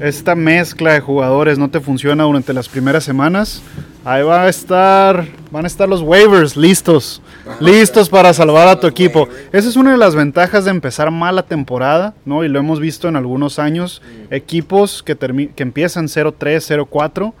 esta 0.00 0.36
mezcla 0.36 0.92
de 0.92 1.00
jugadores 1.00 1.58
no 1.58 1.68
te 1.68 1.80
funciona 1.80 2.22
durante 2.22 2.52
las 2.52 2.68
primeras 2.68 3.02
semanas, 3.02 3.60
ahí 4.04 4.22
va 4.22 4.44
a 4.44 4.48
estar, 4.48 5.26
van 5.50 5.64
a 5.64 5.66
estar 5.66 5.88
los 5.88 6.00
waivers 6.00 6.56
listos 6.56 7.20
listos 7.60 8.08
para 8.08 8.32
salvar 8.32 8.68
a 8.68 8.80
tu 8.80 8.86
equipo. 8.86 9.28
Esa 9.52 9.68
es 9.68 9.76
una 9.76 9.92
de 9.92 9.98
las 9.98 10.14
ventajas 10.14 10.64
de 10.64 10.70
empezar 10.70 11.10
mal 11.10 11.36
la 11.36 11.44
temporada, 11.44 12.14
¿no? 12.24 12.44
Y 12.44 12.48
lo 12.48 12.58
hemos 12.58 12.80
visto 12.80 13.08
en 13.08 13.16
algunos 13.16 13.58
años. 13.58 14.02
Equipos 14.30 15.02
que, 15.02 15.16
que 15.16 15.62
empiezan 15.62 16.06
0-3, 16.06 16.86
0-4, 16.88 17.32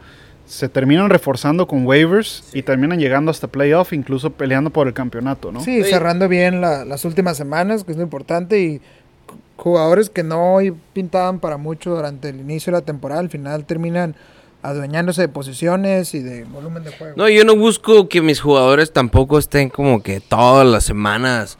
se 0.46 0.68
terminan 0.68 1.10
reforzando 1.10 1.68
con 1.68 1.86
waivers 1.86 2.44
y 2.54 2.62
terminan 2.62 2.98
llegando 2.98 3.30
hasta 3.30 3.48
playoff, 3.48 3.92
incluso 3.92 4.30
peleando 4.30 4.70
por 4.70 4.86
el 4.86 4.94
campeonato, 4.94 5.52
¿no? 5.52 5.60
Sí, 5.60 5.84
cerrando 5.84 6.26
bien 6.26 6.60
las 6.62 7.04
últimas 7.04 7.36
semanas, 7.36 7.84
que 7.84 7.92
es 7.92 7.98
lo 7.98 8.02
importante, 8.02 8.58
y 8.60 8.80
jugadores 9.56 10.08
que 10.08 10.22
no 10.22 10.58
pintaban 10.94 11.38
para 11.38 11.58
mucho 11.58 11.94
durante 11.94 12.30
el 12.30 12.40
inicio 12.40 12.72
de 12.72 12.78
la 12.78 12.84
temporada, 12.84 13.20
al 13.20 13.28
final 13.28 13.66
terminan 13.66 14.14
adueñándose 14.62 15.22
de 15.22 15.28
posiciones 15.28 16.14
y 16.14 16.20
de 16.20 16.44
volumen 16.44 16.84
de 16.84 16.92
juego. 16.92 17.14
No, 17.16 17.28
yo 17.28 17.44
no 17.44 17.56
busco 17.56 18.08
que 18.08 18.22
mis 18.22 18.40
jugadores 18.40 18.92
tampoco 18.92 19.38
estén 19.38 19.68
como 19.68 20.02
que 20.02 20.20
todas 20.20 20.66
las 20.66 20.84
semanas 20.84 21.58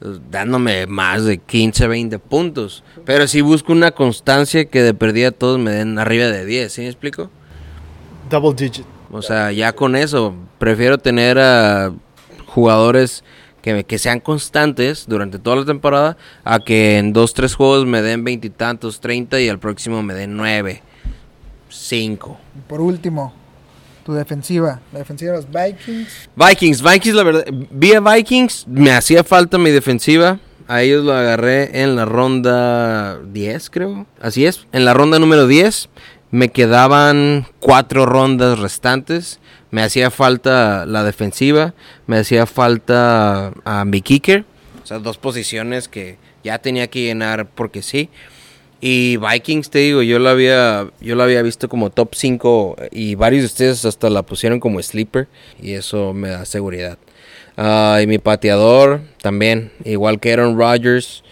eh, 0.00 0.18
dándome 0.30 0.86
más 0.86 1.24
de 1.24 1.38
15, 1.38 1.86
20 1.86 2.18
puntos. 2.18 2.84
Pero 3.04 3.26
sí 3.26 3.40
busco 3.40 3.72
una 3.72 3.90
constancia 3.92 4.66
que 4.66 4.82
de 4.82 4.94
perdida 4.94 5.30
todos 5.30 5.58
me 5.58 5.70
den 5.70 5.98
arriba 5.98 6.26
de 6.26 6.44
10, 6.44 6.72
¿sí 6.72 6.82
me 6.82 6.88
explico? 6.88 7.30
Double 8.30 8.54
digit. 8.54 8.86
O 9.10 9.22
sea, 9.22 9.52
ya 9.52 9.72
con 9.72 9.96
eso, 9.96 10.34
prefiero 10.58 10.98
tener 10.98 11.38
a 11.38 11.92
jugadores 12.46 13.24
que, 13.62 13.84
que 13.84 13.98
sean 13.98 14.20
constantes 14.20 15.06
durante 15.06 15.38
toda 15.38 15.56
la 15.56 15.64
temporada 15.64 16.16
a 16.44 16.58
que 16.58 16.98
en 16.98 17.12
dos, 17.12 17.32
tres 17.32 17.54
juegos 17.54 17.86
me 17.86 18.02
den 18.02 18.24
veintitantos, 18.24 19.00
treinta 19.00 19.40
y 19.40 19.48
al 19.48 19.58
próximo 19.58 20.02
me 20.02 20.14
den 20.14 20.36
nueve, 20.36 20.82
cinco. 21.68 22.38
Y 22.56 22.60
por 22.60 22.80
último, 22.80 23.32
tu 24.04 24.12
defensiva, 24.12 24.80
la 24.92 25.00
defensiva 25.00 25.32
de 25.32 25.38
los 25.38 25.46
Vikings. 25.50 26.28
Vikings, 26.36 26.82
Vikings, 26.82 27.14
la 27.14 27.22
verdad, 27.22 27.44
vi 27.70 27.92
a 27.94 28.00
Vikings, 28.00 28.66
me 28.68 28.92
hacía 28.92 29.24
falta 29.24 29.58
mi 29.58 29.70
defensiva. 29.70 30.38
A 30.68 30.82
ellos 30.82 31.04
lo 31.04 31.12
agarré 31.12 31.82
en 31.82 31.94
la 31.94 32.04
ronda 32.04 33.20
10, 33.20 33.70
creo. 33.70 34.06
Así 34.20 34.46
es, 34.46 34.66
en 34.72 34.84
la 34.84 34.94
ronda 34.94 35.18
número 35.18 35.46
10. 35.46 35.88
Me 36.32 36.50
quedaban 36.50 37.46
cuatro 37.60 38.04
rondas 38.04 38.58
restantes. 38.58 39.38
Me 39.70 39.82
hacía 39.82 40.10
falta 40.10 40.84
la 40.84 41.04
defensiva. 41.04 41.74
Me 42.06 42.18
hacía 42.18 42.46
falta 42.46 43.52
a 43.64 43.84
mi 43.84 44.02
kicker. 44.02 44.44
O 44.82 44.86
sea, 44.86 44.98
dos 44.98 45.18
posiciones 45.18 45.88
que 45.88 46.18
ya 46.42 46.58
tenía 46.58 46.88
que 46.88 47.02
llenar 47.02 47.46
porque 47.46 47.82
sí. 47.82 48.10
Y 48.88 49.16
Vikings, 49.16 49.68
te 49.70 49.80
digo, 49.80 50.00
yo 50.02 50.20
la 50.20 50.30
había, 50.30 50.86
yo 51.00 51.16
la 51.16 51.24
había 51.24 51.42
visto 51.42 51.68
como 51.68 51.90
top 51.90 52.10
5 52.14 52.76
y 52.92 53.16
varios 53.16 53.42
de 53.42 53.46
ustedes 53.46 53.84
hasta 53.84 54.08
la 54.10 54.22
pusieron 54.22 54.60
como 54.60 54.80
sleeper 54.80 55.26
y 55.60 55.72
eso 55.72 56.12
me 56.12 56.28
da 56.28 56.44
seguridad. 56.44 56.96
Ah, 57.56 57.98
y 58.00 58.06
mi 58.06 58.18
pateador 58.18 59.00
también, 59.20 59.72
igual 59.84 60.20
que 60.20 60.32
Aaron 60.32 60.56
Rodgers, 60.56 61.24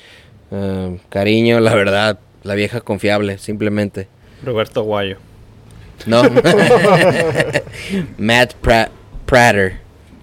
ah, 0.51 0.91
cariño, 1.11 1.61
la 1.61 1.77
verdad, 1.77 2.19
la 2.43 2.57
vieja 2.57 2.81
confiable, 2.81 3.39
simplemente. 3.39 4.09
Roberto 4.43 4.81
Aguayo. 4.81 5.19
No. 6.07 6.23
Matt 8.19 8.55
Pra- 8.65 8.91
Prater. 9.27 9.79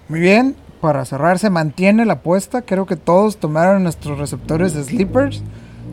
Muy 0.08 0.20
bien, 0.20 0.54
para 0.82 1.06
cerrar 1.06 1.38
se 1.38 1.48
mantiene 1.48 2.04
la 2.04 2.12
apuesta. 2.12 2.60
Creo 2.60 2.84
que 2.84 2.96
todos 2.96 3.38
tomaron 3.38 3.84
nuestros 3.84 4.18
receptores 4.18 4.74
de 4.74 4.84
sleepers. 4.84 5.42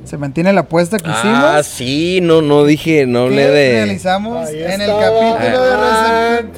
Se 0.09 0.17
mantiene 0.17 0.51
la 0.53 0.61
apuesta 0.61 0.97
que 0.97 1.07
Ah, 1.07 1.59
hicimos. 1.61 1.65
sí, 1.67 2.19
no, 2.21 2.41
no 2.41 2.65
dije, 2.65 3.05
no 3.05 3.23
hablé 3.23 3.47
de 3.49 3.71
realizamos 3.73 4.47
Ahí 4.47 4.63
en 4.63 4.81
el 4.81 4.89
capítulo 4.89 5.63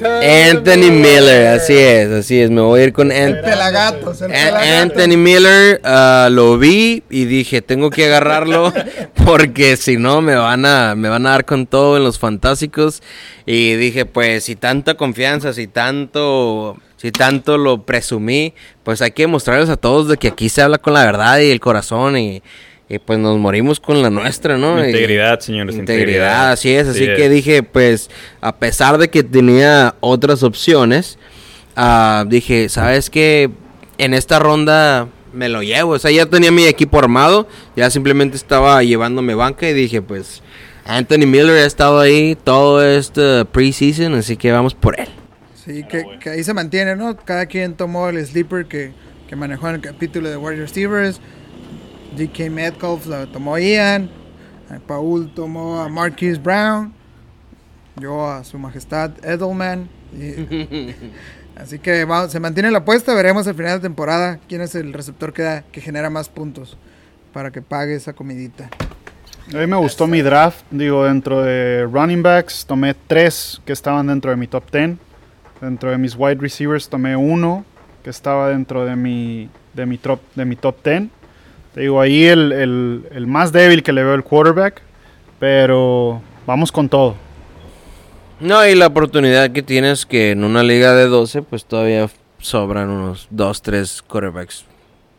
de. 0.08 0.50
Anthony 0.50 0.90
Miller, 0.90 1.48
así 1.48 1.74
es, 1.76 2.10
así 2.10 2.40
es, 2.40 2.50
me 2.50 2.60
voy 2.62 2.80
a 2.80 2.84
ir 2.84 2.92
con 2.92 3.12
El 3.12 3.34
Ant- 3.36 3.42
pelagatos, 3.44 4.22
el 4.22 4.32
An- 4.32 4.38
pelagatos. 4.38 4.68
Anthony 5.02 5.16
Miller, 5.18 5.80
ah, 5.84 6.28
lo 6.30 6.56
vi 6.56 7.02
y 7.10 7.24
dije, 7.26 7.60
tengo 7.62 7.90
que 7.90 8.06
agarrarlo 8.06 8.72
porque 9.26 9.76
si 9.76 9.96
no 9.98 10.22
me 10.22 10.34
van 10.34 10.64
a 10.64 10.94
me 10.94 11.08
van 11.08 11.26
a 11.26 11.30
dar 11.30 11.44
con 11.44 11.66
todo 11.66 11.96
en 11.96 12.04
los 12.04 12.18
fantásticos 12.18 13.02
y 13.44 13.74
dije, 13.74 14.06
pues 14.06 14.44
si 14.44 14.56
tanta 14.56 14.94
confianza, 14.94 15.52
si 15.52 15.66
tanto 15.66 16.78
si 16.96 17.10
tanto 17.10 17.58
lo 17.58 17.82
presumí, 17.82 18.54
pues 18.84 19.02
hay 19.02 19.10
que 19.10 19.26
mostrarles 19.26 19.68
a 19.68 19.76
todos 19.76 20.06
de 20.08 20.16
que 20.16 20.28
aquí 20.28 20.48
se 20.48 20.62
habla 20.62 20.78
con 20.78 20.94
la 20.94 21.04
verdad 21.04 21.38
y 21.40 21.50
el 21.50 21.58
corazón 21.60 22.16
y, 22.16 22.42
y 22.92 22.98
pues 22.98 23.18
nos 23.18 23.38
morimos 23.38 23.80
con 23.80 24.02
la 24.02 24.10
nuestra, 24.10 24.58
¿no? 24.58 24.78
Y- 24.84 24.88
Integridad, 24.90 25.40
señores. 25.40 25.76
Integridad, 25.76 26.52
así 26.52 26.70
es. 26.74 26.88
Así 26.88 26.98
Sí 27.00 27.06
que 27.16 27.28
dije, 27.30 27.62
pues, 27.62 28.10
a 28.42 28.56
pesar 28.56 28.98
de 28.98 29.08
que 29.08 29.22
tenía 29.22 29.94
otras 30.00 30.42
opciones, 30.42 31.18
ah, 31.74 32.26
dije, 32.28 32.68
¿sabes 32.68 33.08
qué? 33.08 33.50
En 33.96 34.12
esta 34.12 34.38
ronda 34.38 35.08
me 35.32 35.48
lo 35.48 35.62
llevo. 35.62 35.92
O 35.92 35.98
sea, 35.98 36.10
ya 36.10 36.26
tenía 36.26 36.52
mi 36.52 36.64
equipo 36.66 36.98
armado, 36.98 37.48
ya 37.76 37.88
simplemente 37.88 38.36
estaba 38.36 38.82
llevándome 38.82 39.34
banca 39.34 39.66
y 39.66 39.72
dije, 39.72 40.02
pues, 40.02 40.42
Anthony 40.84 41.26
Miller 41.26 41.62
ha 41.62 41.64
estado 41.66 41.98
ahí 41.98 42.36
todo 42.44 42.84
este 42.84 43.46
preseason, 43.46 44.14
así 44.16 44.36
que 44.36 44.52
vamos 44.52 44.74
por 44.74 45.00
él. 45.00 45.08
Sí, 45.64 45.84
que, 45.88 46.04
que 46.20 46.28
ahí 46.28 46.44
se 46.44 46.52
mantiene, 46.52 46.94
¿no? 46.96 47.16
Cada 47.16 47.46
quien 47.46 47.74
tomó 47.74 48.10
el 48.10 48.22
sleeper 48.26 48.66
que, 48.66 48.92
que 49.28 49.36
manejó 49.36 49.68
en 49.70 49.76
el 49.76 49.80
capítulo 49.80 50.28
de 50.28 50.36
Warrior 50.36 50.66
Receivers. 50.66 51.20
DK 52.16 52.50
Metcalf 52.50 53.06
lo 53.06 53.26
tomó 53.28 53.58
Ian. 53.58 54.10
eh, 54.70 54.78
Paul 54.86 55.32
tomó 55.34 55.80
a 55.80 55.88
Marquise 55.88 56.38
Brown. 56.38 56.92
Yo 57.96 58.28
a 58.28 58.42
su 58.44 58.58
majestad 58.58 59.10
Edelman. 59.24 59.88
y- 60.14 60.94
así 61.56 61.78
que 61.78 62.04
va- 62.04 62.28
se 62.28 62.40
mantiene 62.40 62.70
la 62.70 62.78
apuesta. 62.78 63.14
Veremos 63.14 63.46
al 63.46 63.54
final 63.54 63.78
de 63.78 63.82
temporada 63.88 64.38
quién 64.48 64.60
es 64.62 64.74
el 64.74 64.92
receptor 64.92 65.32
que, 65.32 65.42
da- 65.42 65.62
que 65.62 65.80
genera 65.80 66.10
más 66.10 66.28
puntos 66.28 66.76
para 67.32 67.50
que 67.50 67.62
pague 67.62 67.94
esa 67.94 68.12
comidita. 68.12 68.68
A 69.52 69.56
mí 69.56 69.66
me 69.66 69.76
gustó 69.76 70.06
mi 70.06 70.22
draft. 70.22 70.64
Digo, 70.70 71.04
dentro 71.04 71.42
de 71.42 71.86
running 71.90 72.22
backs 72.22 72.64
tomé 72.66 72.94
tres 72.94 73.60
que 73.64 73.72
estaban 73.72 74.06
dentro 74.06 74.30
de 74.30 74.36
mi 74.36 74.46
top 74.46 74.70
10. 74.70 74.96
Dentro 75.60 75.90
de 75.90 75.98
mis 75.98 76.14
wide 76.16 76.36
receivers 76.40 76.88
tomé 76.88 77.16
uno 77.16 77.64
que 78.02 78.10
estaba 78.10 78.48
dentro 78.48 78.84
de 78.84 78.96
mi, 78.96 79.48
de 79.74 79.86
mi, 79.86 79.96
top, 79.98 80.20
de 80.34 80.44
mi 80.44 80.56
top 80.56 80.76
10. 80.84 81.04
Te 81.74 81.80
digo, 81.82 82.00
ahí 82.00 82.24
el, 82.24 82.52
el- 82.52 83.06
el 83.12 83.26
más 83.26 83.52
débil 83.52 83.82
que 83.82 83.92
le 83.92 84.02
veo 84.04 84.14
el 84.14 84.22
quarterback. 84.24 84.82
Pero 85.38 86.22
vamos 86.46 86.70
con 86.70 86.88
todo. 86.88 87.16
No, 88.40 88.66
y 88.66 88.74
la 88.74 88.86
oportunidad 88.88 89.50
que 89.50 89.62
tienes 89.62 90.04
que 90.06 90.30
en 90.32 90.44
una 90.44 90.62
liga 90.62 90.94
de 90.94 91.06
12, 91.06 91.42
pues 91.42 91.64
todavía 91.64 92.08
sobran 92.38 92.90
unos 92.90 93.26
2, 93.30 93.62
3 93.62 94.02
quarterbacks 94.02 94.64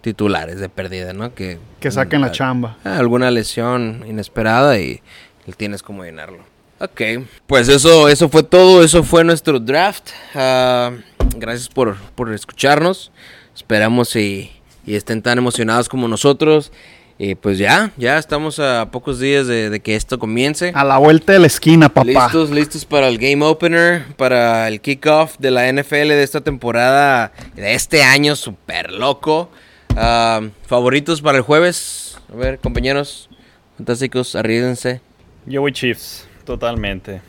titulares 0.02 0.60
de 0.60 0.68
pérdida, 0.70 1.14
¿no? 1.14 1.34
Que, 1.34 1.58
Que 1.80 1.90
saquen 1.92 2.22
la 2.22 2.32
chamba. 2.32 2.78
Ah, 2.84 2.98
alguna 2.98 3.32
lesión 3.32 4.04
inesperada 4.08 4.78
y, 4.80 5.02
y 5.46 5.52
tienes 5.54 5.82
como 5.84 6.04
llenarlo. 6.04 6.40
Ok, 6.80 7.02
pues 7.48 7.70
eso, 7.70 8.10
eso 8.10 8.28
fue 8.28 8.44
todo, 8.44 8.84
eso 8.84 9.04
fue 9.04 9.24
nuestro 9.24 9.60
draft. 9.60 10.10
Ah, 10.36 10.92
gracias 11.38 11.70
por, 11.70 11.96
por 12.16 12.34
escucharnos. 12.34 13.12
Esperamos 13.56 14.14
y, 14.18 14.52
y 14.86 14.96
estén 14.96 15.22
tan 15.22 15.38
emocionados 15.38 15.90
como 15.90 16.08
nosotros. 16.08 16.72
Y 17.20 17.36
pues 17.36 17.60
ya, 17.60 17.92
ya 17.96 18.18
estamos 18.18 18.60
a 18.60 18.90
pocos 18.92 19.20
días 19.20 19.46
de, 19.46 19.70
de 19.70 19.80
que 19.80 19.96
esto 19.96 20.18
comience. 20.18 20.72
A 20.74 20.84
la 20.84 20.98
vuelta 20.98 21.34
de 21.34 21.40
la 21.40 21.48
esquina, 21.48 21.88
papá. 21.88 22.06
Listos, 22.08 22.50
listos 22.50 22.86
para 22.86 23.08
el 23.08 23.20
game 23.20 23.46
opener, 23.46 24.04
para 24.16 24.68
el 24.68 24.82
kickoff 24.82 25.38
de 25.38 25.52
la 25.52 25.72
NFL 25.72 26.08
de 26.10 26.24
esta 26.24 26.42
temporada, 26.42 27.32
de 27.56 27.76
este 27.76 28.04
año 28.04 28.36
super 28.36 28.92
loco. 28.92 29.50
Ah, 29.96 30.42
favoritos 30.66 31.22
para 31.22 31.38
el 31.38 31.44
jueves. 31.44 32.18
A 32.34 32.36
ver, 32.36 32.58
compañeros, 32.58 33.30
fantásticos, 33.78 34.36
arriesguense. 34.36 35.00
Yo 35.46 35.62
voy 35.62 35.72
Chiefs, 35.72 36.26
totalmente. 36.46 37.22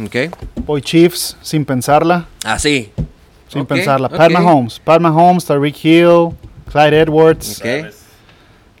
Ok. 0.00 0.32
Voy 0.64 0.80
Chiefs 0.82 1.36
sin 1.42 1.64
pensarla. 1.64 2.28
Así. 2.44 2.92
Sin 3.48 3.62
Ok, 3.62 3.68
pensarla. 3.68 4.06
ok. 4.06 4.16
Pat 4.16 4.30
Mahomes. 4.30 4.78
Pat 4.78 5.00
Mahomes, 5.00 5.44
Tariq 5.44 5.84
Hill, 5.84 6.28
Clyde 6.76 7.00
Edwards. 7.00 7.58
Ok. 7.60 7.94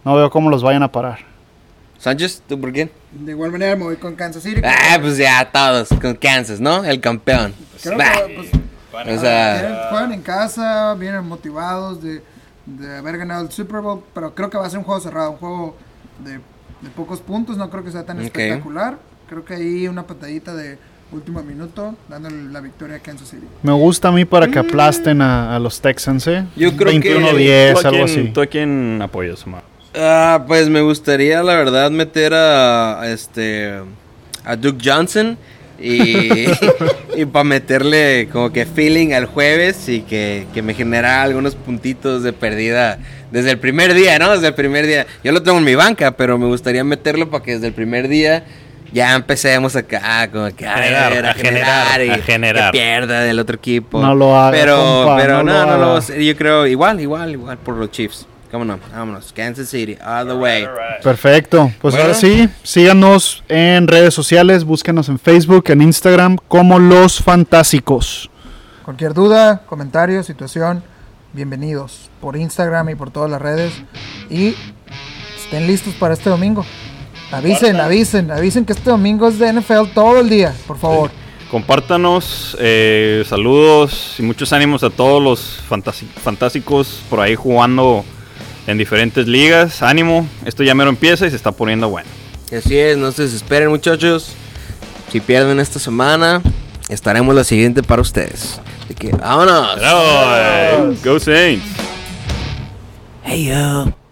No 0.04 0.14
veo 0.16 0.30
cómo 0.30 0.50
los 0.50 0.62
vayan 0.62 0.82
a 0.82 0.92
parar. 0.92 1.18
Sánchez, 1.98 2.42
¿tú 2.46 2.60
por 2.60 2.70
quién? 2.72 2.90
De 3.10 3.32
igual 3.32 3.50
manera 3.50 3.74
me 3.74 3.84
voy 3.84 3.96
con 3.96 4.14
Kansas 4.14 4.42
City. 4.42 4.60
Ah, 4.62 4.98
pues 5.00 5.16
ya 5.16 5.50
todos, 5.50 5.88
con 6.00 6.14
Kansas, 6.14 6.60
¿no? 6.60 6.84
El 6.84 7.00
campeón. 7.00 7.54
Creo 7.82 7.96
Bah. 7.96 8.12
que, 8.26 8.34
pues, 8.34 8.50
O 9.18 9.20
sea, 9.20 9.62
Vienen- 9.62 9.88
juegan 9.90 10.12
en 10.12 10.22
casa, 10.22 10.94
vienen 10.94 11.24
motivados 11.26 12.02
de, 12.02 12.22
de 12.66 12.96
haber 12.98 13.16
ganado 13.18 13.44
el 13.44 13.50
Super 13.50 13.80
Bowl, 13.80 14.02
pero 14.14 14.34
creo 14.34 14.48
que 14.50 14.58
va 14.58 14.66
a 14.66 14.70
ser 14.70 14.78
un 14.78 14.84
juego 14.84 15.00
cerrado, 15.00 15.32
un 15.32 15.36
juego 15.38 15.76
de, 16.24 16.32
de 16.32 16.90
pocos 16.94 17.20
puntos, 17.20 17.56
no 17.56 17.68
creo 17.70 17.82
que 17.84 17.90
sea 17.92 18.04
tan 18.04 18.18
Ok. 18.18 18.24
espectacular. 18.24 18.98
Creo 19.28 19.44
que 19.44 19.54
ahí 19.54 19.88
una 19.88 20.06
patadita 20.06 20.54
de 20.54 20.78
último 21.12 21.42
minuto, 21.42 21.94
dándole 22.08 22.44
la 22.50 22.60
victoria 22.60 22.96
a 22.96 22.98
Kansas 22.98 23.28
City. 23.28 23.46
Me 23.62 23.72
gusta 23.72 24.08
a 24.08 24.12
mí 24.12 24.24
para 24.24 24.48
que 24.48 24.58
aplasten 24.58 25.22
a, 25.22 25.54
a 25.54 25.58
los 25.58 25.80
Texans, 25.80 26.26
¿eh? 26.26 26.44
Yo 26.56 26.76
creo 26.76 26.92
que- 27.00 27.16
21-10, 27.16 27.72
¿Tú 27.72 27.78
a 27.78 27.88
algo 27.90 28.04
quién- 28.04 28.20
así. 28.20 28.30
¿Tú 28.32 28.40
a 28.42 28.46
quién 28.46 29.00
apoyas, 29.02 29.46
Omar? 29.46 29.62
Ah, 29.94 30.44
pues 30.46 30.68
me 30.68 30.80
gustaría, 30.82 31.42
la 31.42 31.54
verdad, 31.54 31.90
meter 31.90 32.34
a, 32.34 33.00
a 33.00 33.10
este 33.10 33.72
a 34.44 34.54
Duke 34.56 34.78
Johnson 34.84 35.38
y, 35.80 36.46
y 37.16 37.24
para 37.32 37.44
meterle 37.44 38.28
como 38.30 38.52
que 38.52 38.66
feeling 38.66 39.12
al 39.12 39.26
jueves 39.26 39.88
y 39.88 40.00
que, 40.02 40.46
que 40.52 40.60
me 40.62 40.74
genera 40.74 41.22
algunos 41.22 41.54
puntitos 41.54 42.22
de 42.22 42.32
pérdida 42.32 42.98
desde 43.30 43.50
el 43.52 43.58
primer 43.58 43.94
día, 43.94 44.18
¿no? 44.18 44.32
Desde 44.32 44.48
el 44.48 44.54
primer 44.54 44.86
día. 44.86 45.06
Yo 45.24 45.32
lo 45.32 45.42
tengo 45.42 45.58
en 45.58 45.64
mi 45.64 45.74
banca, 45.74 46.12
pero 46.12 46.36
me 46.38 46.46
gustaría 46.46 46.84
meterlo 46.84 47.30
para 47.30 47.42
que 47.42 47.52
desde 47.54 47.66
el 47.68 47.72
primer 47.72 48.08
día 48.08 48.44
ya 48.92 49.14
empecemos 49.14 49.74
acá, 49.76 50.30
como 50.30 50.54
que 50.54 50.66
a, 50.66 50.74
Generar, 50.74 51.12
ver, 51.12 51.26
a 51.26 51.34
generar, 51.34 52.04
y 52.04 52.10
a 52.10 52.18
generar. 52.18 52.70
que 52.72 52.78
pierda 52.78 53.20
del 53.20 53.38
otro 53.38 53.56
equipo. 53.56 54.00
No 54.00 54.14
lo 54.14 54.38
haga, 54.38 54.50
Pero, 54.52 54.76
compa, 54.76 55.16
pero 55.16 55.42
no 55.42 55.44
no, 55.44 55.52
lo 55.52 55.66
no, 55.76 55.92
haga. 55.96 56.04
no, 56.08 56.14
yo 56.20 56.36
creo 56.36 56.66
igual, 56.66 57.00
igual, 57.00 57.30
igual 57.32 57.58
por 57.58 57.76
los 57.76 57.90
Chiefs. 57.90 58.26
cómo 58.50 58.64
no, 58.64 58.78
vámonos. 58.92 59.32
Kansas 59.32 59.68
City, 59.68 59.96
all 60.04 60.26
the 60.26 60.34
way. 60.34 60.66
Perfecto. 61.02 61.70
Pues 61.80 61.94
Bueno. 61.94 62.08
ahora 62.08 62.14
sí, 62.18 62.48
síganos 62.62 63.42
en 63.48 63.86
redes 63.88 64.14
sociales, 64.14 64.64
búsquenos 64.64 65.08
en 65.08 65.18
Facebook, 65.18 65.64
en 65.68 65.82
Instagram 65.82 66.36
como 66.48 66.78
Los 66.78 67.22
Fantásicos. 67.22 68.30
Cualquier 68.84 69.14
duda, 69.14 69.62
comentario, 69.66 70.22
situación, 70.22 70.82
bienvenidos 71.32 72.08
por 72.20 72.36
Instagram 72.36 72.90
y 72.90 72.94
por 72.94 73.10
todas 73.10 73.28
las 73.30 73.42
redes. 73.42 73.72
Y 74.30 74.54
estén 75.36 75.66
listos 75.66 75.92
para 75.94 76.14
este 76.14 76.30
domingo. 76.30 76.64
Avisen, 77.32 77.80
avisen, 77.80 78.30
avisen 78.30 78.64
que 78.64 78.72
este 78.72 78.90
domingo 78.90 79.28
es 79.28 79.38
de 79.38 79.52
NFL 79.52 79.92
todo 79.94 80.20
el 80.20 80.28
día, 80.28 80.54
por 80.66 80.78
favor. 80.78 81.10
Compártanos, 81.50 82.56
eh, 82.60 83.24
saludos 83.28 84.16
y 84.18 84.22
muchos 84.22 84.52
ánimos 84.52 84.82
a 84.82 84.90
todos 84.90 85.22
los 85.22 85.60
fantásticos 86.22 87.02
por 87.08 87.20
ahí 87.20 87.34
jugando 87.34 88.04
en 88.66 88.78
diferentes 88.78 89.26
ligas. 89.26 89.82
Ánimo, 89.82 90.28
esto 90.44 90.62
ya 90.62 90.74
mero 90.74 90.90
empieza 90.90 91.26
y 91.26 91.30
se 91.30 91.36
está 91.36 91.52
poniendo 91.52 91.88
bueno. 91.88 92.08
Así 92.56 92.76
es, 92.78 92.96
no 92.96 93.12
se 93.12 93.22
desesperen 93.22 93.68
muchachos. 93.68 94.32
Si 95.10 95.20
pierden 95.20 95.60
esta 95.60 95.78
semana, 95.78 96.42
estaremos 96.88 97.34
la 97.34 97.44
siguiente 97.44 97.82
para 97.82 98.02
ustedes. 98.02 98.60
Así 98.84 98.94
que 98.94 99.10
vámonos. 99.10 99.76
Bravo, 99.76 100.02
eh. 100.36 100.96
Go 101.04 101.18
Saints. 101.18 101.64
Hey 103.24 103.46
yo. 103.46 104.05